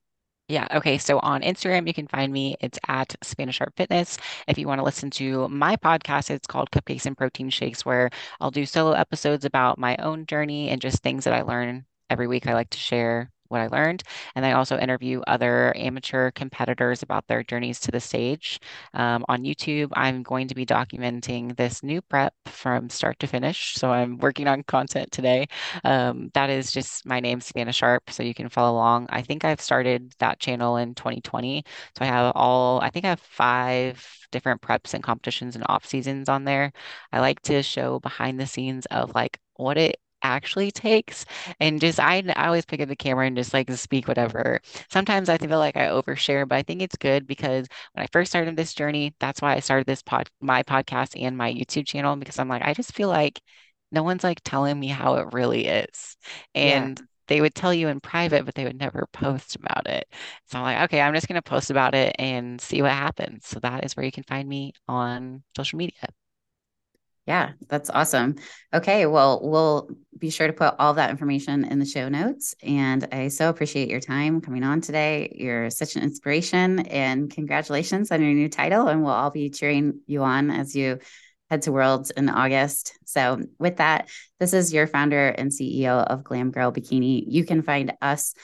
yeah. 0.51 0.67
Okay. 0.73 0.99
So 0.99 1.21
on 1.21 1.43
Instagram, 1.43 1.87
you 1.87 1.95
can 1.95 2.09
find 2.09 2.33
me. 2.33 2.57
It's 2.59 2.77
at 2.89 3.15
Savana 3.23 3.53
Sharp 3.53 3.73
Fitness. 3.77 4.19
If 4.49 4.59
you 4.59 4.67
want 4.67 4.81
to 4.81 4.85
listen 4.85 5.09
to 5.11 5.49
my 5.49 5.77
podcast, 5.77 6.29
it's 6.29 6.49
called 6.49 6.73
Cupcakes 6.73 7.07
and 7.07 7.17
Protein 7.17 7.51
Shakes, 7.51 7.87
where 7.87 8.11
I'll 8.41 8.51
do 8.51 8.67
solo 8.67 8.91
episodes 8.91 9.45
about 9.45 9.79
my 9.79 9.97
own 9.99 10.27
journey 10.27 10.71
and 10.71 10.81
just 10.81 11.05
things 11.05 11.23
that 11.23 11.35
I 11.35 11.43
learn 11.43 11.85
every 12.11 12.27
week. 12.27 12.49
I 12.49 12.55
like 12.55 12.71
to 12.71 12.79
share 12.79 13.31
what 13.51 13.61
I 13.61 13.67
learned. 13.69 14.03
And 14.35 14.47
I 14.47 14.53
also 14.53 14.79
interview 14.79 15.21
other 15.27 15.75
amateur 15.77 16.31
competitors 16.31 17.03
about 17.03 17.27
their 17.27 17.43
journeys 17.43 17.81
to 17.81 17.91
the 17.91 18.01
stage. 18.01 18.61
Um, 18.95 19.25
on 19.29 19.43
YouTube, 19.43 19.91
I'm 19.95 20.23
going 20.23 20.49
to 20.49 20.55
be 20.55 20.65
documenting 20.67 21.57
this 21.57 21.83
new 21.83 22.01
prep 22.03 22.35
from 22.47 22.89
start 22.91 23.19
to 23.21 23.27
finish. 23.27 23.75
So 23.75 23.91
I'm 23.91 24.19
working 24.19 24.49
on 24.49 24.63
content 24.63 25.11
today. 25.13 25.47
Um, 25.85 26.31
that 26.35 26.51
is 26.51 26.73
just 26.73 27.05
my 27.07 27.21
name, 27.21 27.41
Savana 27.41 27.75
Sharp. 27.75 28.11
So 28.11 28.23
you 28.23 28.35
can 28.35 28.49
follow 28.49 28.77
along. 28.77 29.09
I 29.11 29.23
think 29.23 29.45
I've 29.45 29.61
started 29.61 30.15
that 30.19 30.39
channel 30.41 30.77
in 30.77 30.95
2020. 30.95 31.65
So 31.99 32.05
I 32.05 32.09
have 32.09 32.33
all, 32.35 32.81
I 32.81 32.91
think 32.91 33.05
I 33.05 33.09
have 33.09 33.21
five 33.21 34.07
different 34.31 34.63
preps 34.63 34.95
and 34.95 35.03
competitions 35.03 35.57
and 35.57 35.65
off 35.69 35.85
seasons 35.87 36.29
on 36.29 36.45
there. 36.45 36.73
I 37.13 37.21
like 37.21 37.41
to 37.43 37.63
show 37.63 37.99
behind 38.01 38.39
the 38.41 38.47
scenes 38.47 38.87
of 38.87 39.15
like 39.15 39.39
what 39.57 39.77
it 39.79 39.99
actually 40.23 40.71
takes 40.71 41.25
and 41.61 41.81
just 41.81 41.99
I, 42.01 42.23
I 42.37 42.47
always 42.47 42.65
pick 42.65 42.81
up 42.81 42.89
the 42.89 42.97
camera 42.97 43.27
and 43.27 43.37
just 43.37 43.55
like 43.55 43.71
speak 43.73 44.09
whatever. 44.09 44.61
Sometimes 44.91 45.29
i 45.29 45.39
feel 45.39 45.59
like 45.59 45.77
i 45.77 45.87
overshare 45.87 46.47
but 46.49 46.57
i 46.57 46.63
think 46.63 46.83
it's 46.83 46.97
good 46.97 47.27
because 47.27 47.67
when 47.93 48.05
i 48.05 48.09
first 48.13 48.31
started 48.31 48.57
this 48.57 48.75
journey 48.75 49.15
that's 49.21 49.41
why 49.43 49.55
i 49.55 49.61
started 49.61 49.87
this 49.87 50.03
pod 50.03 50.29
my 50.41 50.63
podcast 50.63 51.21
and 51.21 51.37
my 51.37 51.53
youtube 51.53 51.87
channel 51.87 52.17
because 52.17 52.39
i'm 52.39 52.49
like 52.49 52.63
i 52.63 52.75
just 52.75 52.95
feel 52.95 53.09
like 53.09 53.41
no 53.93 54.03
one's 54.03 54.25
like 54.25 54.41
telling 54.45 54.79
me 54.79 54.89
how 54.89 55.17
it 55.17 55.33
really 55.33 55.67
is. 55.67 56.17
And 56.55 56.99
yeah. 56.99 57.07
they 57.29 57.41
would 57.41 57.55
tell 57.55 57.75
you 57.75 57.89
in 57.89 58.01
private 58.01 58.45
but 58.45 58.55
they 58.55 58.65
would 58.65 58.79
never 58.79 59.07
post 59.13 59.57
about 59.57 59.87
it. 59.89 60.07
So 60.47 60.59
i'm 60.59 60.65
like 60.65 60.83
okay 60.85 61.01
i'm 61.01 61.15
just 61.15 61.29
going 61.29 61.41
to 61.41 61.49
post 61.49 61.71
about 61.71 61.95
it 61.95 62.15
and 62.19 62.61
see 62.61 62.83
what 62.83 62.93
happens. 62.93 63.47
So 63.47 63.61
that 63.61 63.85
is 63.85 63.97
where 63.97 64.05
you 64.05 64.13
can 64.13 64.25
find 64.25 64.49
me 64.49 64.73
on 64.89 65.43
social 65.57 65.79
media 65.79 66.09
yeah, 67.27 67.53
that's 67.69 67.91
awesome. 67.91 68.37
Okay, 68.75 69.07
well, 69.07 69.41
we'll 69.43 69.91
be 70.19 70.31
sure 70.31 70.47
to 70.47 70.53
put 70.53 70.75
all 70.79 70.95
that 70.95 71.11
information 71.11 71.65
in 71.65 71.79
the 71.79 71.85
show 71.85 72.09
notes. 72.09 72.55
And 72.63 73.07
I 73.13 73.29
so 73.29 73.49
appreciate 73.49 73.89
your 73.89 74.01
time 74.01 74.41
coming 74.41 74.65
on 74.65 74.81
today. 74.81 75.35
You're 75.39 75.71
such 75.71 75.97
an 75.97 76.03
inspiration, 76.03 76.81
and 76.81 77.31
congratulations 77.31 78.11
on 78.11 78.23
your 78.23 78.33
new 78.33 78.49
title. 78.49 78.89
And 78.89 79.03
we'll 79.03 79.13
all 79.13 79.31
be 79.31 79.51
cheering 79.51 80.01
you 80.07 80.23
on 80.23 80.51
as 80.51 80.75
you 80.75 80.99
head 81.51 81.63
to 81.63 81.73
Worlds 81.73 82.11
in 82.11 82.29
August. 82.29 82.99
So, 83.05 83.41
with 83.59 83.77
that, 83.77 84.09
this 84.39 84.53
is 84.53 84.73
your 84.73 84.87
founder 84.87 85.29
and 85.29 85.51
CEO 85.51 86.05
of 86.05 86.25
Glam 86.25 86.51
Girl 86.51 86.73
Bikini. 86.73 87.25
You 87.27 87.45
can 87.45 87.63
find 87.63 87.93
us 88.01 88.35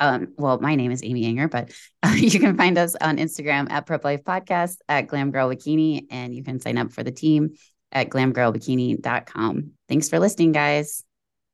um, 0.00 0.32
well, 0.36 0.58
my 0.60 0.74
name 0.74 0.90
is 0.90 1.04
Amy 1.04 1.22
Ehinger, 1.22 1.48
but 1.48 1.72
uh, 2.02 2.14
you 2.16 2.40
can 2.40 2.56
find 2.56 2.76
us 2.76 2.96
on 3.00 3.18
Instagram 3.18 3.70
at 3.70 3.86
Prep 3.86 4.04
Life 4.04 4.24
Podcast 4.24 4.78
at 4.88 5.06
Glam 5.06 5.30
Girl 5.30 5.48
Bikini, 5.48 6.06
and 6.10 6.34
you 6.34 6.42
can 6.42 6.60
sign 6.60 6.78
up 6.78 6.92
for 6.92 7.02
the 7.02 7.12
team 7.12 7.54
at 7.94 8.10
glamgirlbikini.com. 8.10 9.70
Thanks 9.88 10.08
for 10.08 10.18
listening, 10.18 10.52
guys. 10.52 11.04